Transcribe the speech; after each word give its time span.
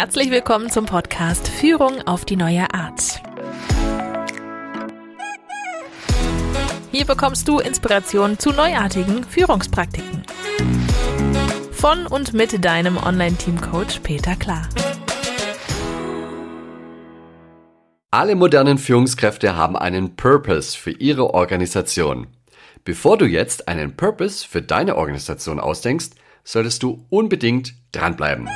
Herzlich 0.00 0.30
willkommen 0.30 0.70
zum 0.70 0.86
Podcast 0.86 1.48
Führung 1.48 2.02
auf 2.06 2.24
die 2.24 2.36
neue 2.36 2.72
Art. 2.72 3.20
Hier 6.92 7.04
bekommst 7.04 7.48
du 7.48 7.58
Inspiration 7.58 8.38
zu 8.38 8.52
neuartigen 8.52 9.24
Führungspraktiken. 9.24 10.22
Von 11.72 12.06
und 12.06 12.32
mit 12.32 12.64
deinem 12.64 12.96
Online-Team-Coach 12.96 13.98
Peter 14.04 14.36
Klar. 14.36 14.68
Alle 18.12 18.36
modernen 18.36 18.78
Führungskräfte 18.78 19.56
haben 19.56 19.76
einen 19.76 20.14
Purpose 20.14 20.78
für 20.78 20.92
ihre 20.92 21.34
Organisation. 21.34 22.28
Bevor 22.84 23.18
du 23.18 23.24
jetzt 23.24 23.66
einen 23.66 23.96
Purpose 23.96 24.46
für 24.46 24.62
deine 24.62 24.94
Organisation 24.94 25.58
ausdenkst, 25.58 26.10
solltest 26.44 26.84
du 26.84 27.04
unbedingt 27.10 27.74
dranbleiben. 27.90 28.48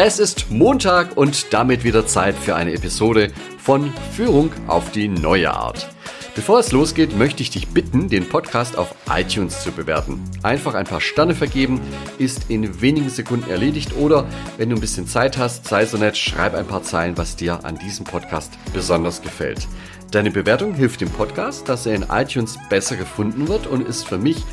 Es 0.00 0.20
ist 0.20 0.48
Montag 0.48 1.16
und 1.16 1.52
damit 1.52 1.82
wieder 1.82 2.06
Zeit 2.06 2.36
für 2.36 2.54
eine 2.54 2.72
Episode 2.72 3.32
von 3.58 3.92
Führung 4.12 4.52
auf 4.68 4.92
die 4.92 5.08
neue 5.08 5.50
Art. 5.50 5.88
Bevor 6.36 6.60
es 6.60 6.70
losgeht, 6.70 7.18
möchte 7.18 7.42
ich 7.42 7.50
dich 7.50 7.66
bitten, 7.66 8.08
den 8.08 8.28
Podcast 8.28 8.78
auf 8.78 8.94
iTunes 9.12 9.60
zu 9.60 9.72
bewerten. 9.72 10.22
Einfach 10.44 10.74
ein 10.74 10.86
paar 10.86 11.00
Sterne 11.00 11.34
vergeben, 11.34 11.80
ist 12.16 12.48
in 12.48 12.80
wenigen 12.80 13.10
Sekunden 13.10 13.50
erledigt 13.50 13.96
oder 13.96 14.28
wenn 14.56 14.70
du 14.70 14.76
ein 14.76 14.80
bisschen 14.80 15.08
Zeit 15.08 15.36
hast, 15.36 15.66
sei 15.66 15.84
so 15.84 15.96
nett, 15.96 16.16
schreib 16.16 16.54
ein 16.54 16.68
paar 16.68 16.84
Zeilen, 16.84 17.18
was 17.18 17.34
dir 17.34 17.64
an 17.64 17.76
diesem 17.76 18.04
Podcast 18.04 18.52
besonders 18.72 19.20
gefällt. 19.20 19.66
Deine 20.12 20.30
Bewertung 20.30 20.74
hilft 20.74 21.00
dem 21.00 21.10
Podcast, 21.10 21.68
dass 21.68 21.86
er 21.86 21.96
in 21.96 22.06
iTunes 22.08 22.56
besser 22.70 22.94
gefunden 22.94 23.48
wird 23.48 23.66
und 23.66 23.84
ist 23.84 24.06
für 24.06 24.18
mich 24.18 24.44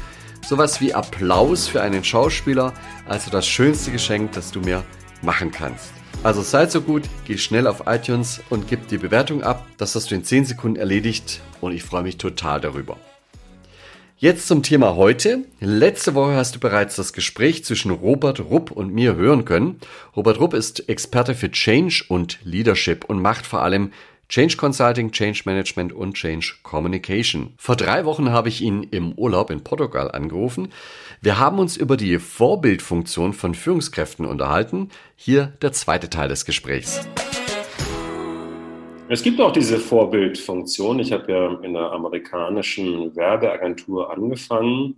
sowas 0.43 0.81
wie 0.81 0.95
Applaus 0.95 1.67
für 1.67 1.83
einen 1.83 2.03
Schauspieler, 2.03 2.73
also 3.07 3.29
das 3.29 3.45
schönste 3.45 3.91
Geschenk, 3.91 4.31
das 4.31 4.49
du 4.49 4.59
mir 4.61 4.83
machen 5.21 5.51
kannst. 5.51 5.91
Also 6.23 6.41
seid 6.41 6.71
so 6.71 6.81
gut, 6.81 7.03
geh 7.25 7.37
schnell 7.37 7.67
auf 7.67 7.83
iTunes 7.85 8.41
und 8.49 8.67
gib 8.67 8.87
die 8.87 8.97
Bewertung 8.97 9.43
ab. 9.43 9.65
Das 9.77 9.95
hast 9.95 10.11
du 10.11 10.15
in 10.15 10.23
10 10.23 10.45
Sekunden 10.45 10.77
erledigt 10.77 11.41
und 11.61 11.71
ich 11.71 11.83
freue 11.83 12.03
mich 12.03 12.17
total 12.17 12.61
darüber. 12.61 12.97
Jetzt 14.17 14.47
zum 14.47 14.63
Thema 14.63 14.95
heute. 14.95 15.43
Letzte 15.59 16.15
Woche 16.15 16.35
hast 16.35 16.55
du 16.55 16.59
bereits 16.59 16.95
das 16.95 17.11
Gespräch 17.11 17.65
zwischen 17.65 17.91
Robert 17.91 18.39
Rupp 18.39 18.71
und 18.71 18.93
mir 18.93 19.15
hören 19.15 19.43
können. 19.43 19.81
Robert 20.15 20.39
Rupp 20.39 20.53
ist 20.53 20.87
Experte 20.87 21.35
für 21.35 21.51
Change 21.51 22.05
und 22.07 22.39
Leadership 22.43 23.03
und 23.05 23.21
macht 23.21 23.45
vor 23.45 23.61
allem 23.61 23.91
Change 24.27 24.57
Consulting, 24.57 25.11
Change 25.11 25.43
Management 25.45 25.93
und 25.93 26.13
Change 26.15 26.55
Communication. 26.63 27.53
Vor 27.57 27.75
drei 27.75 28.05
Wochen 28.05 28.31
habe 28.31 28.49
ich 28.49 28.61
ihn 28.61 28.83
im 28.83 29.13
Urlaub 29.13 29.51
in 29.51 29.63
Portugal 29.63 30.09
angerufen. 30.11 30.69
Wir 31.21 31.39
haben 31.39 31.59
uns 31.59 31.77
über 31.77 31.95
die 31.95 32.17
Vorbildfunktion 32.17 33.33
von 33.33 33.53
Führungskräften 33.53 34.25
unterhalten. 34.25 34.89
Hier 35.15 35.53
der 35.61 35.73
zweite 35.73 36.09
Teil 36.09 36.29
des 36.29 36.45
Gesprächs. 36.45 37.07
Es 39.07 39.21
gibt 39.21 39.39
auch 39.39 39.51
diese 39.51 39.77
Vorbildfunktion. 39.77 40.97
Ich 40.99 41.11
habe 41.11 41.31
ja 41.31 41.53
in 41.61 41.77
einer 41.77 41.91
amerikanischen 41.91 43.15
Werbeagentur 43.15 44.11
angefangen 44.11 44.95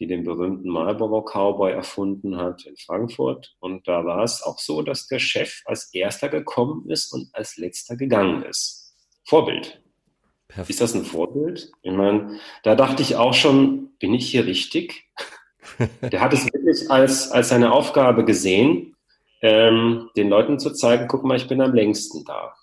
die 0.00 0.06
den 0.06 0.24
berühmten 0.24 0.70
Marlboro 0.70 1.22
Cowboy 1.22 1.72
erfunden 1.72 2.38
hat 2.38 2.64
in 2.64 2.76
Frankfurt. 2.76 3.54
Und 3.60 3.86
da 3.86 4.04
war 4.06 4.24
es 4.24 4.42
auch 4.42 4.58
so, 4.58 4.80
dass 4.80 5.06
der 5.06 5.18
Chef 5.18 5.60
als 5.66 5.92
erster 5.92 6.30
gekommen 6.30 6.88
ist 6.88 7.12
und 7.12 7.28
als 7.34 7.58
letzter 7.58 7.96
gegangen 7.96 8.42
ist. 8.42 8.96
Vorbild. 9.24 9.82
Perfekt. 10.48 10.70
Ist 10.70 10.80
das 10.80 10.94
ein 10.94 11.04
Vorbild? 11.04 11.70
Ich 11.82 11.92
meine, 11.92 12.40
da 12.62 12.74
dachte 12.74 13.02
ich 13.02 13.16
auch 13.16 13.34
schon, 13.34 13.90
bin 13.98 14.14
ich 14.14 14.30
hier 14.30 14.46
richtig? 14.46 15.04
der 16.00 16.20
hat 16.22 16.32
es 16.32 16.46
wirklich 16.46 16.90
als, 16.90 17.30
als 17.30 17.50
seine 17.50 17.70
Aufgabe 17.72 18.24
gesehen, 18.24 18.96
ähm, 19.42 20.08
den 20.16 20.30
Leuten 20.30 20.58
zu 20.58 20.72
zeigen, 20.72 21.08
guck 21.08 21.24
mal, 21.24 21.36
ich 21.36 21.46
bin 21.46 21.60
am 21.60 21.74
längsten 21.74 22.24
da. 22.24 22.54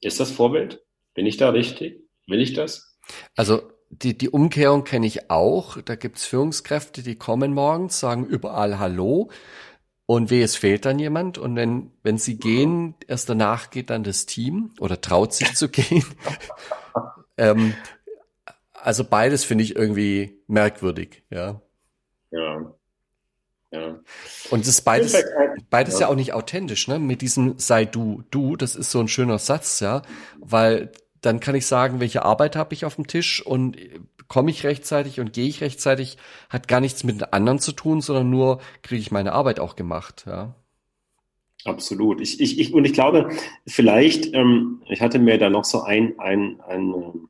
Ist 0.00 0.18
das 0.18 0.32
Vorbild? 0.32 0.82
Bin 1.14 1.26
ich 1.26 1.36
da 1.36 1.50
richtig? 1.50 2.02
Will 2.26 2.40
ich 2.40 2.54
das? 2.54 2.98
Also 3.36 3.62
die, 3.92 4.16
die 4.16 4.30
Umkehrung 4.30 4.84
kenne 4.84 5.06
ich 5.06 5.30
auch. 5.30 5.80
Da 5.82 5.94
gibt's 5.94 6.24
Führungskräfte, 6.24 7.02
die 7.02 7.16
kommen 7.16 7.52
morgens, 7.52 8.00
sagen 8.00 8.24
überall 8.24 8.78
Hallo 8.78 9.30
und 10.06 10.30
weh, 10.30 10.42
es 10.42 10.56
fehlt 10.56 10.84
dann 10.84 10.98
jemand. 10.98 11.38
Und 11.38 11.56
wenn, 11.56 11.90
wenn 12.02 12.18
sie 12.18 12.38
gehen, 12.38 12.94
erst 13.06 13.28
danach 13.28 13.70
geht 13.70 13.90
dann 13.90 14.02
das 14.02 14.26
Team 14.26 14.70
oder 14.80 15.00
traut 15.00 15.34
sich 15.34 15.54
zu 15.54 15.68
gehen. 15.70 16.04
ähm, 17.36 17.74
also 18.72 19.04
beides 19.04 19.44
finde 19.44 19.64
ich 19.64 19.76
irgendwie 19.76 20.42
merkwürdig, 20.48 21.22
ja. 21.30 21.60
Ja. 22.30 22.74
Ja. 23.70 24.00
Und 24.50 24.60
es 24.60 24.68
ist 24.68 24.82
beides, 24.82 25.16
beides 25.70 25.94
ja. 25.94 26.00
ja 26.00 26.08
auch 26.08 26.14
nicht 26.14 26.34
authentisch, 26.34 26.88
ne? 26.88 26.98
Mit 26.98 27.22
diesem 27.22 27.58
sei 27.58 27.86
du, 27.86 28.22
du, 28.30 28.56
das 28.56 28.76
ist 28.76 28.90
so 28.90 29.00
ein 29.00 29.08
schöner 29.08 29.38
Satz, 29.38 29.80
ja, 29.80 30.02
weil 30.40 30.92
dann 31.22 31.40
kann 31.40 31.54
ich 31.54 31.66
sagen, 31.66 32.00
welche 32.00 32.24
Arbeit 32.24 32.56
habe 32.56 32.74
ich 32.74 32.84
auf 32.84 32.96
dem 32.96 33.06
Tisch 33.06 33.44
und 33.44 33.76
komme 34.28 34.50
ich 34.50 34.64
rechtzeitig 34.64 35.20
und 35.20 35.32
gehe 35.32 35.48
ich 35.48 35.60
rechtzeitig, 35.60 36.18
hat 36.50 36.68
gar 36.68 36.80
nichts 36.80 37.04
mit 37.04 37.20
den 37.20 37.32
anderen 37.32 37.58
zu 37.58 37.72
tun, 37.72 38.00
sondern 38.00 38.28
nur 38.28 38.60
kriege 38.82 39.00
ich 39.00 39.10
meine 39.10 39.32
Arbeit 39.32 39.60
auch 39.60 39.76
gemacht, 39.76 40.24
ja. 40.26 40.54
Absolut. 41.64 42.20
Ich, 42.20 42.40
ich, 42.40 42.58
ich, 42.58 42.74
und 42.74 42.84
ich 42.84 42.92
glaube, 42.92 43.30
vielleicht, 43.66 44.34
ähm, 44.34 44.82
ich 44.88 45.00
hatte 45.00 45.20
mir 45.20 45.38
da 45.38 45.48
noch 45.48 45.64
so 45.64 45.82
ein, 45.82 46.18
ein, 46.18 46.60
ein, 46.60 46.92
ähm, 46.92 47.28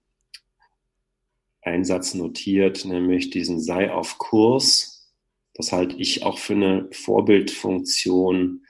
ein 1.61 1.85
Satz 1.85 2.15
notiert, 2.15 2.85
nämlich 2.87 3.29
diesen 3.29 3.61
sei 3.61 3.93
auf 3.93 4.17
Kurs. 4.17 5.13
Das 5.55 5.73
halte 5.73 5.97
ich 5.97 6.23
auch 6.23 6.39
für 6.39 6.55
eine 6.55 6.89
Vorbildfunktion 6.93 8.62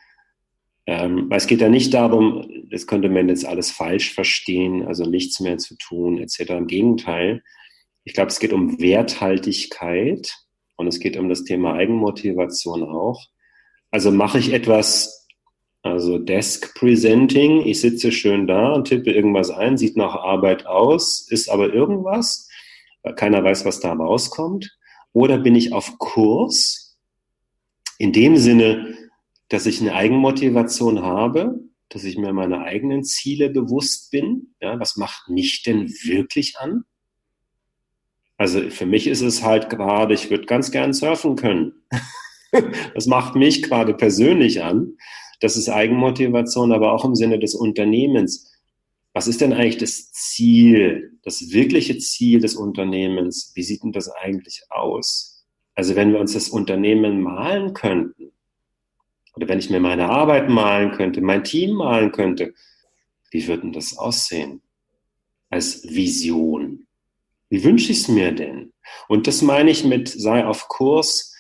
ähm, 0.86 1.28
es 1.30 1.46
geht 1.46 1.60
ja 1.60 1.68
nicht 1.68 1.94
darum, 1.94 2.48
das 2.70 2.86
könnte 2.86 3.08
man 3.08 3.28
jetzt 3.28 3.46
alles 3.46 3.70
falsch 3.70 4.12
verstehen, 4.12 4.84
also 4.86 5.04
nichts 5.04 5.40
mehr 5.40 5.58
zu 5.58 5.76
tun, 5.76 6.18
etc. 6.18 6.50
Im 6.50 6.66
Gegenteil. 6.66 7.42
Ich 8.04 8.14
glaube, 8.14 8.30
es 8.30 8.40
geht 8.40 8.52
um 8.52 8.80
Werthaltigkeit 8.80 10.34
und 10.76 10.88
es 10.88 10.98
geht 10.98 11.16
um 11.16 11.28
das 11.28 11.44
Thema 11.44 11.74
Eigenmotivation 11.74 12.82
auch. 12.82 13.28
Also 13.90 14.10
mache 14.10 14.38
ich 14.38 14.52
etwas, 14.52 15.28
also 15.82 16.18
Desk 16.18 16.74
Presenting, 16.74 17.64
ich 17.64 17.80
sitze 17.80 18.10
schön 18.10 18.46
da 18.46 18.72
und 18.72 18.88
tippe 18.88 19.12
irgendwas 19.12 19.50
ein, 19.50 19.76
sieht 19.76 19.96
nach 19.96 20.14
Arbeit 20.14 20.66
aus, 20.66 21.28
ist 21.30 21.48
aber 21.48 21.72
irgendwas, 21.72 22.48
keiner 23.16 23.44
weiß, 23.44 23.64
was 23.64 23.80
da 23.80 23.92
rauskommt. 23.92 24.76
Oder 25.12 25.38
bin 25.38 25.54
ich 25.54 25.72
auf 25.72 25.98
Kurs? 25.98 26.96
In 27.98 28.12
dem 28.12 28.36
Sinne, 28.36 28.96
dass 29.52 29.66
ich 29.66 29.82
eine 29.82 29.94
Eigenmotivation 29.94 31.02
habe, 31.02 31.60
dass 31.90 32.04
ich 32.04 32.16
mir 32.16 32.32
meine 32.32 32.62
eigenen 32.62 33.04
Ziele 33.04 33.50
bewusst 33.50 34.10
bin. 34.10 34.54
Ja, 34.62 34.80
was 34.80 34.96
macht 34.96 35.28
mich 35.28 35.62
denn 35.62 35.90
wirklich 35.90 36.56
an? 36.58 36.84
Also 38.38 38.70
für 38.70 38.86
mich 38.86 39.06
ist 39.06 39.20
es 39.20 39.42
halt 39.42 39.68
gerade, 39.68 40.14
ich 40.14 40.30
würde 40.30 40.46
ganz 40.46 40.70
gern 40.70 40.94
surfen 40.94 41.36
können. 41.36 41.84
das 42.94 43.06
macht 43.06 43.36
mich 43.36 43.62
gerade 43.62 43.92
persönlich 43.92 44.62
an. 44.62 44.96
Das 45.40 45.58
ist 45.58 45.68
Eigenmotivation, 45.68 46.72
aber 46.72 46.92
auch 46.94 47.04
im 47.04 47.14
Sinne 47.14 47.38
des 47.38 47.54
Unternehmens. 47.54 48.50
Was 49.12 49.26
ist 49.26 49.42
denn 49.42 49.52
eigentlich 49.52 49.76
das 49.76 50.12
Ziel, 50.12 51.18
das 51.24 51.52
wirkliche 51.52 51.98
Ziel 51.98 52.40
des 52.40 52.56
Unternehmens? 52.56 53.52
Wie 53.54 53.62
sieht 53.62 53.82
denn 53.82 53.92
das 53.92 54.08
eigentlich 54.08 54.62
aus? 54.70 55.44
Also 55.74 55.94
wenn 55.94 56.12
wir 56.14 56.20
uns 56.20 56.32
das 56.32 56.48
Unternehmen 56.48 57.20
malen 57.20 57.74
könnten, 57.74 58.31
oder 59.34 59.48
wenn 59.48 59.58
ich 59.58 59.70
mir 59.70 59.80
meine 59.80 60.08
Arbeit 60.08 60.48
malen 60.48 60.92
könnte, 60.92 61.20
mein 61.20 61.44
Team 61.44 61.74
malen 61.74 62.12
könnte, 62.12 62.54
wie 63.30 63.46
würde 63.46 63.62
denn 63.62 63.72
das 63.72 63.96
aussehen? 63.96 64.62
Als 65.50 65.82
Vision. 65.84 66.86
Wie 67.48 67.64
wünsche 67.64 67.92
ich 67.92 68.00
es 68.00 68.08
mir 68.08 68.32
denn? 68.32 68.72
Und 69.08 69.26
das 69.26 69.42
meine 69.42 69.70
ich 69.70 69.84
mit 69.84 70.08
sei 70.08 70.44
auf 70.44 70.68
Kurs. 70.68 71.34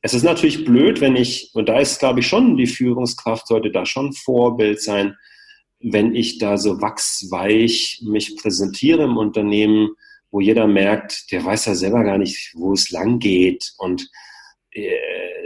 Es 0.00 0.14
ist 0.14 0.22
natürlich 0.22 0.64
blöd, 0.64 1.00
wenn 1.00 1.16
ich, 1.16 1.50
und 1.54 1.68
da 1.68 1.80
ist, 1.80 1.98
glaube 1.98 2.20
ich, 2.20 2.26
schon 2.26 2.56
die 2.56 2.66
Führungskraft 2.66 3.46
sollte 3.48 3.70
da 3.70 3.86
schon 3.86 4.12
Vorbild 4.12 4.80
sein, 4.80 5.16
wenn 5.80 6.14
ich 6.14 6.38
da 6.38 6.58
so 6.58 6.80
wachsweich 6.80 8.00
mich 8.04 8.36
präsentiere 8.36 9.04
im 9.04 9.16
Unternehmen, 9.16 9.90
wo 10.30 10.40
jeder 10.40 10.66
merkt, 10.66 11.30
der 11.32 11.44
weiß 11.44 11.66
ja 11.66 11.74
selber 11.74 12.02
gar 12.04 12.18
nicht, 12.18 12.52
wo 12.54 12.72
es 12.72 12.90
lang 12.90 13.18
geht 13.18 13.72
und 13.78 14.08
äh, 14.72 14.90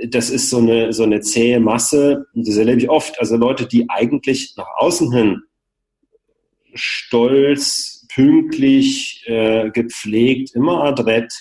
das 0.08 0.30
ist 0.30 0.50
so 0.50 0.58
eine, 0.58 0.92
so 0.92 1.02
eine 1.02 1.20
zähe 1.20 1.60
Masse. 1.60 2.26
Das 2.34 2.56
erlebe 2.56 2.80
ich 2.80 2.90
oft. 2.90 3.18
Also 3.18 3.36
Leute, 3.36 3.66
die 3.66 3.88
eigentlich 3.88 4.54
nach 4.56 4.68
außen 4.78 5.12
hin 5.12 5.42
stolz, 6.74 8.06
pünktlich, 8.12 9.24
äh, 9.26 9.70
gepflegt, 9.70 10.54
immer 10.54 10.84
adrett. 10.84 11.32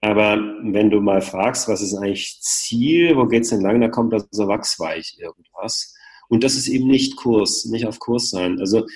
Aber 0.00 0.38
wenn 0.62 0.90
du 0.90 1.00
mal 1.00 1.20
fragst, 1.20 1.68
was 1.68 1.82
ist 1.82 1.94
eigentlich 1.94 2.40
Ziel, 2.40 3.16
wo 3.16 3.26
geht's 3.26 3.50
denn 3.50 3.60
lang, 3.60 3.80
da 3.80 3.88
kommt 3.88 4.12
da 4.12 4.22
so 4.30 4.48
wachsweich 4.48 5.16
irgendwas. 5.18 5.94
Und 6.28 6.44
das 6.44 6.54
ist 6.54 6.68
eben 6.68 6.86
nicht 6.86 7.16
Kurs, 7.16 7.66
nicht 7.66 7.86
auf 7.86 7.98
Kurs 7.98 8.30
sein. 8.30 8.60
Also 8.60 8.86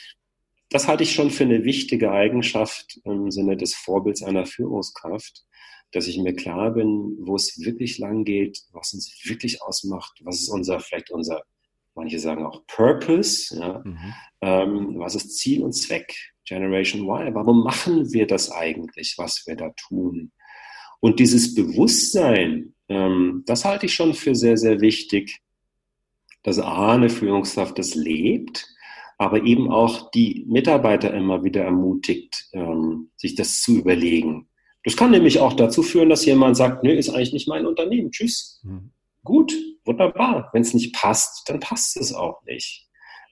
das 0.71 0.89
halte 0.89 1.03
ich 1.03 1.13
schon 1.13 1.31
für 1.31 1.45
eine 1.45 1.65
wichtige 1.65 2.11
Eigenschaft 2.11 3.01
im 3.05 3.31
Sinne 3.31 3.57
des 3.57 3.75
Vorbilds 3.75 4.23
einer 4.23 4.47
Führungskraft 4.47 5.45
dass 5.95 6.09
ich 6.09 6.19
mir 6.19 6.35
klar 6.35 6.73
bin, 6.73 7.17
wo 7.21 7.37
es 7.37 7.61
wirklich 7.65 7.99
lang 7.99 8.25
geht, 8.25 8.63
was 8.73 8.95
uns 8.95 9.17
wirklich 9.25 9.63
ausmacht, 9.63 10.21
was 10.25 10.41
ist 10.41 10.49
unser, 10.49 10.81
vielleicht 10.81 11.11
unser, 11.11 11.43
manche 11.95 12.19
sagen 12.19 12.45
auch 12.45 12.67
Purpose, 12.67 13.57
ja? 13.57 13.81
Mhm. 13.85 14.15
Ähm, 14.41 14.95
was 14.99 15.15
ist 15.15 15.37
Ziel 15.37 15.63
und 15.63 15.73
Zweck, 15.73 16.15
Generation 16.45 17.03
Y, 17.03 17.35
warum 17.35 17.63
machen 17.63 18.13
wir 18.13 18.27
das 18.27 18.51
eigentlich, 18.51 19.15
was 19.19 19.45
wir 19.47 19.55
da 19.55 19.71
tun? 19.71 20.33
Und 20.99 21.21
dieses 21.21 21.55
Bewusstsein, 21.55 22.75
ähm, 22.89 23.45
das 23.47 23.65
halte 23.65 23.87
ich 23.87 23.95
schon 23.95 24.15
für 24.15 24.35
sehr, 24.35 24.57
sehr 24.57 24.81
wichtig, 24.81 25.43
dass 26.43 26.59
A, 26.59 26.95
eine 26.95 27.09
Führungskraft 27.09 27.79
das 27.79 27.95
lebt, 27.95 28.67
aber 29.17 29.45
eben 29.45 29.71
auch 29.71 30.11
die 30.11 30.45
Mitarbeiter 30.49 31.15
immer 31.15 31.45
wieder 31.45 31.63
ermutigt, 31.63 32.49
ähm, 32.53 33.11
sich 33.17 33.37
das 33.37 33.61
zu 33.61 33.79
überlegen. 33.79 34.49
Das 34.85 34.97
kann 34.97 35.11
nämlich 35.11 35.41
auch 35.41 35.55
dazu 35.55 35.83
führen, 35.83 36.11
dass 36.11 36.25
jemand 36.25 36.57
sagt, 36.57 36.85
nö, 36.85 36.93
ist 36.93 37.11
eigentlich 37.11 37.33
nicht 37.33 37.49
mein 37.49 37.67
Unternehmen, 37.67 38.11
tschüss. 38.11 38.61
Mhm. 38.63 38.91
Gut, 39.23 39.55
wunderbar. 39.85 40.51
Wenn 40.53 40.63
es 40.63 40.75
nicht 40.75 40.95
passt, 40.95 41.49
dann 41.49 41.61
passt 41.61 41.97
es 41.97 42.13
auch 42.13 42.43
nicht. 42.45 42.87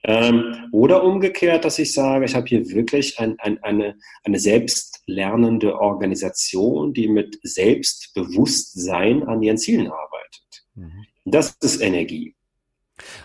Ähm, 0.05 0.67
oder 0.71 1.03
umgekehrt, 1.03 1.63
dass 1.63 1.79
ich 1.79 1.93
sage, 1.93 2.25
ich 2.25 2.35
habe 2.35 2.47
hier 2.47 2.67
wirklich 2.69 3.19
ein, 3.19 3.37
ein, 3.39 3.63
eine, 3.63 3.95
eine 4.23 4.39
selbstlernende 4.39 5.79
Organisation, 5.79 6.93
die 6.93 7.07
mit 7.07 7.39
Selbstbewusstsein 7.43 9.23
an 9.23 9.41
ihren 9.41 9.57
Zielen 9.57 9.87
arbeitet. 9.87 10.65
Mhm. 10.75 11.05
Das 11.23 11.55
ist 11.61 11.81
Energie. 11.81 12.35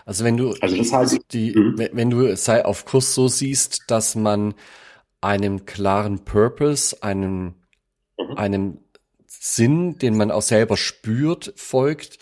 Also 0.05 0.23
wenn 0.23 0.37
du 0.37 0.55
also 0.61 0.77
das 0.77 0.93
heißt, 0.93 1.19
die, 1.31 1.53
mhm. 1.53 1.89
wenn 1.91 2.09
du 2.09 2.35
sei 2.37 2.63
auf 2.63 2.85
Kurs 2.85 3.13
so 3.13 3.27
siehst, 3.27 3.83
dass 3.87 4.15
man 4.15 4.53
einem 5.21 5.65
klaren 5.65 6.23
Purpose, 6.23 7.03
einem, 7.03 7.55
mhm. 8.19 8.37
einem 8.37 8.77
Sinn, 9.27 9.97
den 9.97 10.17
man 10.17 10.31
auch 10.31 10.41
selber 10.41 10.77
spürt, 10.77 11.53
folgt, 11.55 12.19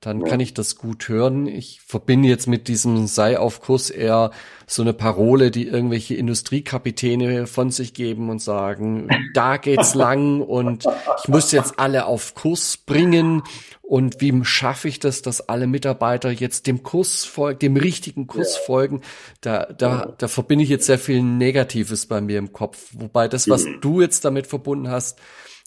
dann 0.00 0.20
ja. 0.20 0.28
kann 0.28 0.40
ich 0.40 0.54
das 0.54 0.76
gut 0.76 1.08
hören. 1.08 1.46
Ich 1.46 1.82
verbinde 1.82 2.28
jetzt 2.28 2.46
mit 2.46 2.68
diesem 2.68 3.06
sei 3.06 3.38
auf 3.38 3.60
Kurs 3.60 3.90
eher 3.90 4.30
so 4.66 4.82
eine 4.82 4.94
Parole, 4.94 5.50
die 5.50 5.66
irgendwelche 5.66 6.14
Industriekapitäne 6.14 7.46
von 7.46 7.70
sich 7.70 7.92
geben 7.92 8.30
und 8.30 8.40
sagen, 8.40 9.08
da 9.34 9.58
geht's 9.58 9.94
lang 9.96 10.40
und 10.40 10.86
ich 11.22 11.28
muss 11.28 11.52
jetzt 11.52 11.78
alle 11.78 12.06
auf 12.06 12.34
Kurs 12.34 12.78
bringen 12.78 13.42
und 13.82 14.20
wie 14.20 14.32
schaffe 14.44 14.86
ich 14.88 15.00
das, 15.00 15.20
dass 15.20 15.48
alle 15.48 15.66
Mitarbeiter 15.66 16.30
jetzt 16.30 16.66
dem 16.66 16.82
Kurs 16.82 17.24
folgen, 17.24 17.58
dem 17.58 17.76
richtigen 17.76 18.26
Kurs 18.26 18.54
ja. 18.54 18.62
folgen? 18.62 19.00
Da, 19.40 19.64
da, 19.66 20.14
da 20.16 20.28
verbinde 20.28 20.62
ich 20.62 20.70
jetzt 20.70 20.86
sehr 20.86 20.98
viel 20.98 21.22
Negatives 21.22 22.06
bei 22.06 22.20
mir 22.20 22.38
im 22.38 22.52
Kopf. 22.52 22.90
Wobei 22.92 23.26
das, 23.26 23.48
was 23.48 23.64
mhm. 23.64 23.80
du 23.80 24.00
jetzt 24.00 24.24
damit 24.24 24.46
verbunden 24.46 24.88
hast, 24.88 25.18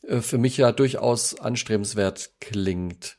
äh, 0.07 0.21
für 0.21 0.37
mich 0.37 0.57
ja 0.57 0.71
durchaus 0.71 1.37
anstrebenswert 1.37 2.31
klingt. 2.39 3.17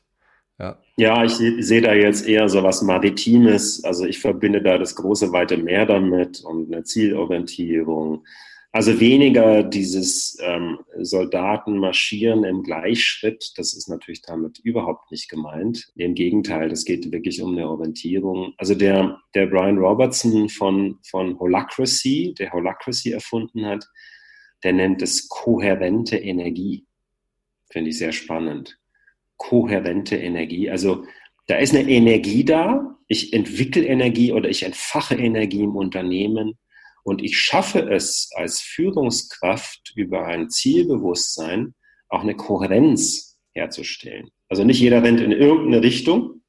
Ja, 0.59 0.79
ja 0.97 1.23
ich 1.23 1.33
sehe 1.33 1.81
da 1.81 1.93
jetzt 1.93 2.27
eher 2.27 2.47
so 2.49 2.63
was 2.63 2.81
Maritimes. 2.81 3.83
Also 3.83 4.05
ich 4.05 4.19
verbinde 4.19 4.61
da 4.61 4.77
das 4.77 4.95
große, 4.95 5.31
weite 5.31 5.57
Meer 5.57 5.85
damit 5.85 6.41
und 6.43 6.73
eine 6.73 6.83
Zielorientierung. 6.83 8.23
Also 8.75 8.99
weniger 8.99 9.63
dieses 9.63 10.37
ähm, 10.41 10.79
Soldaten 10.99 11.77
marschieren 11.77 12.43
im 12.43 12.61
Gleichschritt, 12.61 13.53
das 13.55 13.73
ist 13.73 13.87
natürlich 13.87 14.21
damit 14.21 14.59
überhaupt 14.59 15.11
nicht 15.11 15.29
gemeint. 15.29 15.87
Im 15.95 16.13
Gegenteil, 16.13 16.67
das 16.67 16.83
geht 16.83 17.09
wirklich 17.09 17.41
um 17.41 17.53
eine 17.53 17.69
Orientierung. 17.69 18.53
Also 18.57 18.75
der, 18.75 19.17
der 19.33 19.45
Brian 19.45 19.77
Robertson 19.77 20.49
von, 20.49 20.99
von 21.09 21.39
Holacracy, 21.39 22.35
der 22.37 22.51
Holacracy 22.51 23.13
erfunden 23.13 23.65
hat, 23.65 23.87
der 24.65 24.73
nennt 24.73 25.01
es 25.01 25.29
kohärente 25.29 26.17
Energie. 26.17 26.85
Finde 27.71 27.91
ich 27.91 27.97
sehr 27.97 28.11
spannend. 28.11 28.77
Kohärente 29.37 30.15
Energie. 30.17 30.69
Also 30.69 31.05
da 31.47 31.57
ist 31.57 31.75
eine 31.75 31.89
Energie 31.89 32.43
da. 32.43 32.97
Ich 33.07 33.33
entwickle 33.33 33.85
Energie 33.85 34.31
oder 34.31 34.49
ich 34.49 34.63
entfache 34.63 35.15
Energie 35.15 35.63
im 35.63 35.75
Unternehmen 35.75 36.57
und 37.03 37.23
ich 37.23 37.37
schaffe 37.37 37.87
es 37.91 38.31
als 38.35 38.61
Führungskraft 38.61 39.93
über 39.95 40.25
ein 40.25 40.49
Zielbewusstsein 40.49 41.75
auch 42.09 42.21
eine 42.21 42.35
Kohärenz 42.35 43.37
herzustellen. 43.51 44.29
Also 44.49 44.63
nicht 44.63 44.79
jeder 44.79 45.03
rennt 45.03 45.21
in 45.21 45.31
irgendeine 45.31 45.83
Richtung. 45.83 46.41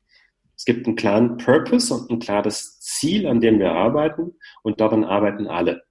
Es 0.57 0.65
gibt 0.65 0.87
einen 0.87 0.97
klaren 0.97 1.37
Purpose 1.37 1.93
und 1.93 2.11
ein 2.11 2.19
klares 2.21 2.81
Ziel, 2.81 3.27
an 3.27 3.41
dem 3.41 3.59
wir 3.59 3.73
arbeiten 3.73 4.33
und 4.63 4.81
daran 4.81 5.05
arbeiten 5.05 5.47
alle. 5.47 5.83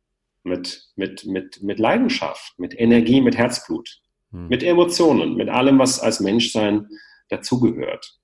Mit, 0.43 0.89
mit, 0.95 1.25
mit, 1.25 1.61
mit 1.61 1.79
Leidenschaft, 1.79 2.57
mit 2.57 2.79
Energie, 2.79 3.21
mit 3.21 3.37
Herzblut, 3.37 4.01
hm. 4.31 4.47
mit 4.47 4.63
Emotionen, 4.63 5.35
mit 5.35 5.49
allem, 5.49 5.79
was 5.79 5.99
als 5.99 6.19
Menschsein 6.19 6.87
dazugehört. 7.29 8.19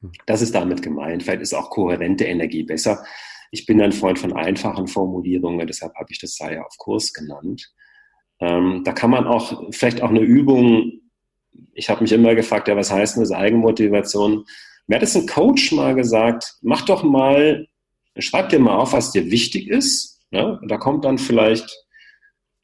Hm. 0.00 0.12
Das 0.26 0.42
ist 0.42 0.54
damit 0.54 0.82
gemeint. 0.82 1.22
Vielleicht 1.22 1.42
ist 1.42 1.54
auch 1.54 1.70
kohärente 1.70 2.24
Energie 2.24 2.62
besser. 2.62 3.04
Ich 3.50 3.66
bin 3.66 3.80
ein 3.80 3.92
Freund 3.92 4.18
von 4.18 4.32
einfachen 4.32 4.86
Formulierungen, 4.86 5.66
deshalb 5.66 5.94
habe 5.94 6.08
ich 6.10 6.18
das 6.18 6.36
sei 6.36 6.60
auf 6.60 6.76
Kurs 6.78 7.12
genannt. 7.12 7.72
Ähm, 8.40 8.82
da 8.84 8.92
kann 8.92 9.10
man 9.10 9.26
auch 9.26 9.72
vielleicht 9.72 10.02
auch 10.02 10.10
eine 10.10 10.20
Übung, 10.20 11.00
ich 11.72 11.88
habe 11.88 12.02
mich 12.02 12.12
immer 12.12 12.34
gefragt, 12.34 12.68
ja, 12.68 12.76
was 12.76 12.90
heißt 12.90 13.16
denn 13.16 13.22
das 13.22 13.32
Eigenmotivation? 13.32 14.44
Mir 14.86 14.96
hat 14.96 15.02
es 15.02 15.16
ein 15.16 15.26
Coach 15.26 15.72
mal 15.72 15.94
gesagt, 15.94 16.56
mach 16.62 16.82
doch 16.82 17.02
mal, 17.02 17.66
schreib 18.18 18.50
dir 18.50 18.58
mal 18.58 18.76
auf, 18.76 18.92
was 18.92 19.12
dir 19.12 19.30
wichtig 19.30 19.68
ist. 19.68 20.20
Ne? 20.30 20.60
Da 20.68 20.76
kommt 20.76 21.04
dann 21.04 21.18
vielleicht 21.18 21.85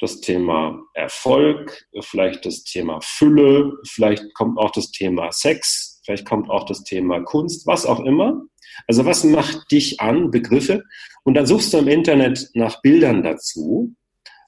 das 0.02 0.20
Thema 0.20 0.82
Erfolg, 0.94 1.86
vielleicht 2.00 2.44
das 2.44 2.64
Thema 2.64 2.98
Fülle, 3.02 3.72
vielleicht 3.86 4.34
kommt 4.34 4.58
auch 4.58 4.72
das 4.72 4.90
Thema 4.90 5.30
Sex, 5.30 6.00
vielleicht 6.04 6.26
kommt 6.26 6.50
auch 6.50 6.66
das 6.66 6.82
Thema 6.82 7.20
Kunst, 7.20 7.68
was 7.68 7.86
auch 7.86 8.00
immer. 8.00 8.42
Also 8.88 9.06
was 9.06 9.22
macht 9.22 9.70
dich 9.70 10.00
an, 10.00 10.32
Begriffe? 10.32 10.82
Und 11.22 11.34
dann 11.34 11.46
suchst 11.46 11.72
du 11.72 11.78
im 11.78 11.86
Internet 11.86 12.50
nach 12.54 12.82
Bildern 12.82 13.22
dazu. 13.22 13.94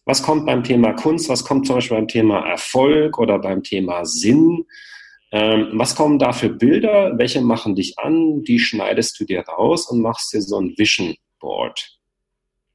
Was 0.05 0.25
kommt 0.25 0.45
beim 0.45 0.65
Thema 0.65 0.93
Kunst? 0.93 1.29
Was 1.29 1.45
kommt 1.45 1.69
zum 1.69 1.77
Beispiel 1.77 1.99
beim 1.99 2.09
Thema 2.09 2.41
Erfolg 2.49 3.17
oder 3.19 3.39
beim 3.39 3.62
Thema 3.62 4.05
Sinn? 4.05 4.67
Ähm, 5.31 5.69
was 5.75 5.95
kommen 5.95 6.19
da 6.19 6.33
für 6.33 6.49
Bilder? 6.49 7.17
Welche 7.17 7.41
machen 7.41 7.77
dich 7.77 7.97
an? 8.00 8.43
Die 8.43 8.59
schneidest 8.59 9.21
du 9.21 9.25
dir 9.25 9.43
raus 9.43 9.89
und 9.89 10.00
machst 10.00 10.33
dir 10.33 10.43
so 10.43 10.61
ein 10.61 10.75
Vision 10.77 11.15
Board. 11.39 11.97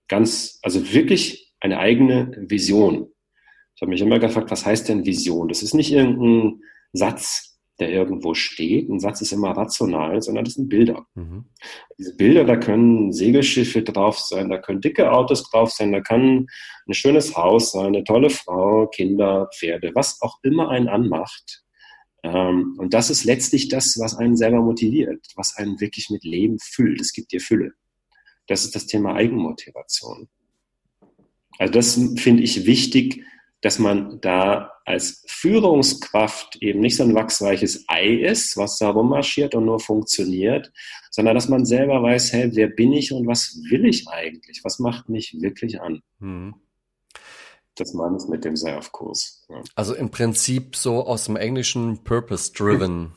Ganz, 0.08 0.60
also 0.64 0.94
wirklich 0.94 1.49
eine 1.60 1.80
eigene 1.80 2.32
Vision. 2.48 3.12
Ich 3.76 3.82
habe 3.82 3.92
mich 3.92 4.02
immer 4.02 4.20
gefragt, 4.20 4.52
was 4.52 4.66
heißt 4.66 4.90
denn 4.90 5.06
Vision? 5.06 5.48
Das 5.48 5.64
ist 5.64 5.74
nicht 5.74 5.92
irgendein 5.92 6.62
Satz, 6.92 7.50
der 7.80 7.90
irgendwo 7.90 8.34
steht. 8.34 8.90
Ein 8.90 9.00
Satz 9.00 9.22
ist 9.22 9.32
immer 9.32 9.52
rational, 9.52 10.22
sondern 10.22 10.44
das 10.44 10.56
sind 10.56 10.70
Bilder. 10.70 11.06
Mhm. 11.16 11.46
Diese 11.98 12.16
Bilder, 12.16 12.44
da 12.44 12.58
können 12.58 13.14
Segelschiffe 13.14 13.82
drauf 13.82 14.20
sein, 14.20 14.50
da 14.50 14.58
können 14.58 14.82
dicke 14.82 15.12
Autos 15.12 15.50
drauf 15.50 15.72
sein, 15.72 15.92
da 15.92 16.02
kann 16.02 16.48
ein 16.88 16.94
schönes 16.94 17.36
Haus 17.38 17.72
sein, 17.72 17.88
eine 17.88 18.04
tolle 18.04 18.30
Frau, 18.30 18.88
Kinder, 18.88 19.50
Pferde, 19.58 19.92
was 19.96 20.22
auch 20.22 20.40
immer 20.44 20.70
einen 20.70 20.90
anmacht. 20.90 21.64
Ähm, 22.24 22.76
und 22.78 22.94
das 22.94 23.10
ist 23.10 23.24
letztlich 23.24 23.70
das, 23.70 23.98
was 24.00 24.18
einen 24.18 24.36
selber 24.36 24.62
motiviert, 24.62 25.26
was 25.36 25.56
einen 25.56 25.80
wirklich 25.80 26.10
mit 26.10 26.24
Leben 26.24 26.58
füllt. 26.60 27.00
Es 27.00 27.14
gibt 27.14 27.32
dir 27.32 27.40
Fülle. 27.40 27.72
Das 28.48 28.66
ist 28.66 28.76
das 28.76 28.88
Thema 28.88 29.16
Eigenmotivation. 29.16 30.28
Also 31.60 31.74
das 31.74 32.02
finde 32.16 32.42
ich 32.42 32.66
wichtig, 32.66 33.24
dass 33.62 33.78
man 33.78 34.22
da 34.22 34.72
als 34.86 35.24
Führungskraft 35.28 36.56
eben 36.62 36.80
nicht 36.80 36.96
so 36.96 37.04
ein 37.04 37.14
wachsweiches 37.14 37.84
Ei 37.88 38.16
ist, 38.16 38.58
was 38.58 38.80
da 38.80 38.90
rummarschiert 38.90 39.54
und 39.54 39.66
nur 39.66 39.80
funktioniert, 39.80 40.72
sondern 41.12 41.36
dass 41.36 41.50
man 41.50 41.66
selber 41.66 42.02
weiß, 42.02 42.34
hey, 42.34 42.50
wer 42.54 42.70
bin 42.70 42.94
ich 42.94 43.12
und 43.12 43.28
was 43.28 43.60
will 43.70 43.86
ich 43.86 44.08
eigentlich? 44.08 44.62
Was 44.64 44.80
macht 44.80 45.10
mich 45.10 45.36
wirklich 45.42 45.82
an? 45.82 46.02
Mhm. 46.20 46.56
Das 47.76 47.94
meine 47.94 48.18
ich 48.18 48.28
mit 48.28 48.46
dem 48.46 48.56
sei 48.56 48.78
auf 48.78 48.92
Kurs. 48.92 49.46
Ja. 49.50 49.62
Also 49.76 49.94
im 49.94 50.10
Prinzip 50.10 50.76
so 50.76 51.06
aus 51.06 51.26
dem 51.26 51.36
Englischen 51.36 52.04
purpose-driven. 52.04 53.12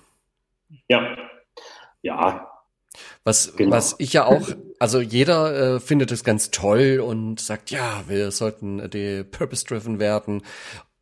Ja. 0.89 1.17
Ja, 2.03 2.52
was, 3.25 3.55
genau. 3.57 3.71
was 3.77 3.95
ich 3.99 4.13
ja 4.13 4.25
auch, 4.25 4.49
also 4.79 5.01
jeder 5.01 5.77
äh, 5.77 5.81
findet 5.81 6.11
es 6.11 6.25
ganz 6.25 6.51
toll 6.51 7.01
und 7.01 7.41
sagt, 7.41 7.71
ja, 7.71 8.05
wir 8.09 8.31
sollten 8.33 8.91
die 8.91 9.23
Purpose-Driven 9.23 9.99
werden. 9.99 10.43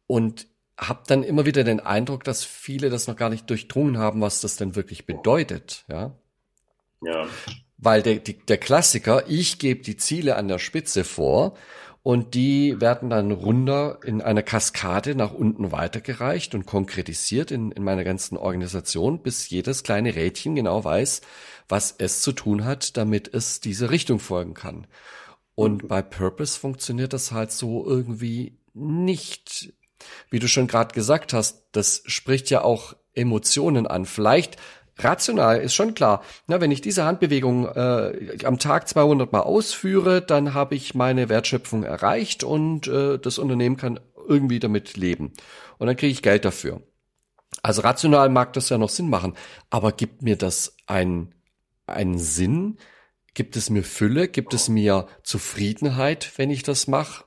Und 0.06 0.46
hab 0.76 1.06
dann 1.06 1.22
immer 1.22 1.46
wieder 1.46 1.62
den 1.62 1.80
Eindruck, 1.80 2.24
dass 2.24 2.44
viele 2.44 2.90
das 2.90 3.06
noch 3.06 3.16
gar 3.16 3.28
nicht 3.28 3.48
durchdrungen 3.48 3.98
haben, 3.98 4.20
was 4.20 4.40
das 4.40 4.56
denn 4.56 4.76
wirklich 4.76 5.06
bedeutet, 5.06 5.84
ja. 5.88 6.16
Ja. 7.02 7.26
Weil 7.78 8.02
der, 8.02 8.16
die, 8.16 8.34
der 8.34 8.58
Klassiker, 8.58 9.24
ich 9.26 9.58
gebe 9.58 9.82
die 9.82 9.96
Ziele 9.96 10.36
an 10.36 10.48
der 10.48 10.58
Spitze 10.58 11.04
vor 11.04 11.56
und 12.02 12.34
die 12.34 12.80
werden 12.80 13.10
dann 13.10 13.30
runter 13.30 14.00
in 14.04 14.20
einer 14.22 14.42
Kaskade 14.42 15.14
nach 15.14 15.32
unten 15.32 15.72
weitergereicht 15.72 16.54
und 16.54 16.66
konkretisiert 16.66 17.50
in, 17.50 17.72
in 17.72 17.84
meiner 17.84 18.04
ganzen 18.04 18.36
Organisation, 18.36 19.22
bis 19.22 19.48
jedes 19.48 19.82
kleine 19.82 20.14
Rädchen 20.14 20.54
genau 20.54 20.82
weiß, 20.84 21.22
was 21.70 21.94
es 21.98 22.20
zu 22.20 22.32
tun 22.32 22.64
hat, 22.64 22.96
damit 22.96 23.32
es 23.32 23.60
diese 23.60 23.90
Richtung 23.90 24.18
folgen 24.18 24.54
kann. 24.54 24.86
Und 25.54 25.84
mhm. 25.84 25.88
bei 25.88 26.02
Purpose 26.02 26.58
funktioniert 26.58 27.12
das 27.12 27.32
halt 27.32 27.52
so 27.52 27.86
irgendwie 27.86 28.58
nicht. 28.74 29.72
Wie 30.30 30.38
du 30.38 30.48
schon 30.48 30.66
gerade 30.66 30.94
gesagt 30.94 31.32
hast, 31.32 31.66
das 31.72 32.02
spricht 32.06 32.48
ja 32.50 32.62
auch 32.62 32.94
Emotionen 33.12 33.86
an. 33.86 34.06
Vielleicht 34.06 34.56
rational 34.98 35.60
ist 35.60 35.74
schon 35.74 35.94
klar. 35.94 36.22
Na, 36.46 36.60
wenn 36.60 36.70
ich 36.70 36.80
diese 36.80 37.04
Handbewegung 37.04 37.66
äh, 37.66 38.38
am 38.44 38.58
Tag 38.58 38.88
200 38.88 39.32
Mal 39.32 39.40
ausführe, 39.40 40.22
dann 40.22 40.54
habe 40.54 40.74
ich 40.74 40.94
meine 40.94 41.28
Wertschöpfung 41.28 41.82
erreicht 41.82 42.44
und 42.44 42.88
äh, 42.88 43.18
das 43.18 43.38
Unternehmen 43.38 43.76
kann 43.76 44.00
irgendwie 44.28 44.58
damit 44.58 44.96
leben. 44.96 45.32
Und 45.78 45.86
dann 45.86 45.96
kriege 45.96 46.12
ich 46.12 46.22
Geld 46.22 46.44
dafür. 46.44 46.82
Also 47.62 47.82
rational 47.82 48.28
mag 48.28 48.52
das 48.52 48.68
ja 48.68 48.78
noch 48.78 48.88
Sinn 48.88 49.10
machen, 49.10 49.34
aber 49.70 49.92
gibt 49.92 50.22
mir 50.22 50.36
das 50.36 50.76
einen, 50.86 51.34
einen 51.92 52.18
Sinn? 52.18 52.78
Gibt 53.34 53.56
es 53.56 53.70
mir 53.70 53.82
Fülle? 53.82 54.28
Gibt 54.28 54.54
es 54.54 54.68
mir 54.68 55.06
Zufriedenheit, 55.22 56.32
wenn 56.36 56.50
ich 56.50 56.62
das 56.62 56.86
mache? 56.86 57.24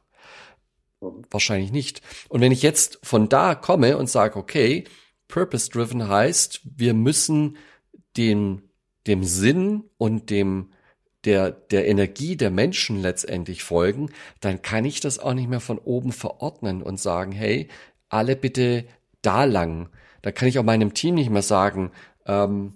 Wahrscheinlich 1.30 1.72
nicht. 1.72 2.02
Und 2.30 2.42
wenn 2.42 2.52
ich 2.52 2.62
jetzt 2.62 3.00
von 3.04 3.30
da 3.30 3.56
komme 3.56 3.98
und 3.98 4.10
sage, 4.10 4.38
okay, 4.38 4.86
Purpose-Driven 5.28 6.08
heißt, 6.08 6.62
wir 6.64 6.94
müssen 6.94 7.58
dem, 8.18 8.70
dem 9.08 9.24
Sinn 9.24 9.84
und 9.98 10.30
dem, 10.30 10.72
der, 11.26 11.52
der 11.52 11.88
Energie 11.88 12.36
der 12.36 12.52
Menschen 12.52 13.02
letztendlich 13.02 13.64
folgen, 13.64 14.12
dann 14.42 14.62
kann 14.62 14.86
ich 14.86 15.00
das 15.00 15.20
auch 15.20 15.34
nicht 15.34 15.50
mehr 15.50 15.60
von 15.60 15.80
oben 15.80 16.12
verordnen 16.12 16.82
und 16.82 17.00
sagen, 17.00 17.32
hey, 17.32 17.70
alle 18.10 18.36
bitte 18.36 18.86
da 19.22 19.46
lang. 19.46 19.90
Da 20.22 20.32
kann 20.32 20.48
ich 20.48 20.60
auch 20.60 20.64
meinem 20.64 20.94
Team 20.94 21.16
nicht 21.16 21.30
mehr 21.30 21.42
sagen, 21.42 21.92
ähm, 22.26 22.76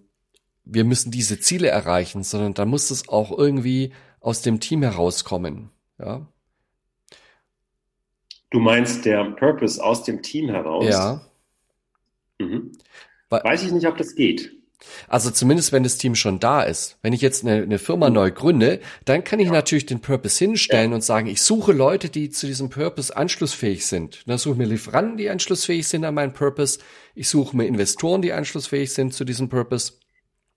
wir 0.69 0.83
müssen 0.83 1.11
diese 1.11 1.39
Ziele 1.39 1.69
erreichen, 1.69 2.23
sondern 2.23 2.53
da 2.53 2.65
muss 2.65 2.91
es 2.91 3.09
auch 3.09 3.35
irgendwie 3.37 3.93
aus 4.19 4.41
dem 4.41 4.59
Team 4.59 4.83
herauskommen. 4.83 5.69
Ja. 5.99 6.27
Du 8.49 8.59
meinst 8.59 9.05
der 9.05 9.23
Purpose 9.31 9.83
aus 9.83 10.03
dem 10.03 10.21
Team 10.21 10.49
heraus? 10.49 10.85
Ja. 10.87 11.21
Mhm. 12.39 12.71
Weiß 13.29 13.63
ich 13.63 13.71
nicht, 13.71 13.87
ob 13.87 13.97
das 13.97 14.15
geht. 14.15 14.53
Also 15.07 15.31
zumindest, 15.31 15.71
wenn 15.71 15.83
das 15.83 15.97
Team 15.97 16.15
schon 16.15 16.39
da 16.39 16.61
ist. 16.61 16.97
Wenn 17.01 17.11
ich 17.11 17.21
jetzt 17.21 17.43
eine, 17.43 17.63
eine 17.63 17.79
Firma 17.79 18.09
neu 18.09 18.31
gründe, 18.31 18.79
dann 19.05 19.23
kann 19.23 19.39
ich 19.39 19.47
ja. 19.47 19.53
natürlich 19.53 19.87
den 19.87 20.01
Purpose 20.01 20.37
hinstellen 20.37 20.91
ja. 20.91 20.95
und 20.95 21.01
sagen, 21.01 21.27
ich 21.27 21.41
suche 21.41 21.73
Leute, 21.73 22.09
die 22.09 22.29
zu 22.29 22.45
diesem 22.45 22.69
Purpose 22.69 23.15
anschlussfähig 23.15 23.85
sind. 23.85 24.23
Dann 24.27 24.37
suche 24.37 24.53
ich 24.53 24.59
mir 24.59 24.67
Lieferanten, 24.67 25.17
die 25.17 25.29
anschlussfähig 25.29 25.87
sind 25.87 26.05
an 26.05 26.13
meinen 26.13 26.33
Purpose. 26.33 26.79
Ich 27.15 27.27
suche 27.27 27.57
mir 27.57 27.65
Investoren, 27.65 28.21
die 28.21 28.33
anschlussfähig 28.33 28.93
sind 28.93 29.13
zu 29.13 29.25
diesem 29.25 29.49
Purpose. 29.49 29.93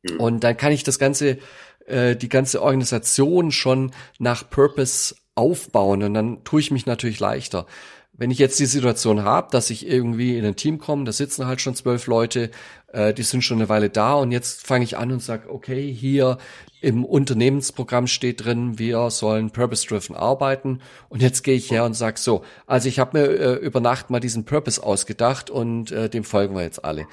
Mhm. 0.02 0.20
Und 0.20 0.44
dann 0.44 0.56
kann 0.56 0.72
ich 0.72 0.82
das 0.82 0.98
ganze, 0.98 1.38
äh, 1.86 2.16
die 2.16 2.28
ganze 2.28 2.62
Organisation 2.62 3.52
schon 3.52 3.92
nach 4.18 4.48
Purpose 4.48 5.14
aufbauen 5.34 6.02
und 6.02 6.14
dann 6.14 6.44
tue 6.44 6.60
ich 6.60 6.70
mich 6.70 6.86
natürlich 6.86 7.20
leichter. 7.20 7.66
Wenn 8.12 8.30
ich 8.30 8.38
jetzt 8.38 8.60
die 8.60 8.66
Situation 8.66 9.24
habe, 9.24 9.48
dass 9.50 9.70
ich 9.70 9.86
irgendwie 9.88 10.36
in 10.36 10.44
ein 10.44 10.56
Team 10.56 10.78
komme, 10.78 11.04
da 11.04 11.12
sitzen 11.12 11.46
halt 11.46 11.62
schon 11.62 11.74
zwölf 11.74 12.06
Leute, 12.06 12.50
äh, 12.92 13.14
die 13.14 13.22
sind 13.22 13.42
schon 13.42 13.56
eine 13.58 13.70
Weile 13.70 13.88
da 13.88 14.14
und 14.14 14.30
jetzt 14.32 14.66
fange 14.66 14.84
ich 14.84 14.98
an 14.98 15.12
und 15.12 15.22
sage, 15.22 15.50
okay, 15.50 15.90
hier 15.90 16.36
im 16.82 17.06
Unternehmensprogramm 17.06 18.06
steht 18.06 18.44
drin, 18.44 18.78
wir 18.78 19.08
sollen 19.10 19.50
purpose-driven 19.50 20.14
arbeiten 20.14 20.80
und 21.08 21.22
jetzt 21.22 21.42
gehe 21.42 21.54
ich 21.54 21.70
her 21.70 21.84
und 21.84 21.94
sage 21.94 22.20
so, 22.20 22.44
also 22.66 22.88
ich 22.88 22.98
habe 22.98 23.18
mir 23.18 23.26
äh, 23.26 23.54
über 23.54 23.80
Nacht 23.80 24.10
mal 24.10 24.20
diesen 24.20 24.44
Purpose 24.44 24.82
ausgedacht 24.82 25.48
und 25.48 25.90
äh, 25.90 26.10
dem 26.10 26.24
folgen 26.24 26.54
wir 26.54 26.62
jetzt 26.62 26.84
alle. 26.84 27.06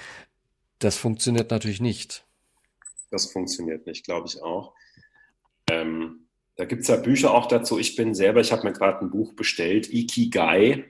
Das 0.79 0.97
funktioniert 0.97 1.51
natürlich 1.51 1.79
nicht. 1.79 2.26
Das 3.11 3.31
funktioniert 3.31 3.85
nicht, 3.87 4.05
glaube 4.05 4.27
ich 4.27 4.41
auch. 4.41 4.73
Ähm 5.69 6.27
da 6.57 6.65
gibt 6.65 6.81
es 6.81 6.87
ja 6.87 6.97
Bücher 6.97 7.33
auch 7.33 7.45
dazu. 7.45 7.77
Ich 7.77 7.95
bin 7.95 8.15
selber, 8.15 8.41
ich 8.41 8.51
habe 8.51 8.67
mir 8.67 8.73
gerade 8.73 9.01
ein 9.01 9.11
Buch 9.11 9.33
bestellt, 9.33 9.93
Ikigai. 9.93 10.85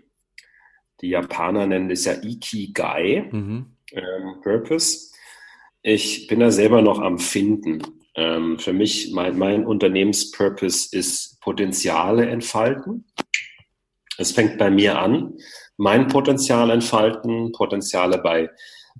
Die 1.01 1.09
Japaner 1.09 1.67
nennen 1.67 1.91
es 1.91 2.05
ja 2.05 2.13
Ikigai, 2.13 3.29
mhm. 3.31 3.75
ähm, 3.91 4.41
Purpose. 4.41 5.13
Ich 5.83 6.27
bin 6.27 6.39
da 6.39 6.51
selber 6.51 6.81
noch 6.81 6.99
am 6.99 7.19
Finden. 7.19 7.83
Ähm, 8.15 8.57
für 8.59 8.73
mich, 8.73 9.11
mein, 9.11 9.37
mein 9.37 9.65
Unternehmenspurpose 9.65 10.97
ist 10.97 11.39
Potenziale 11.41 12.27
entfalten. 12.27 13.05
Es 14.17 14.31
fängt 14.31 14.57
bei 14.57 14.71
mir 14.71 14.99
an. 14.99 15.37
Mein 15.75 16.07
Potenzial 16.07 16.71
entfalten, 16.71 17.51
Potenziale 17.51 18.17
bei, 18.19 18.49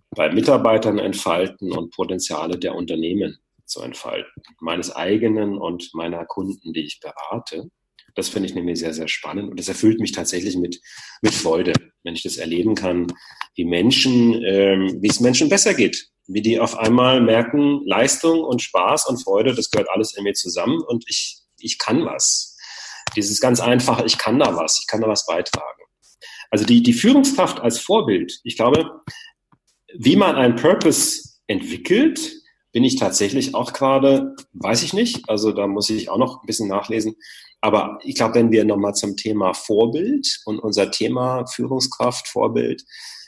bei 0.10 0.32
Mitarbeitern 0.32 1.00
entfalten 1.00 1.72
und 1.72 1.94
Potenziale 1.94 2.58
der 2.58 2.76
Unternehmen 2.76 3.38
zu 3.66 3.82
entfalten, 3.82 4.44
meines 4.60 4.96
eigenen 4.96 5.58
und 5.58 5.90
meiner 5.94 6.26
Kunden, 6.26 6.74
die 6.74 6.86
ich 6.86 7.00
berate. 7.00 7.70
Das 8.16 8.30
finde 8.30 8.50
ich 8.50 8.56
nämlich 8.56 8.80
sehr, 8.80 8.94
sehr 8.94 9.08
spannend 9.08 9.50
und 9.52 9.60
das 9.60 9.68
erfüllt 9.68 10.00
mich 10.00 10.12
tatsächlich 10.12 10.58
mit, 10.58 10.80
mit 11.22 11.34
Freude, 11.34 11.74
wenn 12.04 12.16
ich 12.16 12.24
das 12.24 12.38
erleben 12.38 12.74
kann, 12.74 13.08
wie 13.56 13.66
Menschen, 13.66 14.42
ähm, 14.44 14.98
wie 15.02 15.10
es 15.10 15.20
Menschen 15.20 15.50
besser 15.50 15.74
geht, 15.74 16.10
wie 16.26 16.42
die 16.42 16.60
auf 16.60 16.78
einmal 16.78 17.22
merken, 17.22 17.82
Leistung 17.86 18.44
und 18.44 18.62
Spaß 18.62 19.08
und 19.08 19.24
Freude, 19.24 19.54
das 19.54 19.70
gehört 19.70 19.90
alles 19.90 20.16
in 20.16 20.24
mir 20.24 20.34
zusammen 20.34 20.82
und 20.82 21.06
ich, 21.08 21.42
ich 21.60 21.78
kann 21.78 22.06
was. 22.06 22.58
Dieses 23.16 23.40
ganz 23.40 23.60
einfache, 23.60 24.06
ich 24.06 24.18
kann 24.18 24.40
da 24.40 24.56
was, 24.56 24.80
ich 24.82 24.88
kann 24.88 25.02
da 25.02 25.08
was 25.08 25.26
beitragen. 25.26 25.84
Also 26.50 26.66
die, 26.66 26.82
die 26.82 26.94
Führungskraft 26.94 27.60
als 27.60 27.80
Vorbild, 27.80 28.40
ich 28.44 28.56
glaube, 28.56 29.02
wie 29.94 30.16
man 30.16 30.36
einen 30.36 30.56
Purpose 30.56 31.38
entwickelt, 31.48 32.34
bin 32.72 32.84
ich 32.84 32.98
tatsächlich 32.98 33.56
auch 33.56 33.74
gerade, 33.74 34.36
weiß 34.54 34.84
ich 34.84 34.94
nicht, 34.94 35.30
also 35.30 35.52
da 35.52 35.68
muss 35.68 35.90
ich 35.90 36.10
auch 36.10 36.18
noch 36.18 36.42
ein 36.42 36.46
bisschen 36.46 36.68
nachlesen. 36.68 37.16
Aber 37.62 37.98
ich 38.04 38.16
glaube, 38.16 38.36
wenn 38.36 38.52
wir 38.52 38.66
nochmal 38.66 38.94
zum 38.94 39.18
Thema 39.18 39.54
Vorbild 39.54 40.42
und 40.46 40.60
unser 40.60 40.92
Thema 40.92 41.46
Führungskraft, 41.48 42.28
Vorbild, 42.28 42.84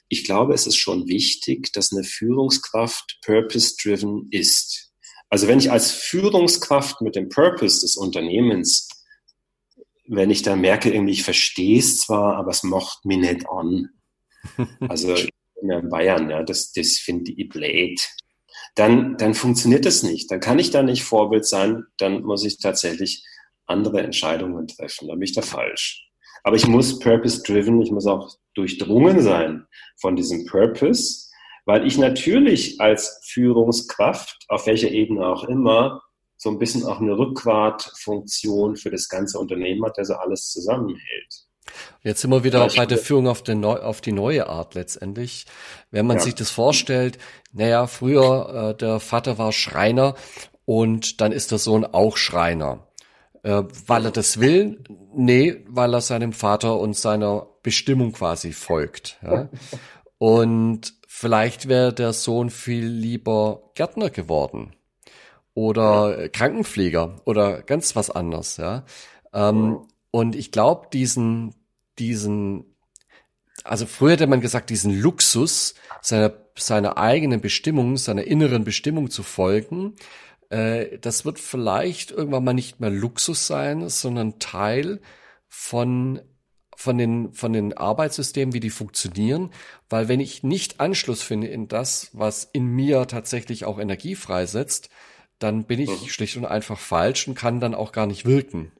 ich 0.07 0.23
glaube, 0.23 0.53
es 0.53 0.67
ist 0.67 0.77
schon 0.77 1.07
wichtig, 1.07 1.71
dass 1.73 1.91
eine 1.91 2.03
Führungskraft 2.03 3.19
purpose-driven 3.23 4.27
ist. 4.31 4.91
Also 5.29 5.47
wenn 5.47 5.59
ich 5.59 5.71
als 5.71 5.91
Führungskraft 5.91 7.01
mit 7.01 7.15
dem 7.15 7.29
Purpose 7.29 7.81
des 7.81 7.95
Unternehmens, 7.95 8.89
wenn 10.07 10.31
ich 10.31 10.41
dann 10.41 10.61
merke, 10.61 10.91
irgendwie, 10.91 11.13
ich 11.13 11.23
verstehe 11.23 11.77
es 11.77 12.01
zwar, 12.01 12.35
aber 12.35 12.49
es 12.49 12.63
macht 12.63 13.05
mich 13.05 13.19
nicht 13.19 13.49
an. 13.49 13.89
Also 14.87 15.15
in 15.61 15.89
Bayern, 15.89 16.29
ja, 16.29 16.43
das, 16.43 16.71
das 16.71 16.97
finde 16.97 17.31
ich 17.31 17.49
blöd 17.49 17.99
dann, 18.75 19.17
dann 19.17 19.33
funktioniert 19.33 19.85
das 19.85 20.03
nicht. 20.03 20.31
Dann 20.31 20.39
kann 20.39 20.59
ich 20.59 20.71
da 20.71 20.83
nicht 20.83 21.03
Vorbild 21.03 21.45
sein, 21.45 21.85
dann 21.97 22.23
muss 22.23 22.45
ich 22.45 22.59
tatsächlich 22.59 23.25
andere 23.65 24.01
Entscheidungen 24.01 24.67
treffen. 24.67 25.07
Dann 25.07 25.19
bin 25.19 25.27
ich 25.27 25.35
da 25.35 25.41
falsch. 25.41 26.07
Aber 26.43 26.55
ich 26.55 26.67
muss 26.67 26.99
purpose-driven, 26.99 27.81
ich 27.81 27.91
muss 27.91 28.07
auch 28.07 28.37
durchdrungen 28.53 29.21
sein 29.21 29.65
von 29.99 30.15
diesem 30.15 30.45
Purpose, 30.45 31.27
weil 31.65 31.85
ich 31.85 31.97
natürlich 31.97 32.79
als 32.79 33.19
Führungskraft, 33.25 34.45
auf 34.47 34.65
welcher 34.65 34.89
Ebene 34.89 35.27
auch 35.27 35.43
immer, 35.43 36.01
so 36.37 36.49
ein 36.49 36.57
bisschen 36.57 36.85
auch 36.85 37.01
eine 37.01 37.17
Rückgratfunktion 37.17 38.77
für 38.77 38.89
das 38.89 39.09
ganze 39.09 39.37
Unternehmen 39.39 39.83
hat, 39.85 39.97
der 39.97 40.05
so 40.05 40.13
alles 40.13 40.49
zusammenhält. 40.51 41.48
Jetzt 42.03 42.21
sind 42.21 42.31
wir 42.31 42.43
wieder 42.43 42.67
bei 42.67 42.85
der 42.85 42.97
Führung 42.97 43.27
auf, 43.27 43.43
den 43.43 43.63
auf 43.65 44.01
die 44.01 44.11
neue 44.11 44.47
Art 44.47 44.75
letztendlich. 44.75 45.45
Wenn 45.91 46.07
man 46.07 46.17
ja. 46.17 46.23
sich 46.23 46.35
das 46.35 46.49
vorstellt, 46.49 47.17
naja, 47.51 47.87
früher 47.87 48.71
äh, 48.71 48.77
der 48.77 48.99
Vater 48.99 49.37
war 49.37 49.51
Schreiner 49.51 50.15
und 50.65 51.21
dann 51.21 51.31
ist 51.31 51.51
der 51.51 51.57
Sohn 51.57 51.85
auch 51.85 52.17
Schreiner. 52.17 52.87
Äh, 53.43 53.63
weil 53.87 54.05
er 54.05 54.11
das 54.11 54.39
will? 54.39 54.83
Nee, 55.13 55.63
weil 55.67 55.93
er 55.93 56.01
seinem 56.01 56.33
Vater 56.33 56.79
und 56.79 56.95
seiner 56.95 57.47
Bestimmung 57.63 58.11
quasi 58.11 58.51
folgt. 58.51 59.17
Ja? 59.23 59.49
Und 60.17 60.93
vielleicht 61.07 61.67
wäre 61.67 61.93
der 61.93 62.13
Sohn 62.13 62.49
viel 62.49 62.85
lieber 62.85 63.71
Gärtner 63.75 64.09
geworden 64.09 64.73
oder 65.53 66.29
Krankenpfleger 66.29 67.21
oder 67.25 67.61
ganz 67.61 67.95
was 67.95 68.09
anderes. 68.09 68.57
Ja? 68.57 68.85
Ähm, 69.33 69.87
und 70.11 70.35
ich 70.35 70.51
glaube, 70.51 70.87
diesen, 70.91 71.55
diesen, 71.99 72.65
also 73.63 73.85
früher 73.85 74.11
hätte 74.11 74.27
man 74.27 74.41
gesagt, 74.41 74.69
diesen 74.69 74.99
Luxus 74.99 75.75
seiner, 76.01 76.33
seiner 76.57 76.97
eigenen 76.97 77.41
Bestimmung, 77.41 77.97
seiner 77.97 78.23
inneren 78.23 78.63
Bestimmung 78.63 79.09
zu 79.09 79.23
folgen, 79.23 79.95
äh, 80.49 80.97
das 80.99 81.25
wird 81.25 81.39
vielleicht 81.39 82.11
irgendwann 82.11 82.43
mal 82.43 82.53
nicht 82.53 82.79
mehr 82.79 82.89
Luxus 82.89 83.47
sein, 83.47 83.89
sondern 83.89 84.39
Teil 84.39 85.01
von 85.47 86.21
von 86.79 86.97
den, 86.97 87.33
von 87.33 87.51
den 87.51 87.73
Arbeitssystemen, 87.73 88.53
wie 88.53 88.61
die 88.61 88.69
funktionieren, 88.69 89.51
weil 89.89 90.07
wenn 90.07 90.21
ich 90.21 90.43
nicht 90.43 90.79
Anschluss 90.79 91.21
finde 91.21 91.47
in 91.47 91.67
das, 91.67 92.09
was 92.13 92.45
in 92.45 92.67
mir 92.67 93.05
tatsächlich 93.05 93.65
auch 93.65 93.79
Energie 93.79 94.15
freisetzt, 94.15 94.89
dann 95.39 95.65
bin 95.65 95.81
ich 95.81 95.89
mhm. 95.89 96.07
schlicht 96.07 96.37
und 96.37 96.45
einfach 96.45 96.79
falsch 96.79 97.27
und 97.27 97.35
kann 97.35 97.59
dann 97.59 97.75
auch 97.75 97.91
gar 97.91 98.07
nicht 98.07 98.25
wirken. 98.25 98.71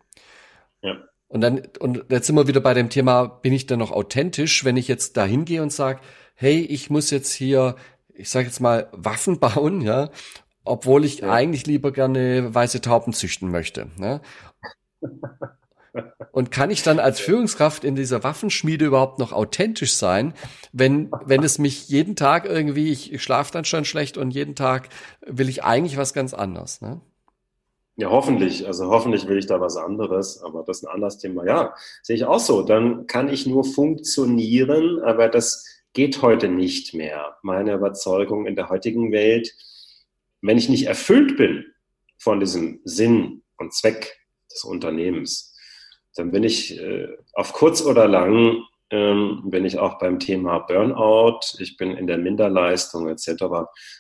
Ja. 0.82 0.96
Und 1.30 1.42
dann, 1.42 1.62
und 1.80 2.06
jetzt 2.10 2.26
sind 2.28 2.36
wir 2.36 2.48
wieder 2.48 2.60
bei 2.60 2.74
dem 2.74 2.90
Thema, 2.90 3.26
bin 3.26 3.54
ich 3.54 3.68
denn 3.68 3.80
noch 3.80 3.92
authentisch, 3.92 4.66
wenn 4.66 4.78
ich 4.78 4.88
jetzt 4.88 5.16
da 5.16 5.26
hingehe 5.26 5.62
und 5.62 5.72
sage, 5.72 6.02
hey, 6.34 6.60
ich 6.60 6.90
muss 6.90 7.12
jetzt 7.12 7.32
hier, 7.32 7.76
ich 8.14 8.30
sage 8.30 8.48
jetzt 8.48 8.60
mal, 8.60 8.90
Waffen 8.92 9.40
bauen, 9.40 9.82
ja, 9.82 10.10
obwohl 10.66 11.06
ich 11.06 11.20
ja. 11.20 11.32
eigentlich 11.32 11.68
lieber 11.68 11.92
gerne 11.92 12.54
weiße 12.54 12.82
Tauben 12.82 13.14
züchten 13.14 13.52
möchte. 13.52 13.88
Ne? 13.98 14.22
Und 16.32 16.52
kann 16.52 16.72
ich 16.72 16.84
dann 16.84 17.00
als 17.00 17.20
Führungskraft 17.20 17.84
in 17.84 17.96
dieser 17.96 18.24
Waffenschmiede 18.24 18.86
überhaupt 18.86 19.20
noch 19.20 19.32
authentisch 19.32 19.94
sein, 19.94 20.34
wenn, 20.72 21.12
wenn 21.26 21.44
es 21.44 21.60
mich 21.60 21.90
jeden 21.90 22.16
Tag 22.16 22.46
irgendwie, 22.46 22.92
ich, 22.92 23.14
ich 23.14 23.24
schlafe 23.24 23.52
dann 23.52 23.66
schon 23.66 23.86
schlecht 23.86 24.18
und 24.18 24.32
jeden 24.32 24.56
Tag 24.56 24.90
will 25.26 25.50
ich 25.50 25.64
eigentlich 25.64 25.98
was 25.98 26.14
ganz 26.14 26.34
anderes. 26.34 26.82
Ne? 26.82 27.02
Ja, 28.00 28.10
hoffentlich. 28.12 28.66
Also 28.66 28.90
hoffentlich 28.90 29.28
will 29.28 29.38
ich 29.38 29.46
da 29.46 29.60
was 29.60 29.76
anderes, 29.76 30.42
aber 30.42 30.64
das 30.64 30.78
ist 30.78 30.84
ein 30.86 30.94
anderes 30.94 31.18
Thema. 31.18 31.46
Ja, 31.46 31.76
sehe 32.02 32.16
ich 32.16 32.24
auch 32.24 32.40
so. 32.40 32.62
Dann 32.62 33.08
kann 33.08 33.28
ich 33.28 33.46
nur 33.46 33.66
funktionieren, 33.66 35.02
aber 35.02 35.28
das 35.28 35.66
geht 35.92 36.22
heute 36.22 36.48
nicht 36.48 36.94
mehr. 36.94 37.36
Meine 37.44 37.74
Überzeugung 37.74 38.46
in 38.46 38.56
der 38.56 38.70
heutigen 38.70 39.12
Welt, 39.12 39.54
wenn 40.42 40.58
ich 40.58 40.70
nicht 40.70 40.86
erfüllt 40.86 41.36
bin 41.36 41.66
von 42.18 42.40
diesem 42.40 42.80
Sinn 42.86 43.44
und 43.58 43.74
Zweck 43.74 44.18
des 44.50 44.64
Unternehmens, 44.64 45.58
dann 46.16 46.32
bin 46.32 46.46
ich 46.46 46.80
äh, 46.80 47.10
auf 47.34 47.52
kurz 47.52 47.82
oder 47.82 48.08
lang 48.08 48.64
ähm, 48.92 49.42
bin 49.48 49.66
ich 49.66 49.78
auch 49.78 50.00
beim 50.00 50.20
Thema 50.20 50.60
Burnout, 50.60 51.42
ich 51.60 51.76
bin 51.76 51.92
in 51.98 52.08
der 52.08 52.18
Minderleistung 52.18 53.10
etc. 53.10 53.44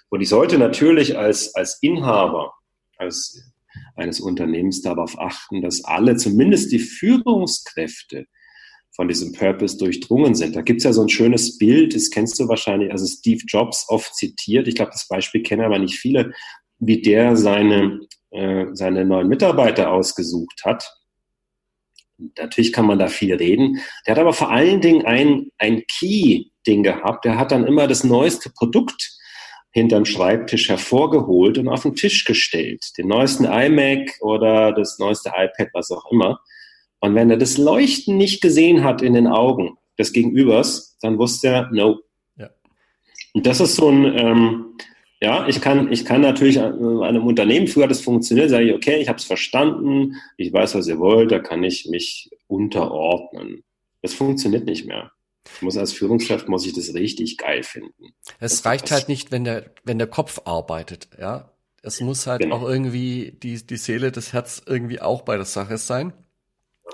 Und 0.08 0.22
ich 0.22 0.29
sollte 0.29 0.58
natürlich 0.58 1.18
als, 1.18 1.53
als 1.53 1.79
Inhaber, 1.82 2.53
als 2.98 3.44
eines 3.96 4.20
Unternehmens 4.20 4.82
darauf 4.82 5.20
achten, 5.20 5.62
dass 5.62 5.84
alle, 5.84 6.16
zumindest 6.16 6.72
die 6.72 6.80
Führungskräfte, 6.80 8.26
von 9.00 9.08
diesem 9.08 9.32
Purpose 9.32 9.78
durchdrungen 9.78 10.36
sind. 10.36 10.58
Da 10.58 10.62
gibt 10.62 10.80
es 10.80 10.84
ja 10.84 10.92
so 10.92 11.02
ein 11.02 11.08
schönes 11.08 11.58
Bild, 11.58 11.96
das 11.96 12.10
kennst 12.10 12.38
du 12.38 12.50
wahrscheinlich, 12.50 12.92
also 12.92 13.06
Steve 13.06 13.42
Jobs 13.48 13.86
oft 13.88 14.14
zitiert. 14.14 14.68
Ich 14.68 14.76
glaube, 14.76 14.92
das 14.92 15.08
Beispiel 15.08 15.42
kennen 15.42 15.64
aber 15.64 15.80
nicht 15.80 15.98
viele, 15.98 16.34
wie 16.80 17.02
der 17.02 17.38
seine, 17.38 18.02
äh, 18.32 18.66
seine 18.74 19.06
neuen 19.06 19.30
Mitarbeiter 19.30 19.92
ausgesucht 19.92 20.64
hat. 20.66 20.84
Natürlich 22.38 22.74
kann 22.74 22.88
man 22.88 23.00
da 23.00 23.08
viel 23.08 23.34
reden. 23.36 23.80
Der 24.06 24.16
hat 24.16 24.20
aber 24.20 24.34
vor 24.34 24.52
allen 24.52 24.82
Dingen 24.82 25.06
ein, 25.06 25.50
ein 25.58 25.84
Key-Ding 25.88 26.84
gehabt. 26.84 27.24
Der 27.24 27.38
hat 27.38 27.54
dann 27.54 27.66
immer 27.66 27.88
das 27.88 28.04
neueste 28.04 28.50
Produkt 28.50 29.18
hinterm 29.72 30.06
Schreibtisch 30.06 30.70
hervorgeholt 30.70 31.58
und 31.58 31.68
auf 31.68 31.84
den 31.84 31.96
Tisch 31.96 32.26
gestellt. 32.26 32.84
Den 32.98 33.08
neuesten 33.08 33.46
iMac 33.46 34.18
oder 34.22 34.72
das 34.72 35.00
neueste 35.00 35.30
iPad, 35.30 35.70
was 35.74 35.92
auch 35.92 36.12
immer. 36.12 36.40
Und 37.00 37.16
wenn 37.16 37.30
er 37.30 37.38
das 37.38 37.58
Leuchten 37.58 38.18
nicht 38.18 38.42
gesehen 38.42 38.84
hat 38.84 39.02
in 39.02 39.14
den 39.14 39.28
Augen 39.28 39.78
des 39.98 40.12
Gegenübers, 40.12 40.98
dann 41.02 41.18
wusste 41.18 41.48
er, 41.48 41.70
no. 41.72 42.00
Ja. 42.38 42.50
Und 43.34 43.46
das 43.46 43.60
ist 43.60 43.76
so 43.76 43.90
ein, 43.90 44.06
ähm, 44.18 44.66
ja, 45.22 45.48
ich 45.48 45.62
kann, 45.62 45.92
ich 45.92 46.06
kann 46.06 46.22
natürlich 46.22 46.60
an 46.60 47.04
einem 47.04 47.28
Unternehmen, 47.28 47.68
früher 47.68 47.84
hat 47.84 47.92
das 47.92 48.02
funktioniert, 48.02 48.50
sage 48.50 48.66
ich, 48.66 48.74
okay, 48.74 49.02
ich 49.02 49.10
habe 49.10 49.20
es 49.20 49.26
verstanden, 49.26 50.16
ich 50.38 50.52
weiß, 50.52 50.76
was 50.76 50.88
ihr 50.88 51.00
wollt, 51.00 51.32
da 51.32 51.40
kann 51.40 51.64
ich 51.64 51.88
mich 51.90 52.30
unterordnen. 52.48 53.64
Das 54.02 54.14
funktioniert 54.14 54.66
nicht 54.66 54.88
mehr. 54.88 55.12
Ich 55.56 55.62
muss 55.62 55.77
als 55.77 55.94
Führungskraft 55.94 56.48
muss 56.48 56.65
ich 56.65 56.74
das 56.74 56.94
richtig 56.94 57.38
geil 57.38 57.63
finden. 57.63 58.13
Es 58.39 58.65
reicht 58.65 58.91
halt 58.91 59.10
nicht, 59.10 59.32
wenn 59.32 59.44
der, 59.44 59.72
wenn 59.84 59.98
der 59.98 60.08
Kopf 60.08 60.41
arbeitet, 60.46 61.10
ja. 61.20 61.51
Es 61.82 62.01
muss 62.01 62.27
halt 62.27 62.41
genau. 62.41 62.58
auch 62.58 62.68
irgendwie 62.68 63.38
die, 63.41 63.65
die 63.65 63.77
Seele, 63.77 64.12
das 64.12 64.34
Herz 64.34 64.62
irgendwie 64.65 65.01
auch 65.01 65.22
bei 65.22 65.38
der 65.38 65.46
Sache 65.46 65.77
sein. 65.77 66.13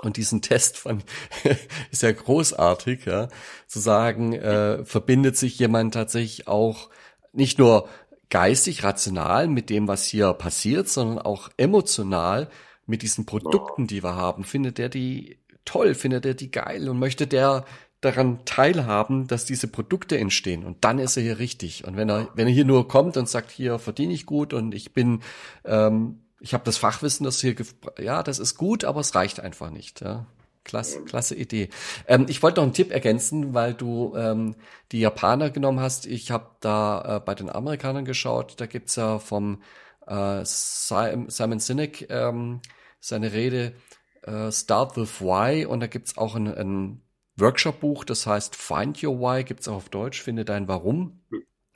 Und 0.02 0.16
diesen 0.16 0.42
Test 0.42 0.76
von 0.76 1.02
ist 1.90 2.02
ja 2.02 2.12
großartig, 2.12 3.06
ja, 3.06 3.28
zu 3.66 3.80
sagen, 3.80 4.34
äh, 4.34 4.84
verbindet 4.84 5.36
sich 5.36 5.58
jemand 5.58 5.94
tatsächlich 5.94 6.48
auch 6.48 6.90
nicht 7.32 7.58
nur 7.58 7.88
geistig, 8.28 8.84
rational 8.84 9.48
mit 9.48 9.70
dem, 9.70 9.88
was 9.88 10.04
hier 10.04 10.32
passiert, 10.34 10.88
sondern 10.88 11.18
auch 11.18 11.48
emotional 11.56 12.48
mit 12.86 13.02
diesen 13.02 13.26
Produkten, 13.26 13.86
die 13.86 14.02
wir 14.02 14.16
haben. 14.16 14.44
Findet 14.44 14.78
er 14.78 14.88
die 14.88 15.38
toll, 15.64 15.94
findet 15.94 16.26
er 16.26 16.34
die 16.34 16.50
geil 16.50 16.88
und 16.88 16.98
möchte 16.98 17.26
der 17.26 17.64
daran 18.00 18.44
teilhaben, 18.44 19.26
dass 19.26 19.44
diese 19.44 19.68
Produkte 19.68 20.18
entstehen. 20.18 20.64
Und 20.64 20.84
dann 20.84 20.98
ist 20.98 21.16
er 21.16 21.22
hier 21.22 21.38
richtig. 21.38 21.84
Und 21.86 21.96
wenn 21.96 22.08
er, 22.08 22.28
wenn 22.34 22.46
er 22.46 22.52
hier 22.52 22.64
nur 22.64 22.88
kommt 22.88 23.16
und 23.16 23.28
sagt, 23.28 23.50
hier 23.50 23.78
verdiene 23.78 24.12
ich 24.12 24.26
gut 24.26 24.52
und 24.52 24.74
ich 24.74 24.92
bin, 24.92 25.22
ähm, 25.64 26.20
ich 26.40 26.54
habe 26.54 26.64
das 26.64 26.76
Fachwissen, 26.76 27.24
das 27.24 27.40
hier, 27.40 27.56
ja, 27.98 28.22
das 28.22 28.38
ist 28.38 28.56
gut, 28.56 28.84
aber 28.84 29.00
es 29.00 29.14
reicht 29.14 29.40
einfach 29.40 29.70
nicht. 29.70 30.02
Ja. 30.02 30.26
Klasse, 30.66 31.04
klasse 31.04 31.36
Idee. 31.36 31.70
Ähm, 32.08 32.26
ich 32.28 32.42
wollte 32.42 32.60
noch 32.60 32.64
einen 32.64 32.74
Tipp 32.74 32.90
ergänzen, 32.90 33.54
weil 33.54 33.72
du 33.72 34.14
ähm, 34.16 34.56
die 34.90 34.98
Japaner 34.98 35.50
genommen 35.50 35.78
hast. 35.78 36.06
Ich 36.06 36.32
habe 36.32 36.50
da 36.60 37.16
äh, 37.16 37.20
bei 37.20 37.36
den 37.36 37.48
Amerikanern 37.48 38.04
geschaut. 38.04 38.54
Da 38.60 38.66
gibt's 38.66 38.96
ja 38.96 39.20
vom 39.20 39.62
äh, 40.06 40.40
Simon 40.44 41.60
Sinek 41.60 42.10
ähm, 42.10 42.60
seine 43.00 43.32
Rede 43.32 43.74
äh, 44.22 44.50
Start 44.50 44.96
with 44.96 45.20
Why 45.20 45.66
und 45.66 45.80
da 45.80 45.86
gibt's 45.86 46.18
auch 46.18 46.34
ein, 46.34 46.52
ein 46.52 47.00
Workshop-Buch, 47.36 48.04
das 48.04 48.26
heißt 48.26 48.56
Find 48.56 49.02
Your 49.02 49.18
Why, 49.20 49.44
gibt's 49.44 49.68
auch 49.68 49.76
auf 49.76 49.88
Deutsch, 49.88 50.22
finde 50.22 50.44
dein 50.44 50.68
Warum, 50.68 51.22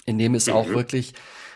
in 0.07 0.19
dem 0.19 0.35
es 0.35 0.49
auch 0.49 0.67
mhm. 0.67 0.75
wirklich 0.75 1.15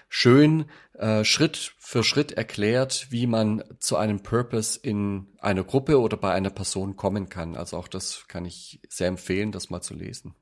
schön 0.09 0.67
äh, 0.93 1.25
Schritt 1.25 1.75
für 1.79 2.05
Schritt 2.05 2.33
erklärt, 2.33 3.09
wie 3.11 3.27
man 3.27 3.65
zu 3.81 3.97
einem 3.97 4.23
Purpose 4.23 4.79
in 4.81 5.27
einer 5.41 5.65
Gruppe 5.65 6.01
oder 6.01 6.17
bei 6.17 6.33
einer 6.33 6.51
Person 6.51 6.97
kommen 6.97 7.29
kann. 7.29 7.57
Also 7.57 7.77
auch 7.79 7.89
das 7.89 8.27
kann 8.29 8.45
ich 8.45 8.81
sehr 8.89 9.09
empfehlen, 9.09 9.51
das 9.51 9.71
mal 9.71 9.81
zu 9.81 9.95
lesen. 9.95 10.35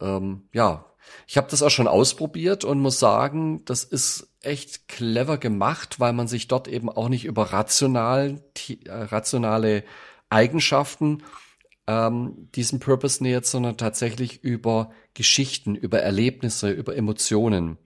Ähm, 0.00 0.48
ja, 0.52 0.84
ich 1.26 1.36
habe 1.36 1.48
das 1.50 1.62
auch 1.62 1.70
schon 1.70 1.88
ausprobiert 1.88 2.64
und 2.64 2.80
muss 2.80 2.98
sagen, 2.98 3.64
das 3.64 3.84
ist 3.84 4.28
echt 4.40 4.88
clever 4.88 5.38
gemacht, 5.38 5.98
weil 6.00 6.12
man 6.12 6.28
sich 6.28 6.48
dort 6.48 6.68
eben 6.68 6.88
auch 6.88 7.08
nicht 7.08 7.24
über 7.24 7.52
rational, 7.52 8.44
äh, 8.68 8.92
rationale 8.92 9.84
Eigenschaften 10.28 11.22
ähm, 11.86 12.48
diesem 12.54 12.80
Purpose 12.80 13.22
nähert, 13.22 13.46
sondern 13.46 13.76
tatsächlich 13.76 14.42
über 14.42 14.90
Geschichten, 15.14 15.74
über 15.74 16.00
Erlebnisse, 16.00 16.70
über 16.70 16.96
Emotionen. 16.96 17.78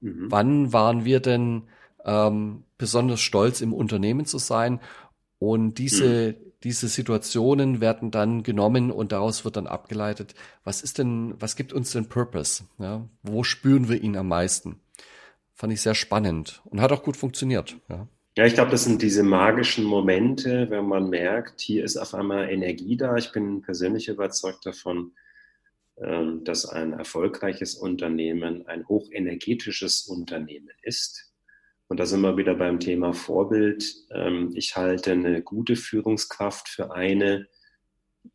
Mhm. 0.00 0.26
Wann 0.30 0.72
waren 0.72 1.04
wir 1.04 1.20
denn 1.20 1.64
ähm, 2.04 2.64
besonders 2.78 3.20
stolz, 3.20 3.60
im 3.60 3.72
Unternehmen 3.72 4.26
zu 4.26 4.38
sein? 4.38 4.80
Und 5.38 5.78
diese, 5.78 6.32
mhm. 6.32 6.52
diese 6.64 6.88
Situationen 6.88 7.80
werden 7.80 8.10
dann 8.10 8.42
genommen 8.42 8.90
und 8.90 9.12
daraus 9.12 9.44
wird 9.44 9.56
dann 9.56 9.66
abgeleitet, 9.66 10.34
was 10.62 10.82
ist 10.82 10.98
denn, 10.98 11.34
was 11.40 11.56
gibt 11.56 11.72
uns 11.72 11.92
den 11.92 12.08
Purpose? 12.08 12.64
Ja? 12.78 13.08
Wo 13.22 13.42
spüren 13.42 13.88
wir 13.88 14.02
ihn 14.02 14.16
am 14.16 14.28
meisten? 14.28 14.80
Fand 15.54 15.72
ich 15.72 15.80
sehr 15.80 15.94
spannend 15.94 16.62
und 16.64 16.80
hat 16.80 16.92
auch 16.92 17.02
gut 17.02 17.16
funktioniert. 17.16 17.76
Ja. 17.88 18.06
Ja, 18.34 18.46
ich 18.46 18.54
glaube, 18.54 18.70
das 18.70 18.84
sind 18.84 19.02
diese 19.02 19.22
magischen 19.22 19.84
Momente, 19.84 20.70
wenn 20.70 20.86
man 20.86 21.10
merkt, 21.10 21.60
hier 21.60 21.84
ist 21.84 21.98
auf 21.98 22.14
einmal 22.14 22.48
Energie 22.48 22.96
da. 22.96 23.16
Ich 23.16 23.30
bin 23.30 23.60
persönlich 23.60 24.08
überzeugt 24.08 24.64
davon, 24.64 25.12
ähm, 25.98 26.42
dass 26.42 26.64
ein 26.64 26.94
erfolgreiches 26.94 27.74
Unternehmen 27.74 28.66
ein 28.66 28.88
hochenergetisches 28.88 30.06
Unternehmen 30.06 30.70
ist. 30.80 31.30
Und 31.88 32.00
da 32.00 32.06
sind 32.06 32.22
wir 32.22 32.38
wieder 32.38 32.54
beim 32.54 32.80
Thema 32.80 33.12
Vorbild. 33.12 33.84
Ähm, 34.10 34.52
ich 34.54 34.76
halte 34.76 35.12
eine 35.12 35.42
gute 35.42 35.76
Führungskraft 35.76 36.70
für 36.70 36.94
eine, 36.94 37.48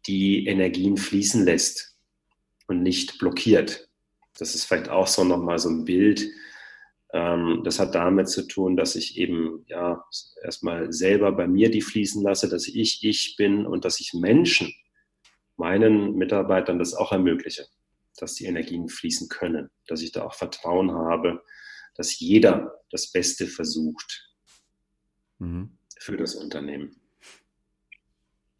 die 0.05 0.45
Energien 0.45 0.97
fließen 0.97 1.43
lässt 1.43 1.97
und 2.67 2.83
nicht 2.83 3.17
blockiert. 3.17 3.89
Das 4.37 4.53
ist 4.53 4.65
vielleicht 4.65 4.89
auch 4.89 5.07
so 5.07 5.23
nochmal 5.23 5.57
so 5.57 5.69
ein 5.69 5.85
Bild, 5.85 6.29
ähm, 7.13 7.61
das 7.63 7.79
hat 7.79 7.95
damit 7.95 8.29
zu 8.29 8.47
tun, 8.47 8.75
dass 8.75 8.95
ich 8.95 9.17
eben 9.17 9.63
ja 9.67 10.03
erstmal 10.43 10.91
selber 10.91 11.31
bei 11.31 11.47
mir 11.47 11.71
die 11.71 11.81
fließen 11.81 12.21
lasse, 12.21 12.49
dass 12.49 12.67
ich 12.67 13.03
ich 13.03 13.35
bin 13.37 13.65
und 13.65 13.85
dass 13.85 13.99
ich 13.99 14.13
Menschen, 14.13 14.73
meinen 15.55 16.15
Mitarbeitern 16.15 16.79
das 16.79 16.93
auch 16.93 17.11
ermögliche, 17.11 17.65
dass 18.17 18.35
die 18.35 18.45
Energien 18.45 18.89
fließen 18.89 19.29
können, 19.29 19.69
dass 19.87 20.01
ich 20.01 20.11
da 20.11 20.23
auch 20.23 20.35
Vertrauen 20.35 20.91
habe, 20.91 21.41
dass 21.95 22.19
jeder 22.19 22.79
das 22.91 23.11
Beste 23.11 23.47
versucht 23.47 24.29
mhm. 25.39 25.77
für 25.97 26.17
das 26.17 26.35
Unternehmen. 26.35 27.01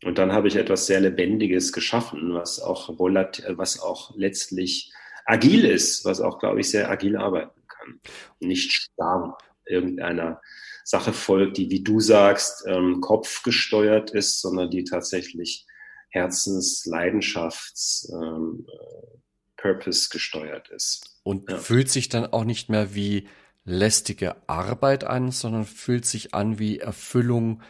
Und 0.03 0.17
dann 0.19 0.31
habe 0.31 0.47
ich 0.47 0.55
etwas 0.55 0.87
sehr 0.87 1.01
Lebendiges 1.01 1.73
geschaffen, 1.73 2.33
was 2.33 2.59
auch, 2.59 2.89
was 2.97 3.79
auch 3.79 4.15
letztlich 4.15 4.91
agil 5.25 5.65
ist, 5.65 6.05
was 6.05 6.21
auch, 6.21 6.39
glaube 6.39 6.61
ich, 6.61 6.69
sehr 6.69 6.89
agil 6.89 7.17
arbeitet 7.17 7.56
kann. 7.87 8.01
Nicht 8.39 8.71
starr 8.71 9.37
irgendeiner 9.65 10.41
Sache 10.83 11.13
folgt, 11.13 11.57
die, 11.57 11.69
wie 11.69 11.83
du 11.83 11.99
sagst, 11.99 12.63
ähm, 12.67 13.01
kopfgesteuert 13.01 14.11
ist, 14.11 14.41
sondern 14.41 14.69
die 14.69 14.83
tatsächlich 14.83 15.65
Herzens-, 16.09 16.85
Leidenschafts-, 16.85 18.09
ähm, 18.13 18.65
äh, 18.67 19.17
Purpose 19.57 20.09
gesteuert 20.09 20.69
ist. 20.69 21.19
Und 21.23 21.49
ja. 21.49 21.57
fühlt 21.57 21.89
sich 21.89 22.09
dann 22.09 22.25
auch 22.27 22.45
nicht 22.45 22.69
mehr 22.69 22.95
wie 22.95 23.27
lästige 23.65 24.35
Arbeit 24.47 25.03
an, 25.03 25.31
sondern 25.31 25.65
fühlt 25.65 26.05
sich 26.05 26.33
an 26.33 26.57
wie 26.57 26.79
Erfüllung 26.79 27.61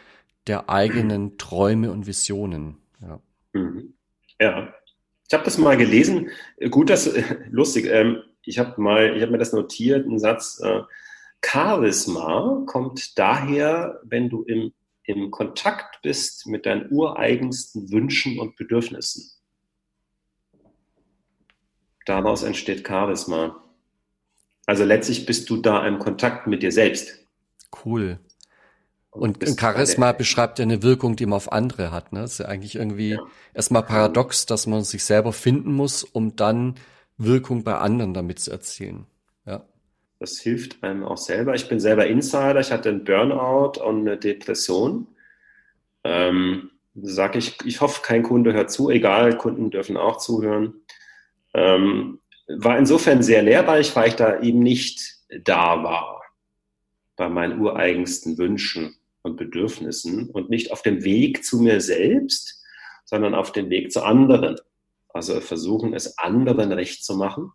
der 0.45 0.69
eigenen 0.69 1.37
Träume 1.39 1.91
und 1.91 2.05
Visionen. 2.05 2.77
Ja. 3.01 3.19
Mhm. 3.53 3.95
Ja. 4.39 4.73
Ich 5.27 5.33
habe 5.33 5.43
das 5.43 5.57
mal 5.57 5.75
gelesen. 5.75 6.29
Gut, 6.69 6.89
das 6.89 7.11
lustig. 7.49 7.87
Ähm, 7.87 8.21
ich 8.47 8.59
habe 8.59 8.79
mal, 8.81 9.15
ich 9.15 9.21
habe 9.21 9.31
mir 9.31 9.37
das 9.37 9.53
notiert, 9.53 10.05
einen 10.05 10.19
Satz, 10.19 10.59
äh, 10.63 10.81
Charisma 11.45 12.63
kommt 12.65 13.17
daher, 13.17 13.99
wenn 14.03 14.29
du 14.29 14.43
im 14.43 14.73
im 15.07 15.31
Kontakt 15.31 16.01
bist 16.01 16.47
mit 16.47 16.65
deinen 16.65 16.91
ureigensten 16.91 17.91
Wünschen 17.91 18.39
und 18.39 18.57
Bedürfnissen. 18.57 19.31
Daraus 22.05 22.43
entsteht 22.43 22.85
Charisma. 22.85 23.63
Also 24.65 24.83
letztlich 24.83 25.25
bist 25.25 25.49
du 25.49 25.57
da 25.57 25.87
im 25.87 25.97
Kontakt 25.97 26.45
mit 26.45 26.61
dir 26.61 26.73
selbst. 26.73 27.25
Cool. 27.85 28.19
Und, 29.09 29.47
und 29.47 29.59
Charisma 29.59 30.11
beschreibt 30.11 30.59
ja 30.59 30.63
eine 30.63 30.83
Wirkung, 30.83 31.15
die 31.15 31.25
man 31.25 31.37
auf 31.37 31.53
andere 31.53 31.91
hat. 31.91 32.11
Ne? 32.11 32.21
Das 32.21 32.33
ist 32.33 32.39
ja 32.39 32.47
eigentlich 32.47 32.75
irgendwie 32.75 33.11
ja. 33.11 33.21
erstmal 33.53 33.83
paradox, 33.83 34.45
dass 34.45 34.67
man 34.67 34.83
sich 34.83 35.05
selber 35.05 35.31
finden 35.31 35.71
muss, 35.71 36.03
um 36.03 36.35
dann 36.35 36.75
Wirkung 37.17 37.63
bei 37.63 37.75
anderen 37.77 38.13
damit 38.13 38.39
zu 38.39 38.51
erzielen. 38.51 39.05
Ja. 39.45 39.65
Das 40.19 40.39
hilft 40.39 40.83
einem 40.83 41.03
auch 41.03 41.17
selber. 41.17 41.55
Ich 41.55 41.67
bin 41.67 41.79
selber 41.79 42.07
Insider. 42.07 42.59
Ich 42.59 42.71
hatte 42.71 42.89
einen 42.89 43.03
Burnout 43.03 43.81
und 43.81 44.01
eine 44.01 44.17
Depression. 44.17 45.07
Ähm, 46.03 46.71
sage 46.95 47.39
ich, 47.39 47.57
ich 47.65 47.81
hoffe, 47.81 48.01
kein 48.01 48.23
Kunde 48.23 48.53
hört 48.53 48.71
zu. 48.71 48.89
Egal, 48.89 49.37
Kunden 49.37 49.69
dürfen 49.69 49.97
auch 49.97 50.17
zuhören. 50.17 50.81
Ähm, 51.53 52.19
war 52.47 52.77
insofern 52.77 53.21
sehr 53.21 53.43
lehrreich, 53.43 53.95
weil 53.95 54.09
ich 54.09 54.15
da 54.15 54.41
eben 54.41 54.59
nicht 54.59 55.17
da 55.43 55.83
war 55.83 56.21
bei 57.15 57.27
meinen 57.27 57.59
ureigensten 57.59 58.37
Wünschen 58.37 58.95
und 59.23 59.37
Bedürfnissen 59.37 60.29
und 60.29 60.49
nicht 60.49 60.71
auf 60.71 60.83
dem 60.83 61.03
Weg 61.03 61.43
zu 61.43 61.59
mir 61.59 61.81
selbst, 61.81 62.63
sondern 63.05 63.35
auf 63.35 63.51
dem 63.51 63.69
Weg 63.69 63.91
zu 63.91 64.03
anderen. 64.03 64.57
Also 65.17 65.41
versuchen, 65.41 65.95
es 65.95 66.19
anderen 66.19 66.71
recht 66.71 67.03
zu 67.03 67.15
machen. 67.15 67.51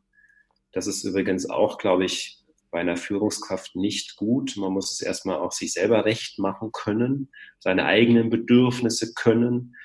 Das 0.72 0.88
ist 0.88 1.04
übrigens 1.04 1.48
auch, 1.48 1.78
glaube 1.78 2.04
ich, 2.04 2.42
bei 2.72 2.80
einer 2.80 2.96
Führungskraft 2.96 3.76
nicht 3.76 4.16
gut. 4.16 4.56
Man 4.56 4.72
muss 4.72 4.90
es 4.90 5.00
erstmal 5.00 5.36
auch 5.36 5.52
sich 5.52 5.72
selber 5.72 6.04
recht 6.04 6.40
machen 6.40 6.72
können, 6.72 7.30
seine 7.60 7.84
eigenen 7.84 8.30
Bedürfnisse 8.30 9.14
können, 9.14 9.76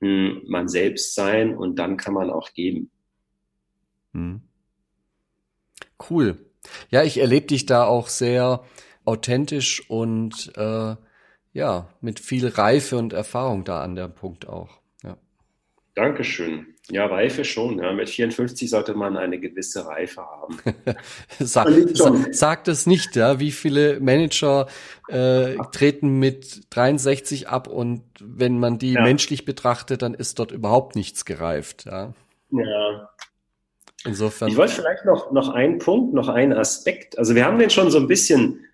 hm, 0.00 0.42
man 0.46 0.68
selbst 0.68 1.16
sein 1.16 1.56
und 1.56 1.80
dann 1.80 1.96
kann 1.96 2.14
man 2.14 2.30
auch 2.30 2.52
geben. 2.52 2.92
Hm. 4.12 4.42
Cool. 6.08 6.38
Ja, 6.88 7.02
ich 7.02 7.18
erlebe 7.18 7.46
dich 7.46 7.66
da 7.66 7.84
auch 7.84 8.06
sehr 8.06 8.62
authentisch 9.04 9.90
und 9.90 10.52
äh, 10.56 10.94
ja, 11.52 11.88
mit 12.00 12.20
viel 12.20 12.46
Reife 12.46 12.96
und 12.96 13.12
Erfahrung 13.12 13.64
da 13.64 13.82
an 13.82 13.96
der 13.96 14.06
Punkt 14.06 14.46
auch. 14.48 14.83
Dankeschön. 15.94 16.66
Ja, 16.90 17.06
Reife 17.06 17.44
schon. 17.44 17.78
Ja. 17.78 17.92
Mit 17.92 18.10
54 18.10 18.68
sollte 18.68 18.94
man 18.94 19.16
eine 19.16 19.38
gewisse 19.38 19.86
Reife 19.86 20.22
haben. 20.22 20.58
sag, 21.38 21.68
sag, 21.92 22.34
sag 22.34 22.64
das 22.64 22.86
nicht, 22.86 23.16
ja. 23.16 23.38
Wie 23.40 23.52
viele 23.52 24.00
Manager 24.00 24.66
äh, 25.08 25.54
treten 25.72 26.18
mit 26.18 26.62
63 26.70 27.48
ab 27.48 27.68
und 27.68 28.02
wenn 28.20 28.58
man 28.58 28.78
die 28.78 28.92
ja. 28.92 29.02
menschlich 29.02 29.44
betrachtet, 29.44 30.02
dann 30.02 30.14
ist 30.14 30.38
dort 30.38 30.50
überhaupt 30.50 30.96
nichts 30.96 31.24
gereift. 31.24 31.84
Ja. 31.86 32.12
Ja, 32.50 33.10
Insofern. 34.04 34.48
Ich 34.48 34.56
wollte 34.56 34.74
vielleicht 34.74 35.04
noch, 35.04 35.32
noch 35.32 35.48
einen 35.48 35.78
Punkt, 35.78 36.12
noch 36.12 36.28
einen 36.28 36.52
Aspekt. 36.52 37.18
Also 37.18 37.34
wir 37.34 37.44
haben 37.44 37.58
den 37.58 37.70
schon 37.70 37.90
so 37.90 37.98
ein 37.98 38.06
bisschen, 38.06 38.64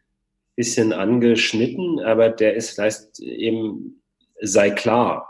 bisschen 0.56 0.92
angeschnitten, 0.92 2.00
aber 2.00 2.30
der 2.30 2.54
ist 2.54 2.70
vielleicht 2.70 3.20
eben, 3.20 4.02
sei 4.40 4.70
klar. 4.70 5.28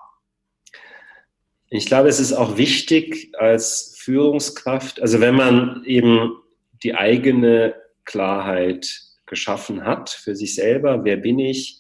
Ich 1.71 1.87
glaube, 1.87 2.09
es 2.09 2.21
ist 2.21 2.33
auch 2.33 2.57
wichtig 2.57 3.33
als 3.39 3.95
Führungskraft, 3.97 5.01
also 5.01 5.21
wenn 5.21 5.37
man 5.37 5.85
eben 5.85 6.37
die 6.83 6.95
eigene 6.95 7.75
Klarheit 8.05 9.03
geschaffen 9.27 9.85
hat 9.85 10.09
für 10.11 10.35
sich 10.35 10.55
selber, 10.55 11.05
wer 11.05 11.17
bin 11.17 11.39
ich, 11.39 11.79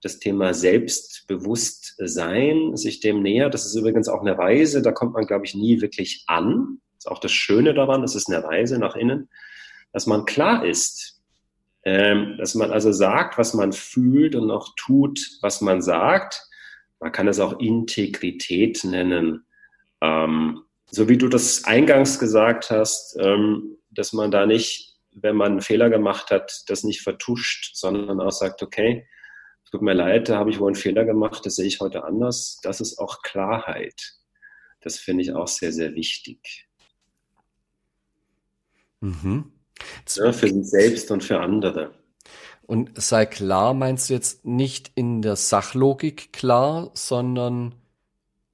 das 0.00 0.18
Thema 0.18 0.52
Selbstbewusstsein, 0.52 2.76
sich 2.76 3.00
dem 3.00 3.22
näher, 3.22 3.48
das 3.48 3.64
ist 3.64 3.76
übrigens 3.76 4.08
auch 4.08 4.22
eine 4.22 4.36
Reise, 4.36 4.82
da 4.82 4.90
kommt 4.90 5.14
man, 5.14 5.26
glaube 5.26 5.46
ich, 5.46 5.54
nie 5.54 5.80
wirklich 5.80 6.24
an 6.26 6.80
ist 7.02 7.10
auch 7.10 7.18
das 7.18 7.32
Schöne 7.32 7.74
daran, 7.74 8.02
das 8.02 8.14
ist 8.14 8.28
eine 8.28 8.44
Reise 8.44 8.78
nach 8.78 8.94
innen, 8.94 9.28
dass 9.92 10.06
man 10.06 10.24
klar 10.24 10.64
ist, 10.64 11.20
ähm, 11.84 12.36
dass 12.38 12.54
man 12.54 12.70
also 12.70 12.92
sagt, 12.92 13.38
was 13.38 13.54
man 13.54 13.72
fühlt 13.72 14.36
und 14.36 14.48
auch 14.52 14.68
tut, 14.76 15.18
was 15.40 15.60
man 15.60 15.82
sagt. 15.82 16.48
Man 17.02 17.10
kann 17.10 17.26
es 17.26 17.40
auch 17.40 17.58
Integrität 17.58 18.84
nennen. 18.84 19.44
Ähm, 20.00 20.62
so 20.88 21.08
wie 21.08 21.18
du 21.18 21.26
das 21.26 21.64
eingangs 21.64 22.20
gesagt 22.20 22.70
hast, 22.70 23.16
ähm, 23.18 23.76
dass 23.90 24.12
man 24.12 24.30
da 24.30 24.46
nicht, 24.46 24.94
wenn 25.10 25.34
man 25.34 25.52
einen 25.52 25.60
Fehler 25.62 25.90
gemacht 25.90 26.30
hat, 26.30 26.62
das 26.68 26.84
nicht 26.84 27.02
vertuscht, 27.02 27.74
sondern 27.74 28.20
auch 28.20 28.30
sagt, 28.30 28.62
okay, 28.62 29.08
tut 29.68 29.82
mir 29.82 29.94
leid, 29.94 30.28
da 30.28 30.38
habe 30.38 30.50
ich 30.50 30.60
wohl 30.60 30.68
einen 30.68 30.76
Fehler 30.76 31.04
gemacht, 31.04 31.44
das 31.44 31.56
sehe 31.56 31.66
ich 31.66 31.80
heute 31.80 32.04
anders. 32.04 32.60
Das 32.62 32.80
ist 32.80 32.98
auch 33.00 33.22
Klarheit. 33.22 34.14
Das 34.80 34.98
finde 34.98 35.24
ich 35.24 35.32
auch 35.32 35.48
sehr, 35.48 35.72
sehr 35.72 35.96
wichtig. 35.96 36.68
Mhm. 39.00 39.50
Ja, 40.14 40.32
für 40.32 40.48
sich 40.48 40.70
selbst 40.70 41.10
und 41.10 41.24
für 41.24 41.40
andere. 41.40 41.94
Und 42.66 42.90
sei 43.00 43.26
klar, 43.26 43.74
meinst 43.74 44.08
du 44.08 44.14
jetzt 44.14 44.44
nicht 44.44 44.92
in 44.94 45.22
der 45.22 45.36
Sachlogik 45.36 46.32
klar, 46.32 46.90
sondern 46.94 47.74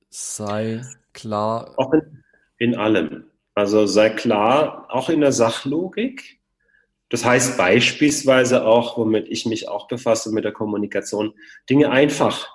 sei 0.08 0.82
klar. 1.12 1.74
Auch 1.76 1.92
in, 1.92 2.24
in 2.58 2.74
allem. 2.76 3.24
Also 3.54 3.86
sei 3.86 4.10
klar, 4.10 4.86
auch 4.88 5.08
in 5.08 5.20
der 5.20 5.32
Sachlogik. 5.32 6.38
Das 7.08 7.24
heißt 7.24 7.56
beispielsweise 7.56 8.64
auch, 8.64 8.98
womit 8.98 9.28
ich 9.28 9.46
mich 9.46 9.68
auch 9.68 9.88
befasse 9.88 10.32
mit 10.32 10.44
der 10.44 10.52
Kommunikation, 10.52 11.34
Dinge 11.68 11.90
einfach, 11.90 12.46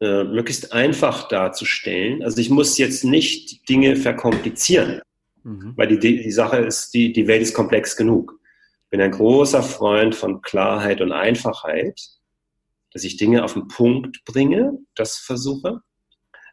äh, 0.00 0.24
möglichst 0.24 0.72
einfach 0.72 1.28
darzustellen. 1.28 2.22
Also 2.22 2.40
ich 2.40 2.50
muss 2.50 2.78
jetzt 2.78 3.04
nicht 3.04 3.68
Dinge 3.68 3.96
verkomplizieren. 3.96 5.00
Mhm. 5.42 5.72
Weil 5.76 5.88
die, 5.88 5.98
die, 5.98 6.30
Sache 6.30 6.58
ist, 6.58 6.92
die, 6.94 7.12
die 7.12 7.26
Welt 7.26 7.42
ist 7.42 7.54
komplex 7.54 7.96
genug. 7.96 8.37
Bin 8.90 9.00
ein 9.00 9.10
großer 9.10 9.62
Freund 9.62 10.14
von 10.14 10.42
Klarheit 10.42 11.00
und 11.00 11.12
Einfachheit, 11.12 12.00
dass 12.92 13.04
ich 13.04 13.16
Dinge 13.16 13.44
auf 13.44 13.54
den 13.54 13.68
Punkt 13.68 14.24
bringe, 14.24 14.78
das 14.94 15.18
versuche, 15.18 15.82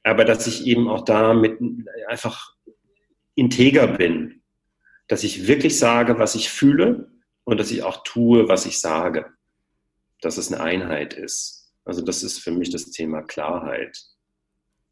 aber 0.04 0.26
dass 0.26 0.48
ich 0.48 0.66
eben 0.68 0.90
auch 0.90 1.06
damit 1.06 1.60
einfach 2.08 2.54
integer 3.36 3.88
bin, 3.88 4.42
dass 5.08 5.24
ich 5.24 5.48
wirklich 5.48 5.80
sage, 5.80 6.20
was 6.20 6.36
ich 6.36 6.50
fühle 6.50 7.12
und 7.44 7.60
dass 7.60 7.72
ich 7.72 7.84
auch 7.84 8.04
tue, 8.04 8.48
was 8.50 8.66
ich 8.66 8.80
sage, 8.80 9.26
dass 10.22 10.38
es 10.38 10.52
eine 10.52 10.62
Einheit 10.62 11.14
ist. 11.14 11.74
Also 11.86 12.02
das 12.02 12.24
ist 12.24 12.40
für 12.40 12.52
mich 12.52 12.70
das 12.70 12.92
Thema 12.92 13.22
Klarheit. 13.22 13.98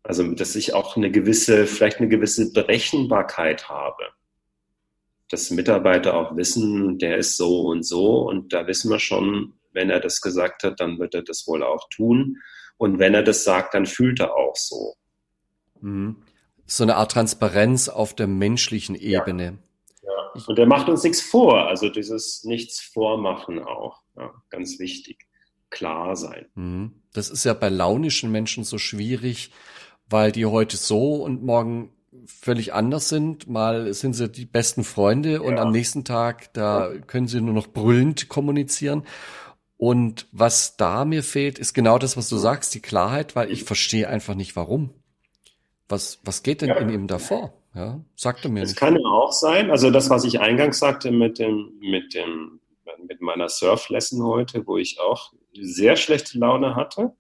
Also, 0.04 0.34
dass 0.34 0.56
ich 0.56 0.74
auch 0.74 0.98
eine 0.98 1.12
gewisse, 1.12 1.66
vielleicht 1.66 2.00
eine 2.00 2.10
gewisse 2.10 2.52
Berechenbarkeit 2.52 3.70
habe. 3.70 4.10
Dass 5.30 5.52
Mitarbeiter 5.52 6.16
auch 6.16 6.36
wissen, 6.36 7.00
der 7.00 7.18
ist 7.18 7.38
so 7.38 7.62
und 7.62 7.84
so 7.84 8.28
und 8.28 8.54
da 8.54 8.68
wissen 8.68 8.92
wir 8.92 9.00
schon, 9.00 9.54
wenn 9.74 9.90
er 9.90 10.00
das 10.00 10.22
gesagt 10.22 10.64
hat, 10.64 10.80
dann 10.80 11.00
wird 11.00 11.16
er 11.16 11.24
das 11.24 11.48
wohl 11.48 11.64
auch 11.64 11.88
tun. 11.90 12.38
Und 12.78 13.00
wenn 13.00 13.14
er 13.14 13.24
das 13.24 13.44
sagt, 13.44 13.74
dann 13.74 13.86
fühlt 13.86 14.20
er 14.20 14.36
auch 14.36 14.56
so. 14.56 14.96
Mhm. 15.82 16.18
So 16.66 16.84
eine 16.84 16.96
Art 16.96 17.12
Transparenz 17.12 17.90
auf 17.90 18.16
der 18.16 18.28
menschlichen 18.28 18.96
Ebene. 18.96 19.60
Ja. 20.02 20.10
ja. 20.36 20.46
Und 20.48 20.58
er 20.58 20.66
macht 20.66 20.90
uns 20.90 21.04
nichts 21.04 21.22
vor. 21.22 21.68
Also 21.68 21.90
dieses 21.90 22.44
Nichts 22.44 22.80
vormachen 22.82 23.60
auch. 23.60 24.02
Ja, 24.16 24.32
ganz 24.50 24.80
wichtig. 24.80 25.26
Klar 25.70 26.16
sein. 26.16 26.46
Mhm. 26.56 27.02
Das 27.14 27.30
ist 27.30 27.44
ja 27.44 27.54
bei 27.54 27.70
launischen 27.70 28.32
Menschen 28.32 28.64
so 28.64 28.78
schwierig, 28.78 29.52
weil 30.10 30.32
die 30.32 30.46
heute 30.46 30.78
so 30.78 31.16
und 31.16 31.44
morgen 31.44 31.92
völlig 32.26 32.74
anders 32.74 33.10
sind. 33.10 33.48
Mal 33.48 33.94
sind 33.94 34.14
sie 34.14 34.30
die 34.30 34.46
besten 34.46 34.84
Freunde 34.84 35.42
und 35.42 35.58
am 35.58 35.72
nächsten 35.72 36.04
Tag, 36.04 36.54
da 36.54 36.92
können 37.08 37.28
sie 37.28 37.42
nur 37.42 37.54
noch 37.54 37.68
brüllend 37.68 38.30
kommunizieren. 38.30 39.04
Und 39.78 40.28
was 40.32 40.78
da 40.78 41.04
mir 41.04 41.24
fehlt, 41.24 41.60
ist 41.60 41.74
genau 41.74 41.98
das, 41.98 42.16
was 42.16 42.30
du 42.30 42.38
sagst, 42.38 42.74
die 42.74 42.82
Klarheit, 42.82 43.36
weil 43.36 43.52
ich 43.52 43.64
verstehe 43.64 44.08
einfach 44.08 44.36
nicht, 44.36 44.56
warum. 44.56 44.92
Was, 45.90 46.20
was 46.24 46.44
geht 46.44 46.62
denn 46.62 46.70
ja. 46.70 46.78
in 46.78 46.90
ihm 46.90 47.08
davor? 47.08 47.54
Ja, 47.76 48.00
sagt 48.16 48.46
er 48.46 48.52
mir. 48.52 48.64
Es 48.64 48.70
nicht. 48.70 48.80
kann 48.80 48.96
ja 48.96 49.10
auch 49.10 49.32
sein, 49.32 49.72
also 49.72 49.90
das, 49.90 50.10
was 50.10 50.24
ich 50.24 50.40
eingangs 50.40 50.80
sagte 50.80 51.12
mit 51.12 51.40
dem, 51.40 51.72
mit 51.82 52.14
dem, 52.14 52.60
mit 53.08 53.20
meiner 53.20 53.50
Surf-Lesson 53.50 54.24
heute, 54.24 54.66
wo 54.68 54.78
ich 54.78 55.00
auch 55.00 55.34
sehr 55.54 55.96
schlechte 55.96 56.38
Laune 56.38 56.76
hatte. 56.76 57.14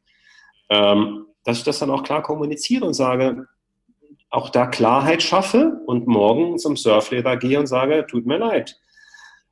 Ähm, 0.69 1.25
dass 1.43 1.57
ich 1.57 1.63
das 1.63 1.79
dann 1.79 1.91
auch 1.91 2.03
klar 2.03 2.21
kommuniziere 2.21 2.85
und 2.85 2.93
sage, 2.93 3.47
auch 4.33 4.49
da 4.49 4.65
Klarheit 4.65 5.21
schaffe 5.21 5.79
und 5.85 6.07
morgen 6.07 6.57
zum 6.57 6.75
Surflehrer 6.75 7.37
gehe 7.37 7.59
und 7.59 7.67
sage, 7.67 8.05
tut 8.09 8.25
mir 8.25 8.39
leid. 8.39 8.79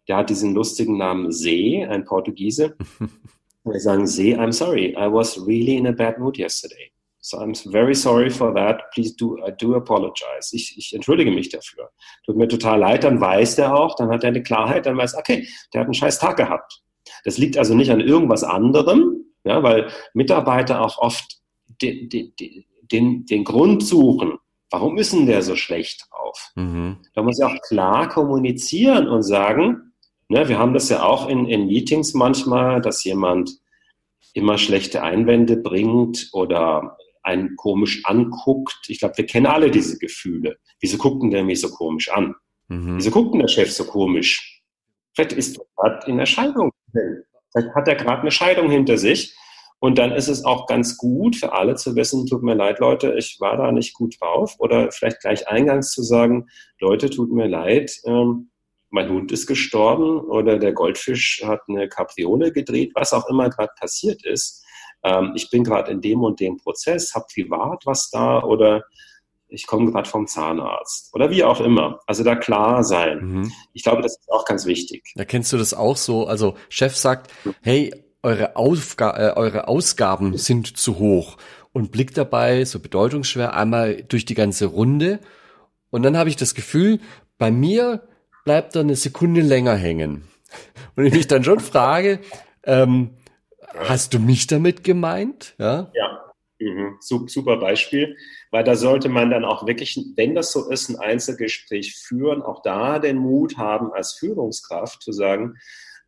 Der 0.08 0.18
hat 0.18 0.32
diesen 0.32 0.56
lustigen 0.56 0.98
Namen 0.98 1.32
See, 1.32 1.86
ein 1.86 2.04
Portugiese. 2.04 2.76
Wir 3.64 3.80
sagen 3.80 4.08
See, 4.08 4.36
I'm 4.36 4.52
sorry, 4.52 4.96
I 4.98 5.08
was 5.08 5.38
really 5.46 5.78
in 5.78 5.86
a 5.86 5.92
bad 5.92 6.18
mood 6.18 6.40
yesterday. 6.40 6.92
So 7.20 7.38
I'm 7.38 7.54
very 7.72 7.94
sorry 7.94 8.32
for 8.32 8.56
that. 8.56 8.90
Please 8.92 9.16
do, 9.16 9.38
I 9.46 9.52
do 9.52 9.76
apologize. 9.76 10.50
Ich, 10.52 10.76
ich 10.76 10.96
entschuldige 10.96 11.30
mich 11.30 11.50
dafür. 11.50 11.92
Tut 12.26 12.36
mir 12.36 12.48
total 12.48 12.80
leid, 12.80 13.04
dann 13.04 13.22
weiß 13.22 13.58
der 13.58 13.76
auch, 13.76 13.96
dann 13.96 14.10
hat 14.10 14.24
er 14.24 14.30
eine 14.30 14.42
Klarheit, 14.42 14.88
dann 14.88 14.98
weiß, 14.98 15.16
okay, 15.16 15.48
der 15.72 15.82
hat 15.82 15.86
einen 15.86 15.94
scheiß 15.94 16.18
Tag 16.18 16.38
gehabt. 16.38 16.82
Das 17.24 17.38
liegt 17.38 17.56
also 17.56 17.76
nicht 17.76 17.92
an 17.92 18.02
irgendwas 18.02 18.44
anderem, 18.44 19.26
Ja, 19.44 19.62
weil 19.62 19.90
Mitarbeiter 20.16 20.82
auch 20.82 20.98
oft 20.98 21.40
den, 21.84 22.10
den, 22.10 22.34
den, 22.92 23.26
den 23.28 23.44
Grund 23.44 23.84
suchen. 23.86 24.40
Warum 24.72 24.98
ist 24.98 25.12
denn 25.12 25.26
der 25.26 25.42
so 25.42 25.56
schlecht 25.56 26.08
drauf? 26.10 26.52
Mhm. 26.56 26.98
Da 27.14 27.22
muss 27.22 27.38
ich 27.38 27.46
auch 27.46 27.56
klar 27.68 28.08
kommunizieren 28.08 29.08
und 29.10 29.22
sagen, 29.22 29.94
ne, 30.30 30.48
wir 30.48 30.58
haben 30.58 30.74
das 30.74 30.90
ja 30.90 31.04
auch 31.04 31.28
in, 31.28 31.46
in 31.46 31.68
Meetings 31.68 32.14
manchmal, 32.14 32.82
dass 32.82 33.04
jemand 33.04 33.60
immer 34.34 34.58
schlechte 34.58 35.04
Einwände 35.04 35.58
bringt 35.58 36.30
oder 36.32 36.98
einen 37.22 37.58
komisch 37.58 38.02
anguckt. 38.06 38.86
Ich 38.88 39.00
glaube, 39.00 39.18
wir 39.18 39.26
kennen 39.26 39.46
alle 39.46 39.70
diese 39.70 40.00
Gefühle. 40.00 40.58
Wieso 40.80 40.98
guckt 40.98 41.22
denn 41.22 41.32
der 41.32 41.44
mich 41.44 41.60
so 41.60 41.70
komisch 41.70 42.10
an? 42.10 42.34
Mhm. 42.70 42.98
Wieso 42.98 43.12
guckt 43.12 43.34
denn 43.34 43.42
der 43.42 43.50
Chef 43.50 43.72
so 43.72 43.84
komisch? 43.84 44.64
Vielleicht 45.14 45.34
ist 45.34 45.60
er 45.60 45.66
gerade 45.76 46.10
in 46.10 46.18
der 46.18 46.26
Scheidung. 46.26 46.72
Vielleicht 46.92 47.76
hat 47.76 47.88
er 47.90 47.96
gerade 47.96 48.22
eine 48.22 48.32
Scheidung 48.32 48.72
hinter 48.72 48.98
sich. 48.98 49.36
Und 49.82 49.98
dann 49.98 50.12
ist 50.12 50.28
es 50.28 50.46
auch 50.46 50.68
ganz 50.68 50.96
gut 50.96 51.36
für 51.36 51.54
alle 51.54 51.74
zu 51.74 51.96
wissen, 51.96 52.28
tut 52.28 52.44
mir 52.44 52.54
leid, 52.54 52.78
Leute, 52.78 53.16
ich 53.18 53.38
war 53.40 53.58
da 53.58 53.72
nicht 53.72 53.96
gut 53.96 54.16
drauf. 54.22 54.56
Oder 54.60 54.92
vielleicht 54.92 55.22
gleich 55.22 55.48
eingangs 55.48 55.92
zu 55.92 56.04
sagen, 56.04 56.50
Leute, 56.80 57.10
tut 57.10 57.32
mir 57.32 57.48
leid, 57.48 58.00
ähm, 58.06 58.52
mein 58.92 59.10
Hund 59.10 59.32
ist 59.32 59.48
gestorben 59.48 60.20
oder 60.20 60.60
der 60.60 60.74
Goldfisch 60.74 61.42
hat 61.44 61.62
eine 61.68 61.90
Kapriole 61.90 62.52
gedreht, 62.52 62.92
was 62.94 63.12
auch 63.12 63.28
immer 63.28 63.50
gerade 63.50 63.72
passiert 63.80 64.24
ist. 64.24 64.64
Ähm, 65.04 65.32
ich 65.36 65.50
bin 65.50 65.64
gerade 65.64 65.92
in 65.92 66.00
dem 66.02 66.22
und 66.22 66.40
dem 66.40 66.58
Prozess, 66.58 67.16
habe 67.16 67.26
privat 67.34 67.82
was 67.86 68.12
da 68.12 68.44
oder 68.44 68.84
ich 69.48 69.66
komme 69.66 69.92
gerade 69.92 70.08
vom 70.08 70.28
Zahnarzt 70.28 71.10
oder 71.16 71.32
wie 71.32 71.44
auch 71.44 71.60
immer. 71.60 72.02
Also 72.06 72.24
da 72.24 72.36
klar 72.36 72.84
sein. 72.84 73.20
Mhm. 73.20 73.52
Ich 73.74 73.82
glaube, 73.82 74.04
das 74.04 74.20
ist 74.20 74.32
auch 74.32 74.46
ganz 74.46 74.68
wichtig. 74.68 75.12
Da 75.16 75.26
kennst 75.26 75.52
du 75.52 75.58
das 75.58 75.74
auch 75.74 75.98
so. 75.98 76.28
Also 76.28 76.56
Chef 76.70 76.96
sagt, 76.96 77.32
hey, 77.62 77.92
eure, 78.24 78.56
Aufga 78.56 79.18
äh, 79.18 79.34
eure 79.36 79.68
Ausgaben 79.68 80.38
sind 80.38 80.78
zu 80.78 81.00
hoch 81.00 81.38
und 81.74 81.92
blickt 81.92 82.18
dabei 82.18 82.66
so 82.66 82.80
bedeutungsschwer 82.80 83.56
einmal 83.56 84.04
durch 84.04 84.26
die 84.26 84.36
ganze 84.36 84.66
Runde. 84.66 85.20
Und 85.90 86.04
dann 86.04 86.18
habe 86.18 86.30
ich 86.30 86.36
das 86.36 86.56
Gefühl, 86.56 87.00
bei 87.38 87.52
mir 87.52 88.08
bleibt 88.46 88.76
er 88.76 88.82
eine 88.82 88.96
Sekunde 88.96 89.42
länger 89.42 89.76
hängen. 89.76 90.24
Und 90.96 91.06
ich 91.06 91.14
mich 91.14 91.28
dann 91.28 91.44
schon 91.44 91.60
frage, 91.60 92.20
ähm, 92.64 93.12
hast 93.76 94.14
du 94.14 94.20
mich 94.20 94.48
damit 94.48 94.84
gemeint? 94.84 95.56
Ja. 95.58 95.90
Ja. 95.94 96.34
Mhm. 96.60 96.98
Super 97.00 97.58
Beispiel, 97.58 98.16
weil 98.52 98.64
da 98.64 98.76
sollte 98.76 99.10
man 99.10 99.32
dann 99.32 99.46
auch 99.46 99.66
wirklich, 99.66 100.00
wenn 100.16 100.36
das 100.36 100.52
so 100.52 100.70
ist, 100.70 100.90
ein 100.90 101.00
Einzelgespräch 101.00 101.96
führen, 101.96 102.44
auch 102.44 102.62
da 102.62 103.00
den 103.00 103.18
Mut 103.18 103.58
haben, 103.58 103.92
als 103.92 104.14
Führungskraft 104.14 105.02
zu 105.02 105.12
sagen, 105.12 105.58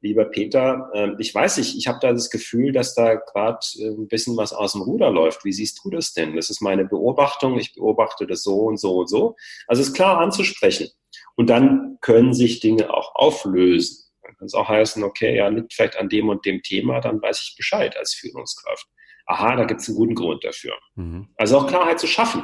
lieber 0.03 0.25
Peter, 0.25 0.91
ähm, 0.93 1.15
ich 1.17 1.33
weiß 1.33 1.57
nicht, 1.57 1.77
ich 1.77 1.87
habe 1.87 1.99
da 2.01 2.11
das 2.11 2.29
Gefühl, 2.29 2.73
dass 2.73 2.93
da 2.93 3.15
gerade 3.15 3.59
äh, 3.79 3.87
ein 3.87 4.07
bisschen 4.07 4.35
was 4.35 4.51
aus 4.51 4.73
dem 4.73 4.81
Ruder 4.81 5.09
läuft. 5.09 5.45
Wie 5.45 5.53
siehst 5.53 5.79
du 5.83 5.89
das 5.89 6.13
denn? 6.13 6.35
Das 6.35 6.49
ist 6.49 6.61
meine 6.61 6.85
Beobachtung. 6.85 7.57
Ich 7.57 7.73
beobachte 7.73 8.27
das 8.27 8.43
so 8.43 8.65
und 8.65 8.77
so 8.77 8.97
und 8.99 9.07
so. 9.07 9.35
Also 9.65 9.81
es 9.81 9.87
ist 9.87 9.95
klar 9.95 10.19
anzusprechen. 10.19 10.89
Und 11.35 11.49
dann 11.49 11.97
können 12.01 12.33
sich 12.33 12.59
Dinge 12.59 12.93
auch 12.93 13.15
auflösen. 13.15 14.11
Dann 14.21 14.35
kann 14.35 14.45
es 14.45 14.53
auch 14.53 14.67
heißen, 14.67 15.03
okay, 15.03 15.37
ja, 15.37 15.47
liegt 15.47 15.73
vielleicht 15.73 15.97
an 15.97 16.09
dem 16.09 16.27
und 16.27 16.45
dem 16.45 16.61
Thema, 16.61 16.99
dann 16.99 17.21
weiß 17.21 17.41
ich 17.41 17.55
Bescheid 17.55 17.97
als 17.97 18.13
Führungskraft. 18.13 18.87
Aha, 19.25 19.55
da 19.55 19.63
gibt 19.63 19.81
es 19.81 19.87
einen 19.87 19.97
guten 19.97 20.15
Grund 20.15 20.43
dafür. 20.43 20.73
Mhm. 20.95 21.29
Also 21.37 21.59
auch 21.59 21.67
Klarheit 21.67 21.99
zu 21.99 22.07
schaffen 22.07 22.43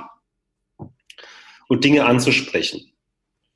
und 1.67 1.83
Dinge 1.83 2.05
anzusprechen. 2.05 2.93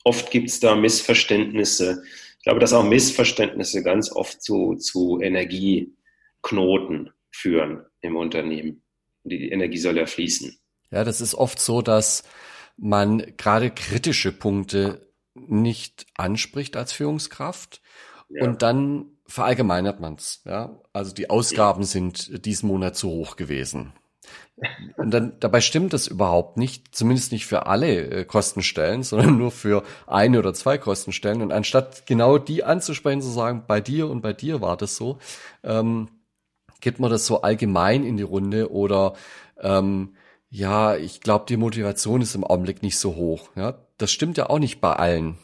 Oft 0.03 0.29
gibt 0.29 0.49
es 0.49 0.59
da 0.59 0.75
Missverständnisse. 0.75 2.03
Ich 2.43 2.45
glaube, 2.45 2.59
dass 2.59 2.73
auch 2.73 2.83
Missverständnisse 2.83 3.83
ganz 3.83 4.11
oft 4.11 4.43
zu, 4.43 4.75
zu 4.75 5.21
Energieknoten 5.21 7.13
führen 7.31 7.85
im 8.01 8.17
Unternehmen. 8.17 8.83
Die 9.23 9.47
Energie 9.49 9.77
soll 9.77 9.95
ja 9.95 10.05
fließen. 10.05 10.59
Ja, 10.91 11.05
das 11.05 11.21
ist 11.21 11.35
oft 11.35 11.61
so, 11.61 11.81
dass 11.81 12.25
man 12.75 13.23
gerade 13.37 13.71
kritische 13.71 14.33
Punkte 14.33 15.07
nicht 15.35 16.05
anspricht 16.15 16.75
als 16.75 16.91
Führungskraft 16.91 17.81
ja. 18.27 18.43
und 18.43 18.61
dann 18.61 19.05
verallgemeinert 19.25 20.01
man's. 20.01 20.41
Ja, 20.43 20.81
also 20.91 21.13
die 21.13 21.29
Ausgaben 21.29 21.83
ja. 21.83 21.87
sind 21.87 22.45
diesen 22.45 22.67
Monat 22.67 22.97
zu 22.97 23.07
hoch 23.07 23.37
gewesen. 23.37 23.93
Und 24.97 25.11
dann 25.11 25.33
dabei 25.39 25.61
stimmt 25.61 25.93
das 25.93 26.07
überhaupt 26.07 26.57
nicht, 26.57 26.95
zumindest 26.95 27.31
nicht 27.31 27.45
für 27.45 27.65
alle 27.65 27.99
äh, 28.09 28.25
Kostenstellen, 28.25 29.03
sondern 29.03 29.37
nur 29.37 29.51
für 29.51 29.83
eine 30.07 30.39
oder 30.39 30.53
zwei 30.53 30.77
Kostenstellen. 30.77 31.41
Und 31.41 31.51
anstatt 31.51 32.05
genau 32.05 32.37
die 32.37 32.63
anzusprechen, 32.63 33.21
zu 33.21 33.29
sagen, 33.29 33.63
bei 33.67 33.81
dir 33.81 34.09
und 34.09 34.21
bei 34.21 34.33
dir 34.33 34.61
war 34.61 34.77
das 34.77 34.95
so, 34.95 35.17
ähm, 35.63 36.09
gibt 36.81 36.99
man 36.99 37.09
das 37.09 37.25
so 37.25 37.41
allgemein 37.41 38.03
in 38.03 38.17
die 38.17 38.23
Runde 38.23 38.71
oder 38.71 39.13
ähm, 39.59 40.15
ja, 40.49 40.95
ich 40.95 41.21
glaube, 41.21 41.45
die 41.47 41.57
Motivation 41.57 42.21
ist 42.21 42.35
im 42.35 42.43
Augenblick 42.43 42.83
nicht 42.83 42.99
so 42.99 43.15
hoch. 43.15 43.49
Ja, 43.55 43.79
das 43.97 44.11
stimmt 44.11 44.37
ja 44.37 44.49
auch 44.49 44.59
nicht 44.59 44.81
bei 44.81 44.93
allen. 44.93 45.37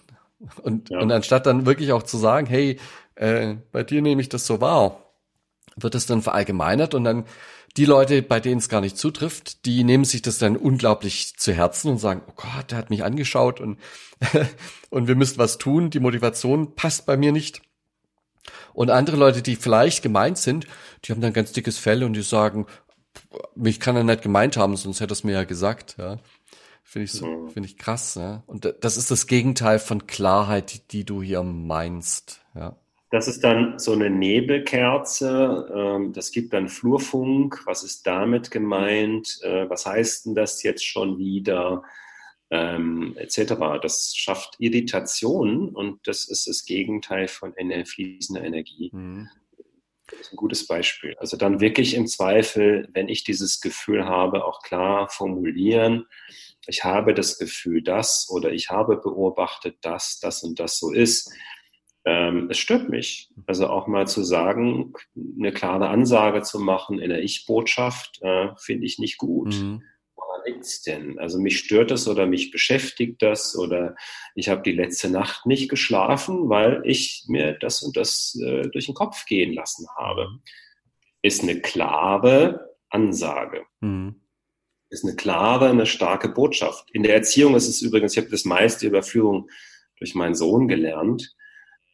Und, 0.62 0.90
ja. 0.90 1.00
und 1.00 1.12
anstatt 1.12 1.48
dann 1.48 1.66
wirklich 1.66 1.92
auch 1.94 2.04
zu 2.04 2.18
sagen, 2.18 2.46
hey, 2.46 2.80
äh, 3.16 3.56
bei 3.72 3.84
dir 3.84 4.02
nehme 4.02 4.22
ich 4.22 4.30
das 4.30 4.46
so 4.46 4.62
wahr, 4.62 5.09
wird 5.82 5.96
das 5.96 6.06
dann 6.06 6.22
verallgemeinert 6.22 6.94
und 6.94 7.04
dann 7.04 7.26
die 7.78 7.86
Leute, 7.86 8.22
bei 8.22 8.40
denen 8.40 8.60
es 8.60 8.70
gar 8.70 8.82
nicht 8.82 8.98
zutrifft, 8.98 9.66
die 9.66 9.84
nehmen 9.84 10.06
sich 10.06 10.22
das 10.22 10.40
dann 10.40 10.58
unglaublich 10.58 11.38
zu 11.38 11.54
Herzen 11.54 11.92
und 11.92 11.98
sagen, 12.00 12.22
oh 12.28 12.34
Gott, 12.36 12.72
der 12.72 12.78
hat 12.78 12.90
mich 12.90 13.04
angeschaut 13.04 13.60
und, 13.60 13.80
und 14.90 15.08
wir 15.08 15.16
müssen 15.16 15.38
was 15.38 15.58
tun, 15.58 15.90
die 15.90 16.00
Motivation 16.00 16.76
passt 16.76 17.06
bei 17.06 17.18
mir 17.18 17.32
nicht. 17.32 17.62
Und 18.74 18.90
andere 18.90 19.18
Leute, 19.18 19.42
die 19.42 19.56
vielleicht 19.56 20.02
gemeint 20.02 20.38
sind, 20.38 20.66
die 21.06 21.12
haben 21.12 21.22
dann 21.22 21.34
ganz 21.34 21.52
dickes 21.52 21.78
Fell 21.78 22.04
und 22.04 22.14
die 22.14 22.22
sagen, 22.22 22.66
mich 23.56 23.80
kann 23.80 23.96
er 23.96 24.04
nicht 24.04 24.22
gemeint 24.22 24.58
haben, 24.58 24.76
sonst 24.76 25.00
hätte 25.00 25.12
er 25.12 25.14
es 25.14 25.24
mir 25.24 25.34
ja 25.34 25.44
gesagt, 25.44 25.96
ja. 25.98 26.18
Finde 26.84 27.06
ich 27.06 27.12
so, 27.12 27.28
mhm. 27.28 27.50
finde 27.52 27.70
ich 27.70 27.78
krass, 27.78 28.16
ja. 28.16 28.42
Und 28.48 28.74
das 28.82 28.98
ist 28.98 29.12
das 29.12 29.28
Gegenteil 29.28 29.78
von 29.78 30.08
Klarheit, 30.08 30.74
die, 30.74 30.88
die 30.88 31.06
du 31.06 31.22
hier 31.22 31.44
meinst, 31.44 32.42
ja. 32.56 32.78
Das 33.12 33.28
ist 33.28 33.44
dann 33.44 33.80
so 33.80 33.94
eine 33.94 34.10
Nebelkerze. 34.10 35.72
Ähm, 35.74 36.14
das 36.14 36.32
gibt 36.32 36.54
dann 36.54 36.70
Flurfunk. 36.70 37.66
Was 37.66 37.84
ist 37.84 38.06
damit 38.06 38.52
gemeint? 38.52 39.40
Äh, 39.42 39.70
was 39.70 39.86
heißt 39.86 40.28
denn 40.28 40.36
das 40.36 40.62
jetzt 40.64 40.86
schon 40.86 41.18
wieder? 41.18 41.84
Ähm, 42.52 43.16
etc. 43.18 43.54
Das 43.82 44.14
schafft 44.16 44.56
Irritation 44.60 45.70
und 45.70 46.00
das 46.08 46.28
ist 46.28 46.48
das 46.48 46.66
Gegenteil 46.66 47.28
von 47.28 47.54
fließender 47.86 48.44
Energie. 48.44 48.90
Mhm. 48.92 49.30
Das 50.10 50.22
ist 50.22 50.34
ein 50.34 50.38
gutes 50.38 50.66
Beispiel. 50.66 51.16
Also 51.20 51.38
dann 51.38 51.60
wirklich 51.60 51.94
im 51.94 52.08
Zweifel, 52.08 52.90
wenn 52.94 53.08
ich 53.08 53.24
dieses 53.24 53.62
Gefühl 53.62 54.06
habe, 54.06 54.46
auch 54.46 54.62
klar 54.64 55.10
formulieren. 55.10 56.06
Ich 56.66 56.84
habe 56.84 57.14
das 57.14 57.38
Gefühl, 57.38 57.84
dass 57.84 58.28
oder 58.32 58.52
ich 58.52 58.72
habe 58.72 58.98
beobachtet, 58.98 59.78
dass 59.82 60.20
das 60.20 60.44
und 60.44 60.60
das 60.60 60.80
so 60.80 60.92
ist 60.92 61.32
ähm, 62.06 62.48
es 62.50 62.58
stört 62.58 62.90
mich. 62.90 63.30
Also 63.46 63.68
auch 63.68 63.88
mal 63.88 64.08
zu 64.08 64.24
sagen, 64.24 64.94
eine 65.38 65.52
klare 65.52 65.90
Ansage 65.90 66.42
zu 66.42 66.60
machen 66.60 67.00
in 67.00 67.10
der 67.10 67.24
Ich-Botschaft, 67.24 68.20
äh, 68.22 68.50
finde 68.58 68.86
ich 68.86 69.00
nicht 69.00 69.18
gut. 69.18 69.54
Mhm. 69.56 69.84
Woran 70.16 70.42
liegt 70.46 70.88
denn? 70.88 71.20
Also 71.20 71.40
mich 71.40 71.60
stört 71.60 71.92
das 71.92 72.08
oder 72.08 72.26
mich 72.26 72.52
beschäftigt 72.52 73.22
das 73.22 73.58
oder 73.58 73.96
ich 74.36 74.50
habe 74.50 74.62
die 74.62 74.72
letzte 74.72 75.10
Nacht 75.10 75.46
nicht 75.46 75.70
geschlafen, 75.70 76.50
weil 76.50 76.82
ich 76.86 77.26
mir 77.28 77.54
das 77.54 77.84
und 77.84 77.98
das 77.98 78.40
äh, 78.42 78.70
durch 78.70 78.86
den 78.86 78.96
Kopf 78.96 79.26
gehen 79.26 79.54
lassen 79.54 79.88
habe. 79.98 80.28
Ist 81.22 81.44
eine 81.44 81.60
klare 81.60 82.76
Ansage. 82.90 83.66
Mhm 83.82 84.22
ist 84.90 85.06
eine 85.06 85.16
klare, 85.16 85.70
eine 85.70 85.86
starke 85.86 86.30
Botschaft. 86.30 86.90
In 86.92 87.04
der 87.04 87.14
Erziehung 87.14 87.56
ist 87.56 87.68
es 87.68 87.82
übrigens, 87.82 88.14
ich 88.14 88.18
habe 88.18 88.32
das 88.32 88.46
meiste 88.46 88.88
über 88.88 89.04
Führung 89.04 89.50
durch 89.98 90.16
meinen 90.16 90.36
Sohn 90.36 90.68
gelernt. 90.68 91.36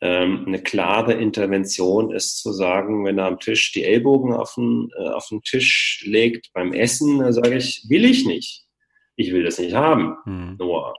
Ähm, 0.02 0.44
eine 0.46 0.62
klare 0.62 1.14
Intervention 1.14 2.12
ist 2.12 2.42
zu 2.42 2.52
sagen, 2.52 3.06
wenn 3.06 3.18
er 3.18 3.26
am 3.26 3.40
Tisch 3.40 3.72
die 3.72 3.84
Ellbogen 3.84 4.34
auf 4.34 4.56
den, 4.56 4.90
äh, 4.98 5.08
auf 5.10 5.30
den 5.30 5.42
Tisch 5.42 6.04
legt 6.06 6.52
beim 6.54 6.74
Essen, 6.74 7.20
dann 7.20 7.34
sage 7.34 7.56
ich, 7.56 7.86
will 7.88 8.06
ich 8.06 8.26
nicht. 8.26 8.66
Ich 9.16 9.32
will 9.32 9.44
das 9.44 9.58
nicht 9.58 9.74
haben. 9.74 10.18
Hm. 10.26 10.58
Nur, 10.58 10.96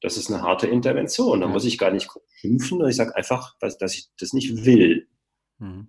das 0.00 0.16
ist 0.16 0.30
eine 0.30 0.42
harte 0.42 0.66
Intervention. 0.66 1.40
Da 1.40 1.46
ja. 1.46 1.52
muss 1.52 1.66
ich 1.66 1.76
gar 1.76 1.90
nicht 1.90 2.08
schimpfen. 2.36 2.84
Ich 2.88 2.96
sage 2.96 3.14
einfach, 3.14 3.56
dass, 3.60 3.76
dass, 3.76 3.94
ich 3.94 4.08
das 4.18 4.32
nicht 4.32 4.64
will. 4.64 5.08
Hm. 5.58 5.88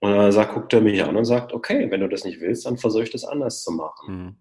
Und 0.00 0.10
dann 0.10 0.32
sagt, 0.32 0.54
guckt 0.54 0.72
er 0.72 0.80
mich 0.80 1.04
an 1.04 1.16
und 1.16 1.26
sagt, 1.26 1.52
okay, 1.52 1.90
wenn 1.90 2.00
du 2.00 2.08
das 2.08 2.24
nicht 2.24 2.40
willst, 2.40 2.66
dann 2.66 2.78
versuche 2.78 3.04
ich 3.04 3.10
das 3.10 3.24
anders 3.24 3.62
zu 3.62 3.70
machen. 3.72 4.08
Hm. 4.08 4.36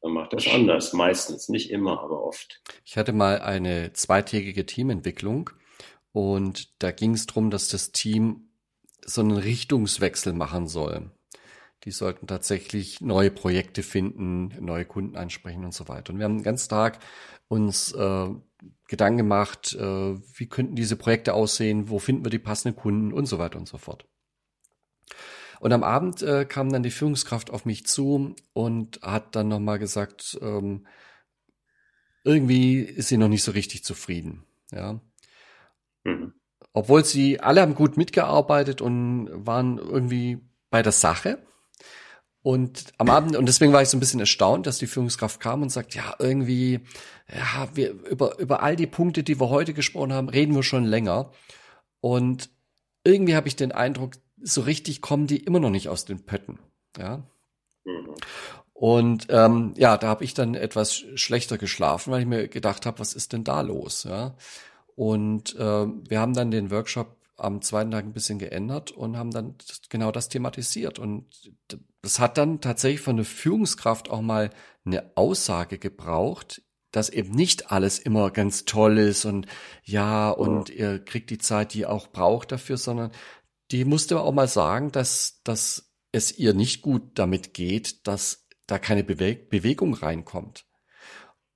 Dann 0.00 0.12
macht 0.12 0.32
das 0.32 0.48
anders, 0.48 0.92
meistens, 0.92 1.48
nicht 1.48 1.70
immer, 1.70 2.02
aber 2.02 2.24
oft. 2.24 2.60
Ich 2.84 2.96
hatte 2.96 3.12
mal 3.12 3.40
eine 3.40 3.92
zweitägige 3.92 4.66
Teamentwicklung 4.66 5.50
und 6.12 6.82
da 6.82 6.92
ging 6.92 7.14
es 7.14 7.26
darum, 7.26 7.50
dass 7.50 7.68
das 7.68 7.92
Team 7.92 8.48
so 9.04 9.20
einen 9.20 9.36
Richtungswechsel 9.36 10.32
machen 10.32 10.68
soll. 10.68 11.10
Die 11.84 11.90
sollten 11.90 12.26
tatsächlich 12.26 13.00
neue 13.00 13.30
Projekte 13.30 13.82
finden, 13.82 14.54
neue 14.64 14.84
Kunden 14.84 15.16
ansprechen 15.16 15.64
und 15.64 15.74
so 15.74 15.88
weiter. 15.88 16.12
Und 16.12 16.18
wir 16.18 16.26
haben 16.26 16.42
ganzen 16.42 16.68
Tag 16.68 17.00
uns 17.48 17.92
äh, 17.92 18.28
Gedanken 18.86 19.18
gemacht, 19.18 19.74
äh, 19.74 20.14
wie 20.38 20.46
könnten 20.46 20.76
diese 20.76 20.96
Projekte 20.96 21.34
aussehen, 21.34 21.88
wo 21.88 21.98
finden 21.98 22.24
wir 22.24 22.30
die 22.30 22.38
passenden 22.38 22.76
Kunden 22.76 23.12
und 23.12 23.26
so 23.26 23.38
weiter 23.38 23.58
und 23.58 23.68
so 23.68 23.78
fort. 23.78 24.06
Und 25.58 25.72
am 25.72 25.82
Abend 25.82 26.22
äh, 26.22 26.44
kam 26.44 26.72
dann 26.72 26.82
die 26.82 26.90
Führungskraft 26.90 27.50
auf 27.50 27.64
mich 27.64 27.86
zu 27.86 28.36
und 28.52 29.00
hat 29.02 29.34
dann 29.34 29.48
nochmal 29.48 29.78
gesagt, 29.78 30.38
ähm, 30.40 30.86
irgendwie 32.24 32.80
ist 32.80 33.08
sie 33.08 33.16
noch 33.16 33.28
nicht 33.28 33.42
so 33.42 33.52
richtig 33.52 33.84
zufrieden. 33.84 34.44
Ja. 34.70 35.00
Mhm. 36.04 36.34
Obwohl 36.72 37.04
sie 37.04 37.40
alle 37.40 37.60
haben 37.60 37.74
gut 37.74 37.96
mitgearbeitet 37.96 38.80
und 38.80 39.28
waren 39.46 39.78
irgendwie 39.78 40.38
bei 40.70 40.82
der 40.82 40.92
Sache. 40.92 41.38
Und 42.42 42.92
am 42.98 43.08
Abend, 43.08 43.36
und 43.36 43.46
deswegen 43.46 43.72
war 43.72 43.82
ich 43.82 43.88
so 43.88 43.96
ein 43.96 44.00
bisschen 44.00 44.18
erstaunt, 44.18 44.66
dass 44.66 44.78
die 44.78 44.88
Führungskraft 44.88 45.38
kam 45.38 45.62
und 45.62 45.70
sagt, 45.70 45.94
ja, 45.94 46.16
irgendwie, 46.18 46.80
ja, 47.32 47.68
wir, 47.74 47.92
über, 47.92 48.38
über 48.38 48.62
all 48.62 48.74
die 48.74 48.88
Punkte, 48.88 49.22
die 49.22 49.38
wir 49.38 49.48
heute 49.48 49.74
gesprochen 49.74 50.12
haben, 50.12 50.28
reden 50.28 50.54
wir 50.54 50.64
schon 50.64 50.84
länger. 50.84 51.30
Und 52.00 52.50
irgendwie 53.04 53.36
habe 53.36 53.46
ich 53.46 53.54
den 53.54 53.70
Eindruck, 53.70 54.14
so 54.40 54.62
richtig 54.62 55.00
kommen 55.02 55.28
die 55.28 55.36
immer 55.36 55.60
noch 55.60 55.70
nicht 55.70 55.88
aus 55.88 56.04
den 56.04 56.24
Pötten. 56.24 56.58
Ja. 56.98 57.22
Mhm. 57.84 58.14
Und 58.72 59.26
ähm, 59.30 59.74
ja, 59.76 59.96
da 59.96 60.08
habe 60.08 60.24
ich 60.24 60.34
dann 60.34 60.56
etwas 60.56 61.04
schlechter 61.14 61.58
geschlafen, 61.58 62.10
weil 62.10 62.22
ich 62.22 62.26
mir 62.26 62.48
gedacht 62.48 62.86
habe, 62.86 62.98
was 62.98 63.14
ist 63.14 63.32
denn 63.32 63.44
da 63.44 63.60
los? 63.60 64.02
Ja. 64.02 64.34
Und 64.94 65.54
äh, 65.56 65.86
wir 65.86 66.20
haben 66.20 66.34
dann 66.34 66.50
den 66.50 66.70
Workshop 66.70 67.16
am 67.36 67.62
zweiten 67.62 67.90
Tag 67.90 68.04
ein 68.04 68.12
bisschen 68.12 68.38
geändert 68.38 68.90
und 68.92 69.16
haben 69.16 69.30
dann 69.30 69.56
genau 69.88 70.12
das 70.12 70.28
thematisiert. 70.28 70.98
Und 70.98 71.52
das 72.02 72.18
hat 72.18 72.38
dann 72.38 72.60
tatsächlich 72.60 73.00
von 73.00 73.16
der 73.16 73.24
Führungskraft 73.24 74.10
auch 74.10 74.20
mal 74.20 74.50
eine 74.84 75.12
Aussage 75.16 75.78
gebraucht, 75.78 76.62
dass 76.92 77.08
eben 77.08 77.32
nicht 77.32 77.72
alles 77.72 77.98
immer 77.98 78.30
ganz 78.30 78.64
toll 78.64 78.98
ist 78.98 79.24
und 79.24 79.46
ja, 79.82 80.30
und 80.30 80.68
ihr 80.68 80.98
kriegt 80.98 81.30
die 81.30 81.38
Zeit, 81.38 81.72
die 81.74 81.80
ihr 81.80 81.90
auch 81.90 82.08
braucht 82.08 82.52
dafür, 82.52 82.76
sondern 82.76 83.12
die 83.70 83.84
musste 83.84 84.20
auch 84.20 84.32
mal 84.32 84.48
sagen, 84.48 84.92
dass, 84.92 85.40
dass 85.42 85.90
es 86.12 86.38
ihr 86.38 86.52
nicht 86.52 86.82
gut 86.82 87.18
damit 87.18 87.54
geht, 87.54 88.06
dass 88.06 88.46
da 88.66 88.78
keine 88.78 89.02
Bewe 89.02 89.34
Bewegung 89.34 89.94
reinkommt. 89.94 90.66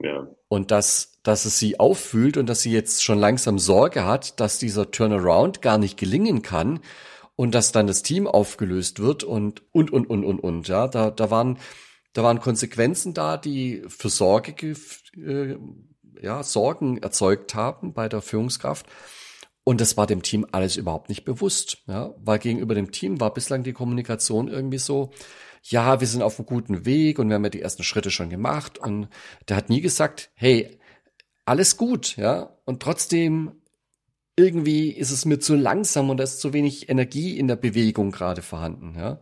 Ja. 0.03 0.29
Und 0.49 0.71
dass, 0.71 1.21
dass 1.23 1.45
es 1.45 1.59
sie 1.59 1.81
auffühlt 1.81 2.37
und 2.37 2.47
dass 2.49 2.61
sie 2.63 2.73
jetzt 2.73 3.03
schon 3.03 3.19
langsam 3.19 3.59
Sorge 3.59 4.05
hat, 4.05 4.41
dass 4.41 4.59
dieser 4.59 4.91
Turnaround 4.91 5.63
gar 5.63 5.79
nicht 5.79 5.97
gelingen 5.99 6.43
kann 6.43 6.81
und 7.35 7.55
dass 7.55 7.73
dann 7.73 7.87
das 7.87 8.03
Team 8.03 8.27
aufgelöst 8.27 9.01
wird 9.01 9.25
und, 9.25 9.63
und, 9.73 9.93
und, 9.93 10.07
und, 10.07 10.25
und, 10.25 10.41
und, 10.41 10.69
ja. 10.69 10.89
Da, 10.89 11.11
da 11.11 11.31
waren, 11.31 11.59
da 12.13 12.23
waren 12.23 12.41
Konsequenzen 12.41 13.15
da, 13.15 13.37
die 13.37 13.83
für 13.89 14.09
Sorge, 14.09 14.75
äh, 15.17 15.57
ja, 16.21 16.43
Sorgen 16.43 16.99
erzeugt 16.99 17.55
haben 17.55 17.93
bei 17.93 18.09
der 18.09 18.23
Führungskraft. 18.23 18.87
Und 19.65 19.81
das 19.81 19.97
war 19.97 20.07
dem 20.07 20.23
Team 20.23 20.47
alles 20.53 20.77
überhaupt 20.77 21.09
nicht 21.09 21.25
bewusst, 21.25 21.79
ja, 21.89 22.15
weil 22.19 22.39
gegenüber 22.39 22.75
dem 22.75 22.93
Team 22.93 23.21
war 23.21 23.35
bislang 23.35 23.65
die 23.65 23.73
Kommunikation 23.73 24.47
irgendwie 24.47 24.79
so, 24.79 25.11
ja, 25.71 26.01
wir 26.01 26.07
sind 26.07 26.23
auf 26.23 26.39
einem 26.39 26.47
guten 26.47 26.85
Weg 26.85 27.19
und 27.19 27.29
wir 27.29 27.35
haben 27.35 27.45
ja 27.45 27.51
die 27.51 27.63
ersten 27.63 27.83
Schritte 27.83 28.11
schon 28.11 28.31
gemacht 28.31 28.79
und 28.79 29.09
der 29.49 29.57
hat 29.57 29.69
nie 29.69 29.81
gesagt, 29.81 30.31
hey, 30.35 30.79
alles 31.45 31.77
gut, 31.77 32.17
ja, 32.17 32.57
und 32.65 32.83
trotzdem 32.83 33.53
irgendwie 34.37 34.91
ist 34.91 35.11
es 35.11 35.25
mir 35.25 35.39
zu 35.39 35.55
langsam 35.55 36.11
und 36.11 36.19
da 36.19 36.25
ist 36.25 36.41
zu 36.41 36.53
wenig 36.53 36.89
Energie 36.89 37.39
in 37.39 37.49
der 37.49 37.57
Bewegung 37.57 38.11
gerade 38.11 38.43
vorhanden, 38.43 38.95
ja. 38.97 39.19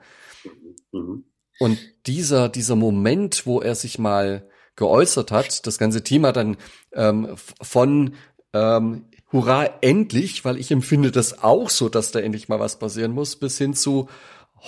Mhm. 0.92 1.24
Und 1.60 1.78
dieser, 2.06 2.48
dieser 2.48 2.76
Moment, 2.76 3.46
wo 3.46 3.60
er 3.60 3.74
sich 3.74 3.98
mal 3.98 4.48
geäußert 4.76 5.30
hat, 5.30 5.66
das 5.66 5.78
ganze 5.78 6.02
Team 6.02 6.26
hat 6.26 6.36
dann 6.36 6.56
ähm, 6.92 7.36
von 7.36 8.14
ähm, 8.52 9.04
Hurra, 9.30 9.66
endlich, 9.80 10.44
weil 10.44 10.58
ich 10.58 10.70
empfinde 10.72 11.12
das 11.12 11.42
auch 11.42 11.70
so, 11.70 11.88
dass 11.88 12.10
da 12.10 12.18
endlich 12.18 12.48
mal 12.48 12.58
was 12.58 12.78
passieren 12.78 13.12
muss, 13.12 13.36
bis 13.36 13.56
hin 13.56 13.74
zu 13.74 14.08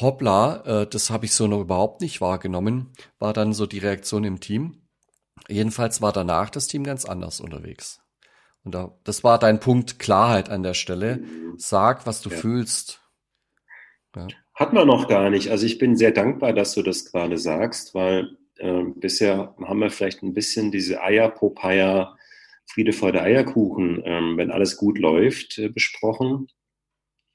hoppla, 0.00 0.82
äh, 0.82 0.86
das 0.86 1.10
habe 1.10 1.24
ich 1.24 1.32
so 1.32 1.46
noch 1.46 1.60
überhaupt 1.60 2.00
nicht 2.00 2.20
wahrgenommen, 2.20 2.92
war 3.18 3.32
dann 3.32 3.52
so 3.52 3.66
die 3.66 3.78
Reaktion 3.78 4.24
im 4.24 4.40
Team. 4.40 4.82
Jedenfalls 5.48 6.02
war 6.02 6.12
danach 6.12 6.50
das 6.50 6.66
Team 6.66 6.84
ganz 6.84 7.04
anders 7.04 7.40
unterwegs. 7.40 8.00
Und 8.64 8.74
da, 8.74 8.98
das 9.04 9.22
war 9.22 9.38
dein 9.38 9.60
Punkt 9.60 9.98
Klarheit 9.98 10.50
an 10.50 10.62
der 10.62 10.74
Stelle. 10.74 11.22
Sag, 11.56 12.06
was 12.06 12.20
du 12.20 12.30
ja. 12.30 12.36
fühlst. 12.36 13.00
Ja. 14.16 14.26
Hat 14.54 14.72
man 14.72 14.86
noch 14.86 15.08
gar 15.08 15.30
nicht. 15.30 15.50
Also 15.50 15.66
ich 15.66 15.78
bin 15.78 15.96
sehr 15.96 16.10
dankbar, 16.10 16.52
dass 16.52 16.74
du 16.74 16.82
das 16.82 17.04
gerade 17.04 17.38
sagst, 17.38 17.94
weil 17.94 18.36
äh, 18.56 18.82
bisher 18.96 19.54
haben 19.62 19.78
wir 19.78 19.90
vielleicht 19.90 20.22
ein 20.22 20.34
bisschen 20.34 20.72
diese 20.72 21.00
Eierpopeier, 21.00 22.16
Friede 22.68 22.92
vor 22.92 23.12
der 23.12 23.22
Eierkuchen, 23.22 24.02
ähm, 24.04 24.36
wenn 24.36 24.50
alles 24.50 24.76
gut 24.76 24.98
läuft, 24.98 25.58
äh, 25.58 25.68
besprochen 25.68 26.48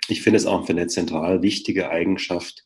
ich 0.07 0.21
finde 0.21 0.37
es 0.37 0.45
auch 0.45 0.65
für 0.65 0.73
eine 0.73 0.87
zentral 0.87 1.41
wichtige 1.41 1.89
Eigenschaft, 1.89 2.63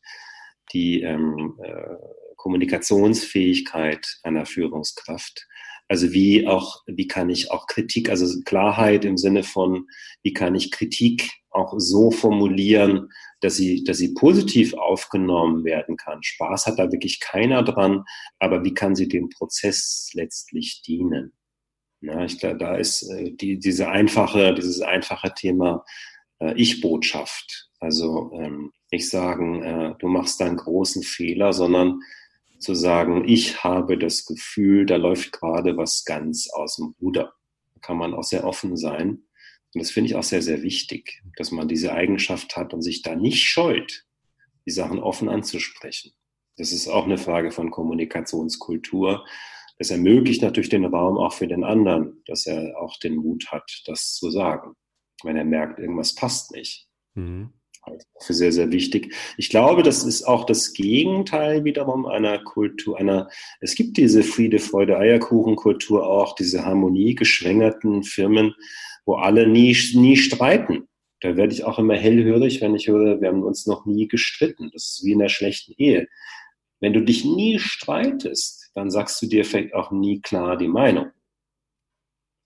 die 0.72 1.02
ähm, 1.02 1.58
äh, 1.62 1.96
Kommunikationsfähigkeit 2.36 4.18
einer 4.22 4.46
Führungskraft. 4.46 5.46
Also 5.88 6.12
wie 6.12 6.46
auch, 6.48 6.82
wie 6.86 7.06
kann 7.06 7.30
ich 7.30 7.50
auch 7.50 7.66
Kritik, 7.66 8.10
also 8.10 8.26
Klarheit 8.42 9.04
im 9.04 9.16
Sinne 9.16 9.44
von, 9.44 9.86
wie 10.22 10.32
kann 10.32 10.54
ich 10.54 10.72
Kritik 10.72 11.30
auch 11.50 11.74
so 11.78 12.10
formulieren, 12.10 13.08
dass 13.40 13.56
sie, 13.56 13.84
dass 13.84 13.98
sie 13.98 14.14
positiv 14.14 14.74
aufgenommen 14.74 15.64
werden 15.64 15.96
kann. 15.96 16.22
Spaß 16.22 16.66
hat 16.66 16.78
da 16.78 16.90
wirklich 16.90 17.20
keiner 17.20 17.62
dran, 17.62 18.04
aber 18.38 18.64
wie 18.64 18.74
kann 18.74 18.94
sie 18.94 19.08
dem 19.08 19.28
Prozess 19.28 20.10
letztlich 20.12 20.82
dienen? 20.82 21.32
Ja, 22.00 22.24
ich 22.24 22.38
glaube, 22.38 22.58
da 22.58 22.76
ist 22.76 23.02
äh, 23.10 23.32
die, 23.32 23.58
diese 23.58 23.88
einfache, 23.88 24.54
dieses 24.54 24.80
einfache 24.82 25.32
Thema 25.34 25.84
äh, 26.40 26.54
Ich-Botschaft. 26.56 27.70
Also 27.78 28.32
ähm, 28.34 28.72
nicht 28.90 29.08
sagen, 29.08 29.62
äh, 29.62 29.94
du 29.98 30.08
machst 30.08 30.40
einen 30.42 30.56
großen 30.56 31.02
Fehler, 31.02 31.52
sondern 31.52 32.00
zu 32.58 32.74
sagen, 32.74 33.28
ich 33.28 33.64
habe 33.64 33.98
das 33.98 34.24
Gefühl, 34.24 34.86
da 34.86 34.96
läuft 34.96 35.32
gerade 35.32 35.76
was 35.76 36.04
ganz 36.04 36.48
aus 36.50 36.76
dem 36.76 36.94
Ruder. 37.00 37.34
Da 37.74 37.80
kann 37.80 37.98
man 37.98 38.14
auch 38.14 38.24
sehr 38.24 38.44
offen 38.44 38.76
sein. 38.76 39.24
Und 39.74 39.82
das 39.82 39.90
finde 39.90 40.08
ich 40.08 40.16
auch 40.16 40.22
sehr, 40.22 40.40
sehr 40.40 40.62
wichtig, 40.62 41.22
dass 41.36 41.50
man 41.50 41.68
diese 41.68 41.92
Eigenschaft 41.92 42.56
hat 42.56 42.72
und 42.72 42.80
sich 42.80 43.02
da 43.02 43.14
nicht 43.14 43.44
scheut, 43.44 44.04
die 44.64 44.70
Sachen 44.70 44.98
offen 44.98 45.28
anzusprechen. 45.28 46.12
Das 46.56 46.72
ist 46.72 46.88
auch 46.88 47.04
eine 47.04 47.18
Frage 47.18 47.50
von 47.50 47.70
Kommunikationskultur. 47.70 49.26
Das 49.78 49.90
ermöglicht 49.90 50.40
natürlich 50.40 50.70
den 50.70 50.86
Raum 50.86 51.18
auch 51.18 51.34
für 51.34 51.46
den 51.46 51.62
anderen, 51.62 52.22
dass 52.24 52.46
er 52.46 52.80
auch 52.80 52.98
den 52.98 53.16
Mut 53.16 53.52
hat, 53.52 53.82
das 53.84 54.14
zu 54.14 54.30
sagen 54.30 54.74
wenn 55.22 55.36
er 55.36 55.44
merkt, 55.44 55.78
irgendwas 55.78 56.14
passt 56.14 56.52
nicht. 56.52 56.88
Mhm. 57.14 57.52
Also 57.82 58.04
für 58.20 58.34
sehr, 58.34 58.52
sehr 58.52 58.72
wichtig. 58.72 59.14
Ich 59.36 59.48
glaube, 59.48 59.82
das 59.82 60.02
ist 60.02 60.24
auch 60.24 60.44
das 60.44 60.72
Gegenteil 60.72 61.64
wiederum 61.64 62.06
einer 62.06 62.42
Kultur, 62.42 62.98
einer, 62.98 63.28
es 63.60 63.76
gibt 63.76 63.96
diese 63.96 64.24
Friede, 64.24 64.58
Freude, 64.58 64.98
Eierkuchen-Kultur 64.98 66.04
auch, 66.04 66.34
diese 66.34 66.64
harmoniegeschwängerten 66.64 68.02
Firmen, 68.02 68.54
wo 69.04 69.14
alle 69.14 69.46
nie, 69.46 69.76
nie 69.94 70.16
streiten. 70.16 70.88
Da 71.20 71.36
werde 71.36 71.54
ich 71.54 71.64
auch 71.64 71.78
immer 71.78 71.94
hellhörig, 71.94 72.60
wenn 72.60 72.74
ich 72.74 72.88
höre, 72.88 73.20
wir 73.20 73.28
haben 73.28 73.44
uns 73.44 73.66
noch 73.66 73.86
nie 73.86 74.08
gestritten. 74.08 74.70
Das 74.72 74.86
ist 74.86 75.04
wie 75.04 75.12
in 75.12 75.20
einer 75.20 75.28
schlechten 75.28 75.72
Ehe. 75.78 76.08
Wenn 76.80 76.92
du 76.92 77.00
dich 77.02 77.24
nie 77.24 77.58
streitest, 77.58 78.70
dann 78.74 78.90
sagst 78.90 79.22
du 79.22 79.26
dir 79.26 79.44
vielleicht 79.44 79.74
auch 79.74 79.90
nie 79.92 80.20
klar 80.20 80.56
die 80.56 80.68
Meinung. 80.68 81.06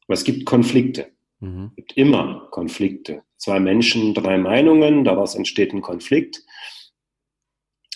Aber 0.07 0.15
es 0.15 0.25
gibt 0.25 0.45
Konflikte. 0.45 1.11
Mhm. 1.41 1.71
Es 1.71 1.77
gibt 1.77 1.97
immer 1.97 2.49
Konflikte. 2.51 3.23
Zwei 3.37 3.61
Menschen, 3.61 4.15
drei 4.15 4.39
Meinungen, 4.39 5.05
daraus 5.05 5.35
entsteht 5.35 5.73
ein 5.73 5.83
Konflikt. 5.83 6.43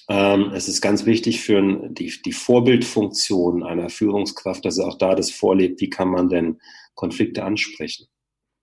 Ähm, 0.09 0.50
es 0.52 0.68
ist 0.68 0.80
ganz 0.80 1.07
wichtig 1.07 1.40
für 1.40 1.88
die, 1.88 2.12
die 2.24 2.33
Vorbildfunktion 2.33 3.62
einer 3.62 3.88
Führungskraft, 3.88 4.64
dass 4.64 4.78
er 4.78 4.88
auch 4.88 4.98
da 4.98 5.14
das 5.14 5.30
vorlebt, 5.30 5.80
wie 5.80 5.88
kann 5.90 6.09
man 6.09 6.28
denn 6.28 6.61
Konflikte 6.94 7.44
ansprechen. 7.44 8.07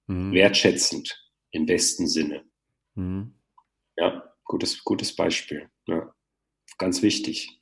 Mhm. 0.08 0.34
Wertschätzend 0.34 1.18
im 1.52 1.66
besten 1.66 2.08
Sinne. 2.08 2.44
Mhm. 2.96 3.36
Ja, 3.98 4.24
gutes, 4.44 4.84
gutes 4.84 5.16
Beispiel. 5.16 5.70
Ja. 5.88 6.14
Ganz 6.78 7.02
wichtig. 7.02 7.61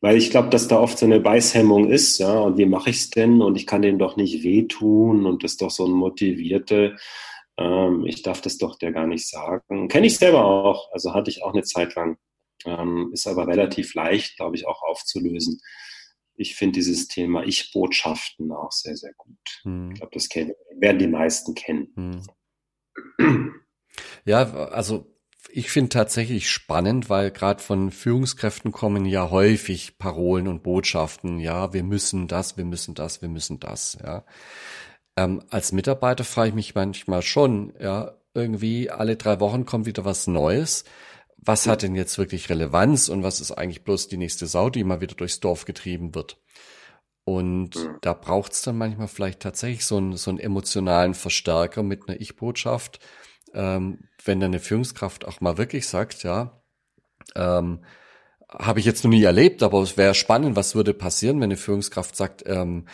Weil 0.00 0.16
ich 0.16 0.30
glaube, 0.30 0.48
dass 0.48 0.68
da 0.68 0.80
oft 0.80 0.98
so 0.98 1.04
eine 1.04 1.20
Beißhemmung 1.20 1.90
ist, 1.90 2.18
ja, 2.18 2.38
und 2.38 2.56
wie 2.56 2.64
mache 2.64 2.90
ich 2.90 2.96
es 2.96 3.10
denn? 3.10 3.42
Und 3.42 3.56
ich 3.56 3.66
kann 3.66 3.82
denen 3.82 3.98
doch 3.98 4.16
nicht 4.16 4.42
wehtun 4.42 5.26
und 5.26 5.44
das 5.44 5.52
ist 5.52 5.62
doch 5.62 5.70
so 5.70 5.86
ein 5.86 5.92
motivierte, 5.92 6.96
ähm, 7.58 8.06
ich 8.06 8.22
darf 8.22 8.40
das 8.40 8.56
doch 8.58 8.78
der 8.78 8.92
gar 8.92 9.06
nicht 9.06 9.28
sagen. 9.28 9.88
Kenne 9.88 10.06
ich 10.06 10.16
selber 10.16 10.44
auch, 10.44 10.90
also 10.92 11.12
hatte 11.12 11.30
ich 11.30 11.42
auch 11.42 11.52
eine 11.52 11.62
Zeit 11.62 11.94
lang. 11.94 12.16
Ähm, 12.64 13.10
ist 13.12 13.26
aber 13.26 13.46
relativ 13.46 13.94
leicht, 13.94 14.36
glaube 14.36 14.56
ich, 14.56 14.66
auch 14.66 14.82
aufzulösen. 14.82 15.60
Ich 16.34 16.56
finde 16.56 16.74
dieses 16.74 17.08
Thema 17.08 17.44
Ich-Botschaften 17.44 18.52
auch 18.52 18.72
sehr, 18.72 18.96
sehr 18.96 19.12
gut. 19.16 19.38
Hm. 19.62 19.90
Ich 19.92 19.98
glaube, 19.98 20.12
das 20.14 20.28
kennen, 20.28 20.52
werden 20.78 20.98
die 20.98 21.06
meisten 21.06 21.54
kennen. 21.54 22.22
Hm. 23.18 23.54
Ja, 24.24 24.42
also 24.68 25.06
ich 25.52 25.70
finde 25.70 25.90
tatsächlich 25.90 26.48
spannend, 26.50 27.10
weil 27.10 27.30
gerade 27.30 27.62
von 27.62 27.90
Führungskräften 27.90 28.72
kommen 28.72 29.04
ja 29.04 29.30
häufig 29.30 29.98
Parolen 29.98 30.48
und 30.48 30.62
Botschaften, 30.62 31.38
ja, 31.38 31.72
wir 31.72 31.82
müssen 31.82 32.28
das, 32.28 32.56
wir 32.56 32.64
müssen 32.64 32.94
das, 32.94 33.22
wir 33.22 33.28
müssen 33.28 33.60
das, 33.60 33.98
ja. 34.02 34.24
Ähm, 35.16 35.42
als 35.50 35.72
Mitarbeiter 35.72 36.24
frage 36.24 36.50
ich 36.50 36.54
mich 36.54 36.74
manchmal 36.74 37.22
schon, 37.22 37.74
ja, 37.80 38.16
irgendwie 38.34 38.90
alle 38.90 39.16
drei 39.16 39.40
Wochen 39.40 39.66
kommt 39.66 39.86
wieder 39.86 40.04
was 40.04 40.26
Neues. 40.26 40.84
was 41.42 41.66
hat 41.66 41.82
denn 41.82 41.94
jetzt 41.94 42.18
wirklich 42.18 42.50
Relevanz 42.50 43.08
und 43.08 43.22
was 43.22 43.40
ist 43.40 43.52
eigentlich 43.52 43.82
bloß 43.82 44.08
die 44.08 44.18
nächste 44.18 44.46
Sau, 44.46 44.68
die 44.70 44.84
mal 44.84 45.00
wieder 45.00 45.14
durchs 45.14 45.40
Dorf 45.40 45.64
getrieben 45.64 46.14
wird. 46.14 46.38
Und 47.24 47.76
mhm. 47.76 47.96
da 48.02 48.12
braucht 48.12 48.52
es 48.52 48.62
dann 48.62 48.76
manchmal 48.76 49.08
vielleicht 49.08 49.40
tatsächlich 49.40 49.84
so 49.84 49.96
einen, 49.96 50.16
so 50.16 50.30
einen 50.30 50.38
emotionalen 50.38 51.14
Verstärker 51.14 51.82
mit 51.82 52.08
einer 52.08 52.20
Ich-Botschaft, 52.20 53.00
ähm, 53.54 54.08
wenn 54.24 54.40
dann 54.40 54.50
eine 54.50 54.60
Führungskraft 54.60 55.26
auch 55.26 55.40
mal 55.40 55.58
wirklich 55.58 55.88
sagt, 55.88 56.22
ja, 56.22 56.62
ähm, 57.34 57.84
habe 58.48 58.80
ich 58.80 58.86
jetzt 58.86 59.04
noch 59.04 59.10
nie 59.10 59.22
erlebt, 59.22 59.62
aber 59.62 59.80
es 59.82 59.96
wäre 59.96 60.14
spannend, 60.14 60.56
was 60.56 60.74
würde 60.74 60.94
passieren, 60.94 61.36
wenn 61.36 61.44
eine 61.44 61.56
Führungskraft 61.56 62.16
sagt, 62.16 62.44
ähm, 62.46 62.86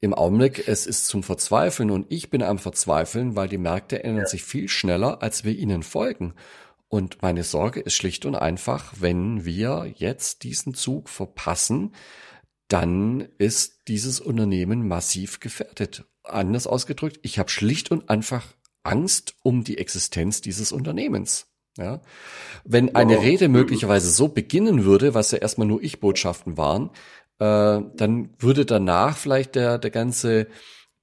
im 0.00 0.14
Augenblick, 0.14 0.66
es 0.66 0.86
ist 0.86 1.06
zum 1.06 1.22
Verzweifeln 1.22 1.90
und 1.90 2.06
ich 2.08 2.30
bin 2.30 2.42
am 2.42 2.58
Verzweifeln, 2.58 3.36
weil 3.36 3.48
die 3.48 3.58
Märkte 3.58 4.02
ändern 4.02 4.24
ja. 4.24 4.26
sich 4.26 4.42
viel 4.42 4.68
schneller, 4.68 5.22
als 5.22 5.44
wir 5.44 5.54
ihnen 5.54 5.82
folgen. 5.82 6.34
Und 6.88 7.22
meine 7.22 7.44
Sorge 7.44 7.80
ist 7.80 7.94
schlicht 7.94 8.24
und 8.24 8.34
einfach, 8.34 8.94
wenn 8.98 9.44
wir 9.44 9.92
jetzt 9.96 10.42
diesen 10.42 10.74
Zug 10.74 11.08
verpassen, 11.08 11.94
dann 12.66 13.28
ist 13.38 13.88
dieses 13.88 14.20
Unternehmen 14.20 14.88
massiv 14.88 15.38
gefährdet. 15.38 16.04
Anders 16.24 16.66
ausgedrückt, 16.66 17.18
ich 17.22 17.38
habe 17.38 17.50
schlicht 17.50 17.90
und 17.90 18.08
einfach 18.08 18.44
Angst 18.82 19.34
um 19.42 19.64
die 19.64 19.78
Existenz 19.78 20.40
dieses 20.40 20.72
Unternehmens. 20.72 21.46
Ja? 21.76 22.00
Wenn 22.64 22.94
eine 22.94 23.20
Rede 23.20 23.48
möglicherweise 23.48 24.10
so 24.10 24.28
beginnen 24.28 24.84
würde, 24.84 25.14
was 25.14 25.30
ja 25.30 25.38
erstmal 25.38 25.66
nur 25.66 25.82
Ich-Botschaften 25.82 26.56
waren, 26.56 26.90
äh, 27.38 27.80
dann 27.94 28.30
würde 28.38 28.66
danach 28.66 29.16
vielleicht 29.16 29.54
der, 29.54 29.78
der 29.78 29.90
ganze 29.90 30.48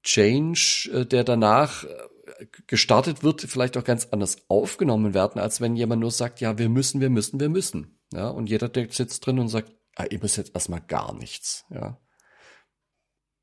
Change, 0.03 0.89
äh, 0.93 1.05
der 1.05 1.23
danach 1.23 1.83
äh, 1.83 2.45
gestartet 2.67 3.23
wird, 3.23 3.41
vielleicht 3.41 3.77
auch 3.77 3.83
ganz 3.83 4.07
anders 4.11 4.37
aufgenommen 4.47 5.13
werden, 5.13 5.41
als 5.41 5.61
wenn 5.61 5.75
jemand 5.75 6.01
nur 6.01 6.11
sagt, 6.11 6.39
ja, 6.41 6.57
wir 6.57 6.69
müssen, 6.69 7.01
wir 7.01 7.09
müssen, 7.09 7.39
wir 7.39 7.49
müssen. 7.49 7.99
Ja, 8.13 8.29
und 8.29 8.49
jeder, 8.49 8.69
der 8.69 8.89
sitzt 8.89 9.25
drin 9.25 9.39
und 9.39 9.49
sagt, 9.49 9.73
ah, 9.95 10.05
ihr 10.09 10.19
müsst 10.19 10.37
jetzt 10.37 10.53
erstmal 10.53 10.81
gar 10.81 11.13
nichts. 11.13 11.65
Ja. 11.69 11.99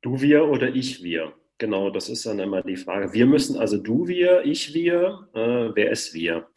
Du, 0.01 0.21
wir 0.21 0.45
oder 0.45 0.73
ich, 0.73 1.03
wir. 1.03 1.33
Genau, 1.57 1.89
das 1.89 2.09
ist 2.09 2.25
dann 2.25 2.39
immer 2.39 2.61
die 2.61 2.75
Frage. 2.75 3.13
Wir 3.13 3.25
müssen 3.25 3.57
also 3.57 3.77
du, 3.77 4.07
wir, 4.07 4.43
ich, 4.43 4.73
wir. 4.73 5.29
Äh, 5.33 5.75
wer 5.75 5.91
ist 5.91 6.13
wir? 6.13 6.47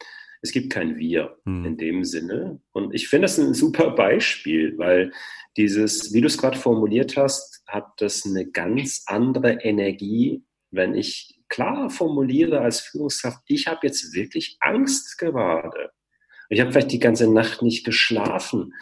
Es 0.41 0.51
gibt 0.51 0.71
kein 0.71 0.97
Wir 0.97 1.37
hm. 1.45 1.65
in 1.65 1.77
dem 1.77 2.03
Sinne. 2.03 2.61
Und 2.71 2.93
ich 2.93 3.07
finde 3.07 3.25
das 3.25 3.37
ein 3.37 3.53
super 3.53 3.91
Beispiel, 3.91 4.77
weil 4.77 5.11
dieses, 5.57 6.13
wie 6.13 6.21
du 6.21 6.27
es 6.27 6.37
gerade 6.37 6.57
formuliert 6.57 7.17
hast, 7.17 7.63
hat 7.67 7.87
das 7.97 8.25
eine 8.25 8.49
ganz 8.49 9.03
andere 9.07 9.59
Energie, 9.61 10.43
wenn 10.71 10.95
ich 10.95 11.39
klar 11.49 11.89
formuliere 11.89 12.61
als 12.61 12.81
Führungskraft, 12.81 13.39
ich 13.47 13.67
habe 13.67 13.87
jetzt 13.87 14.13
wirklich 14.13 14.57
Angst 14.59 15.17
gerade. 15.17 15.91
Ich 16.49 16.59
habe 16.61 16.71
vielleicht 16.71 16.91
die 16.91 16.99
ganze 16.99 17.31
Nacht 17.31 17.61
nicht 17.61 17.85
geschlafen 17.85 18.73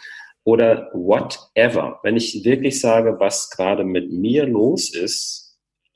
oder 0.44 0.90
whatever. 0.92 2.00
Wenn 2.02 2.16
ich 2.16 2.44
wirklich 2.44 2.80
sage, 2.80 3.16
was 3.18 3.50
gerade 3.50 3.84
mit 3.84 4.12
mir 4.12 4.46
los 4.46 4.94
ist, 4.94 5.47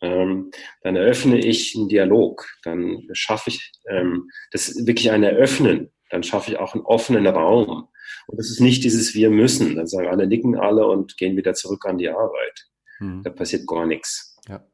ähm, 0.03 0.50
dann 0.82 0.96
eröffne 0.96 1.38
ich 1.38 1.74
einen 1.76 1.88
Dialog. 1.88 2.46
Dann 2.64 3.09
schaffe 3.12 3.50
ich 3.50 3.72
ähm, 3.88 4.28
das 4.50 4.86
wirklich 4.86 5.11
ein 5.11 5.22
Eröffnen. 5.22 5.90
Dann 6.11 6.22
schaffe 6.22 6.50
ich 6.50 6.59
auch 6.59 6.74
einen 6.74 6.84
offenen 6.84 7.26
Raum. 7.26 7.88
Und 8.26 8.38
das 8.38 8.50
ist 8.50 8.61
nicht 8.61 8.84
dieses 8.84 9.14
Wir 9.14 9.30
müssen. 9.30 9.76
Dann 9.76 9.86
sagen 9.86 10.09
alle, 10.09 10.26
nicken 10.26 10.57
alle 10.57 10.86
und 10.86 11.16
gehen 11.16 11.36
wieder 11.36 11.55
zurück 11.55 11.86
an 11.86 11.98
die 11.98 12.11
Arbeit. 12.11 12.66
Hm. 12.98 13.22
Da 13.22 13.30
passiert 13.30 13.66
gar 13.66 13.86
nichts. 13.86 14.36
Ja. 14.48 14.66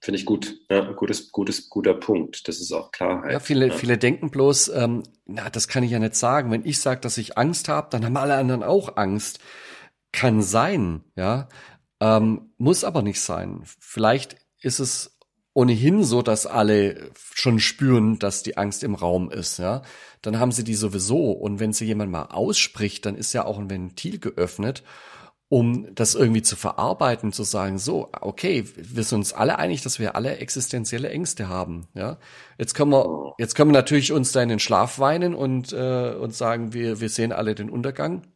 Finde 0.00 0.20
ich 0.20 0.26
gut. 0.26 0.54
Ja, 0.70 0.92
gutes, 0.92 1.32
gutes, 1.32 1.70
guter 1.70 1.94
Punkt. 1.94 2.46
Das 2.46 2.60
ist 2.60 2.72
auch 2.72 2.92
Klarheit. 2.92 3.32
Ja, 3.32 3.40
viele, 3.40 3.68
ja. 3.68 3.74
viele 3.74 3.96
denken 3.96 4.30
bloß, 4.30 4.68
ähm, 4.68 5.02
na, 5.24 5.48
das 5.48 5.66
kann 5.66 5.82
ich 5.82 5.90
ja 5.90 5.98
nicht 5.98 6.14
sagen. 6.14 6.50
Wenn 6.50 6.66
ich 6.66 6.78
sage, 6.78 7.00
dass 7.00 7.16
ich 7.16 7.38
Angst 7.38 7.68
habe, 7.68 7.88
dann 7.90 8.04
haben 8.04 8.16
alle 8.18 8.34
anderen 8.34 8.62
auch 8.62 8.96
Angst. 8.96 9.40
Kann 10.12 10.42
sein, 10.42 11.04
ja. 11.16 11.48
Ähm, 12.04 12.50
muss 12.58 12.84
aber 12.84 13.00
nicht 13.00 13.22
sein. 13.22 13.62
Vielleicht 13.80 14.36
ist 14.60 14.78
es 14.78 15.16
ohnehin 15.54 16.04
so, 16.04 16.20
dass 16.20 16.44
alle 16.44 17.10
schon 17.32 17.60
spüren, 17.60 18.18
dass 18.18 18.42
die 18.42 18.58
Angst 18.58 18.84
im 18.84 18.94
Raum 18.94 19.30
ist, 19.30 19.58
ja, 19.58 19.80
dann 20.20 20.38
haben 20.38 20.52
sie 20.52 20.64
die 20.64 20.74
sowieso. 20.74 21.32
Und 21.32 21.60
wenn 21.60 21.72
sie 21.72 21.86
jemand 21.86 22.12
mal 22.12 22.24
ausspricht, 22.26 23.06
dann 23.06 23.16
ist 23.16 23.32
ja 23.32 23.46
auch 23.46 23.58
ein 23.58 23.70
Ventil 23.70 24.18
geöffnet, 24.18 24.82
um 25.48 25.94
das 25.94 26.14
irgendwie 26.14 26.42
zu 26.42 26.56
verarbeiten, 26.56 27.32
zu 27.32 27.42
sagen, 27.42 27.78
so, 27.78 28.10
okay, 28.20 28.64
wir 28.76 29.04
sind 29.04 29.20
uns 29.20 29.32
alle 29.32 29.58
einig, 29.58 29.80
dass 29.80 29.98
wir 29.98 30.14
alle 30.14 30.36
existenzielle 30.36 31.08
Ängste 31.08 31.48
haben, 31.48 31.86
ja. 31.94 32.18
Jetzt 32.58 32.74
können 32.74 32.90
wir, 32.92 33.34
jetzt 33.38 33.54
können 33.54 33.70
wir 33.70 33.78
natürlich 33.78 34.12
uns 34.12 34.32
da 34.32 34.42
in 34.42 34.50
den 34.50 34.58
Schlaf 34.58 34.98
weinen 34.98 35.34
und, 35.34 35.72
äh, 35.72 36.14
und 36.14 36.34
sagen, 36.34 36.74
wir, 36.74 37.00
wir 37.00 37.08
sehen 37.08 37.32
alle 37.32 37.54
den 37.54 37.70
Untergang. 37.70 38.33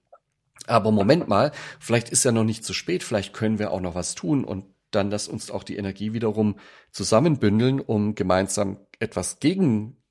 Aber 0.69 0.91
Moment 0.91 1.29
mal, 1.29 1.53
vielleicht 1.81 2.11
ist 2.11 2.25
ja 2.25 2.33
noch 2.33 2.45
nicht 2.45 2.65
zu 2.65 2.73
spät, 2.73 3.03
vielleicht 3.03 3.33
können 3.33 3.59
wir 3.59 3.73
auch 3.73 3.81
noch 3.81 3.95
was 3.95 4.15
tun 4.15 4.45
und 4.45 4.65
dann 4.91 5.11
lass 5.11 5.29
uns 5.29 5.51
auch 5.51 5.65
die 5.65 5.77
Energie 5.77 6.13
wiederum 6.13 6.57
zusammenbündeln, 6.93 7.81
um 7.81 8.15
gemeinsam 8.15 8.79
etwas 9.01 9.39
gegen 9.41 10.03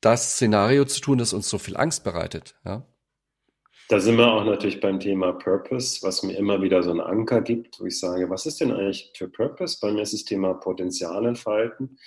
das 0.00 0.34
Szenario 0.34 0.84
zu 0.84 1.00
tun, 1.00 1.18
das 1.18 1.32
uns 1.32 1.48
so 1.48 1.58
viel 1.58 1.76
Angst 1.76 2.04
bereitet. 2.04 2.56
Ja? 2.64 2.86
Da 3.88 4.00
sind 4.00 4.16
wir 4.16 4.32
auch 4.32 4.44
natürlich 4.44 4.80
beim 4.80 4.98
Thema 4.98 5.32
Purpose, 5.32 6.02
was 6.02 6.22
mir 6.22 6.36
immer 6.38 6.62
wieder 6.62 6.82
so 6.82 6.90
einen 6.90 7.00
Anker 7.00 7.42
gibt, 7.42 7.80
wo 7.80 7.84
ich 7.84 7.98
sage, 7.98 8.30
was 8.30 8.46
ist 8.46 8.60
denn 8.60 8.72
eigentlich 8.72 9.12
für 9.14 9.28
Purpose? 9.28 9.78
Bei 9.80 9.92
mir 9.92 10.02
ist 10.02 10.14
das 10.14 10.24
Thema 10.24 10.54
Potenzial 10.54 11.26
entfalten. 11.26 11.98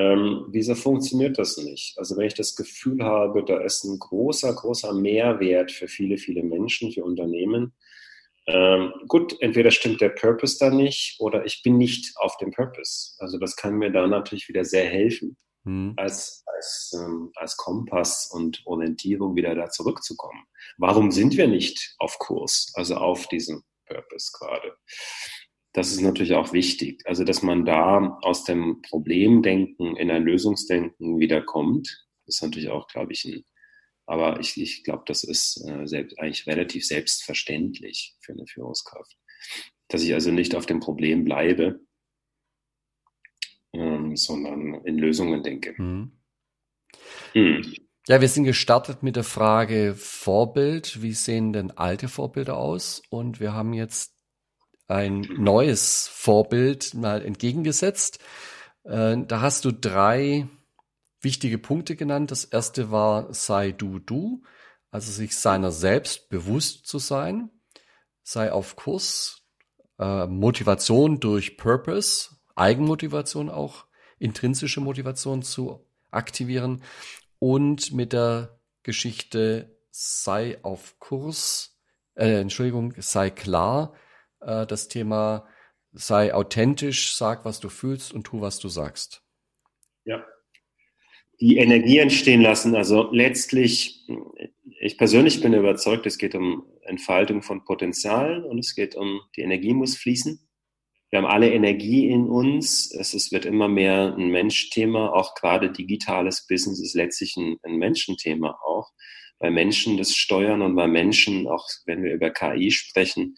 Ähm, 0.00 0.46
wieso 0.48 0.74
funktioniert 0.74 1.38
das 1.38 1.58
nicht? 1.58 1.98
Also 1.98 2.16
wenn 2.16 2.26
ich 2.26 2.34
das 2.34 2.56
Gefühl 2.56 3.04
habe, 3.04 3.44
da 3.44 3.60
ist 3.60 3.84
ein 3.84 3.98
großer, 3.98 4.54
großer 4.54 4.94
Mehrwert 4.94 5.70
für 5.70 5.88
viele, 5.88 6.16
viele 6.16 6.42
Menschen, 6.42 6.90
für 6.90 7.04
Unternehmen, 7.04 7.74
ähm, 8.46 8.94
gut, 9.08 9.36
entweder 9.42 9.70
stimmt 9.70 10.00
der 10.00 10.08
Purpose 10.08 10.56
da 10.58 10.70
nicht 10.70 11.20
oder 11.20 11.44
ich 11.44 11.62
bin 11.62 11.76
nicht 11.76 12.16
auf 12.16 12.38
dem 12.38 12.50
Purpose. 12.50 13.14
Also 13.18 13.36
das 13.38 13.56
kann 13.56 13.74
mir 13.74 13.92
da 13.92 14.06
natürlich 14.06 14.48
wieder 14.48 14.64
sehr 14.64 14.86
helfen, 14.86 15.36
hm. 15.64 15.92
als, 15.98 16.44
als, 16.46 16.98
ähm, 16.98 17.30
als 17.34 17.58
Kompass 17.58 18.30
und 18.32 18.62
Orientierung 18.64 19.36
wieder 19.36 19.54
da 19.54 19.68
zurückzukommen. 19.68 20.44
Warum 20.78 21.10
sind 21.10 21.36
wir 21.36 21.46
nicht 21.46 21.94
auf 21.98 22.18
Kurs, 22.18 22.72
also 22.74 22.94
auf 22.94 23.28
diesem 23.28 23.62
Purpose 23.86 24.30
gerade? 24.32 24.74
Das 25.72 25.92
ist 25.92 26.00
natürlich 26.00 26.34
auch 26.34 26.52
wichtig. 26.52 27.02
Also, 27.06 27.24
dass 27.24 27.42
man 27.42 27.64
da 27.64 28.18
aus 28.22 28.44
dem 28.44 28.82
Problemdenken 28.82 29.96
in 29.96 30.10
ein 30.10 30.24
Lösungsdenken 30.24 31.20
wiederkommt, 31.20 32.06
ist 32.26 32.42
natürlich 32.42 32.70
auch, 32.70 32.88
glaube 32.88 33.12
ich, 33.12 33.24
ein 33.24 33.44
aber 34.10 34.40
ich, 34.40 34.60
ich 34.60 34.82
glaube, 34.82 35.04
das 35.06 35.22
ist 35.22 35.64
äh, 35.68 35.86
selbst, 35.86 36.18
eigentlich 36.18 36.44
relativ 36.48 36.84
selbstverständlich 36.84 38.16
für 38.18 38.32
eine 38.32 38.44
Führungskraft. 38.44 39.16
Dass 39.86 40.02
ich 40.02 40.12
also 40.14 40.32
nicht 40.32 40.56
auf 40.56 40.66
dem 40.66 40.80
Problem 40.80 41.24
bleibe, 41.24 41.78
ähm, 43.72 44.16
sondern 44.16 44.84
in 44.84 44.98
Lösungen 44.98 45.44
denke. 45.44 45.80
Mhm. 45.80 46.10
Mhm. 47.34 47.72
Ja, 48.08 48.20
wir 48.20 48.26
sind 48.26 48.42
gestartet 48.42 49.04
mit 49.04 49.14
der 49.14 49.22
Frage 49.22 49.94
Vorbild. 49.94 51.02
Wie 51.02 51.12
sehen 51.12 51.52
denn 51.52 51.70
alte 51.70 52.08
Vorbilder 52.08 52.56
aus? 52.56 53.02
Und 53.10 53.38
wir 53.38 53.52
haben 53.52 53.74
jetzt 53.74 54.19
ein 54.90 55.20
neues 55.38 56.08
Vorbild 56.08 56.94
mal 56.94 57.24
entgegengesetzt. 57.24 58.18
Äh, 58.84 59.18
da 59.26 59.40
hast 59.40 59.64
du 59.64 59.72
drei 59.72 60.48
wichtige 61.20 61.58
Punkte 61.58 61.94
genannt. 61.96 62.30
Das 62.30 62.44
erste 62.44 62.90
war 62.90 63.32
sei 63.32 63.70
du 63.70 64.00
du, 64.00 64.42
also 64.90 65.12
sich 65.12 65.36
seiner 65.36 65.70
selbst 65.70 66.28
bewusst 66.28 66.86
zu 66.86 66.98
sein, 66.98 67.50
sei 68.22 68.50
auf 68.50 68.74
Kurs, 68.74 69.42
äh, 69.98 70.26
Motivation 70.26 71.20
durch 71.20 71.56
Purpose, 71.56 72.30
Eigenmotivation 72.56 73.48
auch, 73.48 73.86
intrinsische 74.18 74.80
Motivation 74.80 75.42
zu 75.42 75.86
aktivieren 76.10 76.82
und 77.38 77.92
mit 77.92 78.12
der 78.12 78.58
Geschichte 78.82 79.78
sei 79.92 80.58
auf 80.62 80.98
Kurs, 80.98 81.78
äh, 82.16 82.40
Entschuldigung, 82.40 82.92
sei 82.98 83.30
klar, 83.30 83.94
äh, 84.40 84.66
das 84.66 84.88
Thema 84.88 85.46
sei 85.92 86.34
authentisch, 86.34 87.16
sag, 87.16 87.44
was 87.44 87.60
du 87.60 87.68
fühlst 87.68 88.12
und 88.12 88.24
tu, 88.24 88.40
was 88.40 88.58
du 88.58 88.68
sagst. 88.68 89.22
Ja, 90.04 90.24
die 91.40 91.56
Energie 91.56 91.98
entstehen 91.98 92.42
lassen. 92.42 92.74
Also 92.76 93.10
letztlich, 93.12 94.06
ich 94.80 94.98
persönlich 94.98 95.40
bin 95.40 95.54
überzeugt, 95.54 96.06
es 96.06 96.18
geht 96.18 96.34
um 96.34 96.64
Entfaltung 96.82 97.42
von 97.42 97.64
Potenzialen 97.64 98.44
und 98.44 98.58
es 98.58 98.74
geht 98.74 98.94
um, 98.94 99.20
die 99.36 99.42
Energie 99.42 99.72
muss 99.72 99.96
fließen. 99.96 100.46
Wir 101.10 101.18
haben 101.18 101.26
alle 101.26 101.50
Energie 101.50 102.08
in 102.08 102.28
uns. 102.28 102.94
Es 102.94 103.14
ist, 103.14 103.32
wird 103.32 103.44
immer 103.44 103.68
mehr 103.68 104.14
ein 104.16 104.28
Menschthema. 104.28 105.08
Auch 105.08 105.34
gerade 105.34 105.72
digitales 105.72 106.46
Business 106.46 106.80
ist 106.80 106.94
letztlich 106.94 107.36
ein, 107.36 107.56
ein 107.62 107.76
Menschenthema 107.76 108.58
auch. 108.64 108.90
Bei 109.38 109.50
Menschen 109.50 109.96
das 109.96 110.14
Steuern 110.14 110.60
und 110.60 110.76
bei 110.76 110.86
Menschen, 110.86 111.48
auch 111.48 111.66
wenn 111.86 112.04
wir 112.04 112.12
über 112.12 112.30
KI 112.30 112.70
sprechen, 112.70 113.34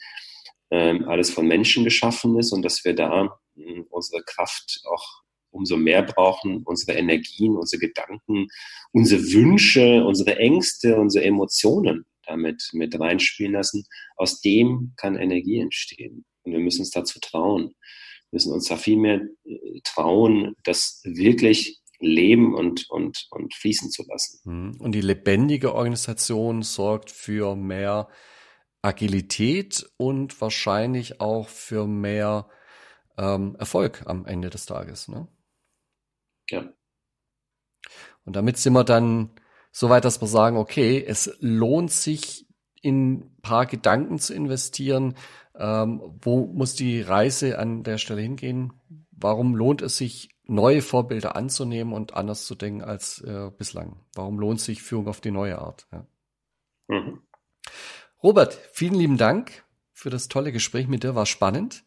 alles 0.76 1.30
von 1.30 1.46
Menschen 1.46 1.84
geschaffen 1.84 2.38
ist 2.38 2.52
und 2.52 2.62
dass 2.62 2.84
wir 2.84 2.94
da 2.94 3.38
äh, 3.56 3.82
unsere 3.90 4.22
Kraft 4.24 4.80
auch 4.90 5.22
umso 5.52 5.76
mehr 5.76 6.02
brauchen 6.02 6.62
unsere 6.64 6.98
Energien, 6.98 7.56
unsere 7.56 7.80
Gedanken, 7.80 8.48
unsere 8.92 9.20
Wünsche, 9.32 10.02
unsere 10.04 10.38
Ängste, 10.38 10.96
unsere 10.98 11.24
Emotionen 11.24 12.06
damit 12.26 12.70
mit 12.72 12.98
reinspielen 12.98 13.52
lassen. 13.52 13.84
Aus 14.16 14.40
dem 14.40 14.94
kann 14.96 15.16
Energie 15.16 15.60
entstehen. 15.60 16.24
Und 16.42 16.52
wir 16.52 16.60
müssen 16.60 16.80
uns 16.80 16.90
dazu 16.90 17.20
trauen. 17.20 17.74
Wir 18.30 18.36
müssen 18.36 18.52
uns 18.52 18.66
da 18.66 18.76
viel 18.76 18.96
mehr 18.96 19.20
äh, 19.44 19.80
trauen, 19.84 20.54
das 20.64 21.02
wirklich 21.04 21.80
leben 22.00 22.54
und, 22.54 22.88
und, 22.90 23.26
und 23.30 23.54
fließen 23.54 23.90
zu 23.90 24.04
lassen. 24.08 24.40
Mhm. 24.44 24.80
Und 24.80 24.92
die 24.92 25.00
lebendige 25.00 25.74
Organisation 25.74 26.62
sorgt 26.62 27.10
für 27.10 27.54
mehr 27.54 28.08
Agilität 28.82 29.88
und 29.96 30.40
wahrscheinlich 30.40 31.20
auch 31.20 31.48
für 31.48 31.86
mehr 31.86 32.48
ähm, 33.16 33.56
Erfolg 33.56 34.02
am 34.06 34.26
Ende 34.26 34.50
des 34.50 34.66
Tages. 34.66 35.08
Ne? 35.08 35.28
Ja. 36.50 36.64
Und 38.24 38.36
damit 38.36 38.58
sind 38.58 38.72
wir 38.72 38.84
dann 38.84 39.30
so 39.70 39.88
weit, 39.88 40.04
dass 40.04 40.20
wir 40.20 40.28
sagen, 40.28 40.56
okay, 40.56 41.02
es 41.04 41.34
lohnt 41.40 41.90
sich 41.90 42.46
in 42.82 43.12
ein 43.12 43.40
paar 43.42 43.66
Gedanken 43.66 44.18
zu 44.18 44.34
investieren. 44.34 45.14
Ähm, 45.56 46.18
wo 46.20 46.46
muss 46.46 46.74
die 46.74 47.00
Reise 47.00 47.58
an 47.58 47.84
der 47.84 47.98
Stelle 47.98 48.22
hingehen? 48.22 48.72
Warum 49.10 49.54
lohnt 49.54 49.82
es 49.82 49.96
sich, 49.96 50.30
neue 50.44 50.82
Vorbilder 50.82 51.36
anzunehmen 51.36 51.92
und 51.94 52.14
anders 52.14 52.46
zu 52.46 52.54
denken 52.54 52.82
als 52.82 53.20
äh, 53.20 53.50
bislang? 53.56 54.00
Warum 54.14 54.38
lohnt 54.38 54.60
sich 54.60 54.82
Führung 54.82 55.06
auf 55.06 55.20
die 55.20 55.30
neue 55.30 55.58
Art? 55.58 55.86
Ja. 55.92 56.06
Mhm. 56.88 57.22
Robert, 58.22 58.58
vielen 58.72 58.94
lieben 58.94 59.16
Dank 59.16 59.64
für 59.92 60.10
das 60.10 60.28
tolle 60.28 60.52
Gespräch 60.52 60.86
mit 60.86 61.02
dir. 61.02 61.14
War 61.14 61.26
spannend. 61.26 61.84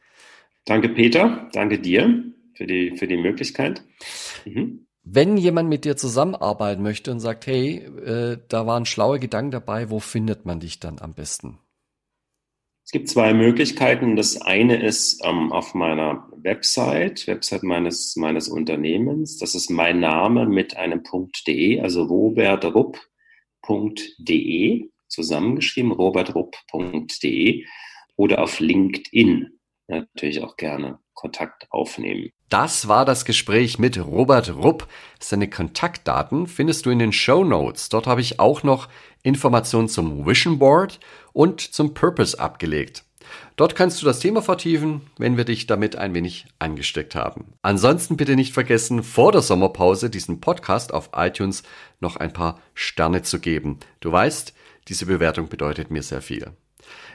Danke, 0.65 0.89
Peter. 0.89 1.49
Danke 1.53 1.79
dir 1.79 2.23
für 2.55 2.67
die, 2.67 2.97
für 2.97 3.07
die 3.07 3.17
Möglichkeit. 3.17 3.83
Mhm. 4.45 4.87
Wenn 5.03 5.37
jemand 5.37 5.69
mit 5.69 5.85
dir 5.85 5.95
zusammenarbeiten 5.95 6.81
möchte 6.81 7.11
und 7.11 7.19
sagt, 7.19 7.45
hey, 7.45 7.77
äh, 7.77 8.39
da 8.47 8.65
waren 8.65 8.85
schlaue 8.85 9.19
Gedanken 9.19 9.51
dabei, 9.51 9.91
wo 9.91 9.99
findet 9.99 10.45
man 10.45 10.59
dich 10.59 10.79
dann 10.79 10.99
am 10.99 11.13
besten? 11.13 11.59
Es 12.83 12.91
gibt 12.91 13.09
zwei 13.09 13.33
Möglichkeiten. 13.33 14.15
Das 14.15 14.41
eine 14.41 14.83
ist 14.83 15.23
ähm, 15.23 15.51
auf 15.51 15.73
meiner 15.73 16.29
Website, 16.37 17.27
Website 17.27 17.63
meines, 17.63 18.15
meines 18.15 18.47
Unternehmens. 18.47 19.37
Das 19.37 19.55
ist 19.55 19.69
mein 19.69 19.99
Name 19.99 20.47
mit 20.47 20.77
einem 20.77 21.03
.de, 21.47 21.81
also 21.81 22.03
robertrupp.de, 22.03 24.89
zusammengeschrieben, 25.07 25.91
robertrupp.de 25.91 27.65
oder 28.15 28.41
auf 28.41 28.59
LinkedIn 28.59 29.59
natürlich 29.87 30.41
auch 30.41 30.57
gerne 30.57 30.99
Kontakt 31.13 31.67
aufnehmen. 31.71 32.29
Das 32.49 32.87
war 32.87 33.05
das 33.05 33.25
Gespräch 33.25 33.79
mit 33.79 33.97
Robert 34.03 34.53
Rupp. 34.55 34.87
Seine 35.19 35.49
Kontaktdaten 35.49 36.47
findest 36.47 36.85
du 36.85 36.89
in 36.89 36.99
den 36.99 37.13
Show 37.13 37.43
Notes. 37.43 37.89
Dort 37.89 38.07
habe 38.07 38.21
ich 38.21 38.39
auch 38.39 38.63
noch 38.63 38.89
Informationen 39.23 39.87
zum 39.87 40.25
Vision 40.25 40.59
Board 40.59 40.99
und 41.33 41.61
zum 41.61 41.93
Purpose 41.93 42.39
abgelegt. 42.39 43.03
Dort 43.55 43.75
kannst 43.75 44.01
du 44.01 44.05
das 44.05 44.19
Thema 44.19 44.41
vertiefen, 44.41 45.01
wenn 45.17 45.37
wir 45.37 45.45
dich 45.45 45.65
damit 45.65 45.95
ein 45.95 46.13
wenig 46.13 46.45
angesteckt 46.59 47.15
haben. 47.15 47.53
Ansonsten 47.63 48.17
bitte 48.17 48.35
nicht 48.35 48.53
vergessen, 48.53 49.01
vor 49.01 49.31
der 49.31 49.41
Sommerpause 49.41 50.09
diesen 50.09 50.41
Podcast 50.41 50.93
auf 50.93 51.09
iTunes 51.15 51.63
noch 51.99 52.17
ein 52.17 52.33
paar 52.33 52.59
Sterne 52.75 53.23
zu 53.23 53.39
geben. 53.39 53.79
Du 53.99 54.11
weißt, 54.11 54.53
diese 54.87 55.05
Bewertung 55.05 55.49
bedeutet 55.49 55.91
mir 55.91 56.03
sehr 56.03 56.21
viel. 56.21 56.51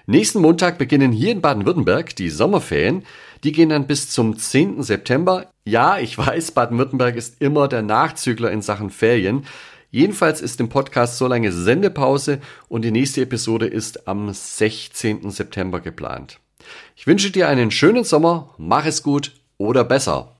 Nächsten 0.07 0.41
Montag 0.41 0.79
beginnen 0.79 1.13
hier 1.13 1.33
in 1.33 1.41
Baden-Württemberg 1.41 2.17
die 2.17 2.31
Sommerferien. 2.31 3.05
Die 3.45 3.53
gehen 3.53 3.69
dann 3.69 3.87
bis 3.87 4.11
zum 4.11 4.37
10. 4.37 4.83
September. 4.83 5.51
Ja, 5.65 5.99
ich 5.99 6.19
weiß, 6.19 6.53
Baden-Württemberg 6.53 7.17
ist 7.17 7.41
immer 7.41 7.69
der 7.69 7.83
Nachzügler 7.83 8.51
in 8.51 8.63
Sachen 8.63 8.91
Ferien. 8.91 9.47
Jedenfalls 9.91 10.41
ist 10.41 10.61
im 10.61 10.69
Podcast 10.69 11.19
so 11.19 11.27
lange 11.27 11.53
Sendepause 11.53 12.41
und 12.69 12.83
die 12.85 12.93
nächste 12.93 13.23
Episode 13.23 13.67
ist 13.67 14.07
am 14.07 14.33
16. 14.33 15.31
September 15.31 15.81
geplant. 15.81 16.39
Ich 16.95 17.07
wünsche 17.07 17.31
dir 17.31 17.49
einen 17.49 17.71
schönen 17.71 18.05
Sommer, 18.05 18.55
mach 18.59 18.87
es 18.87 19.03
gut 19.03 19.33
oder 19.59 19.85
besser. 19.85 20.40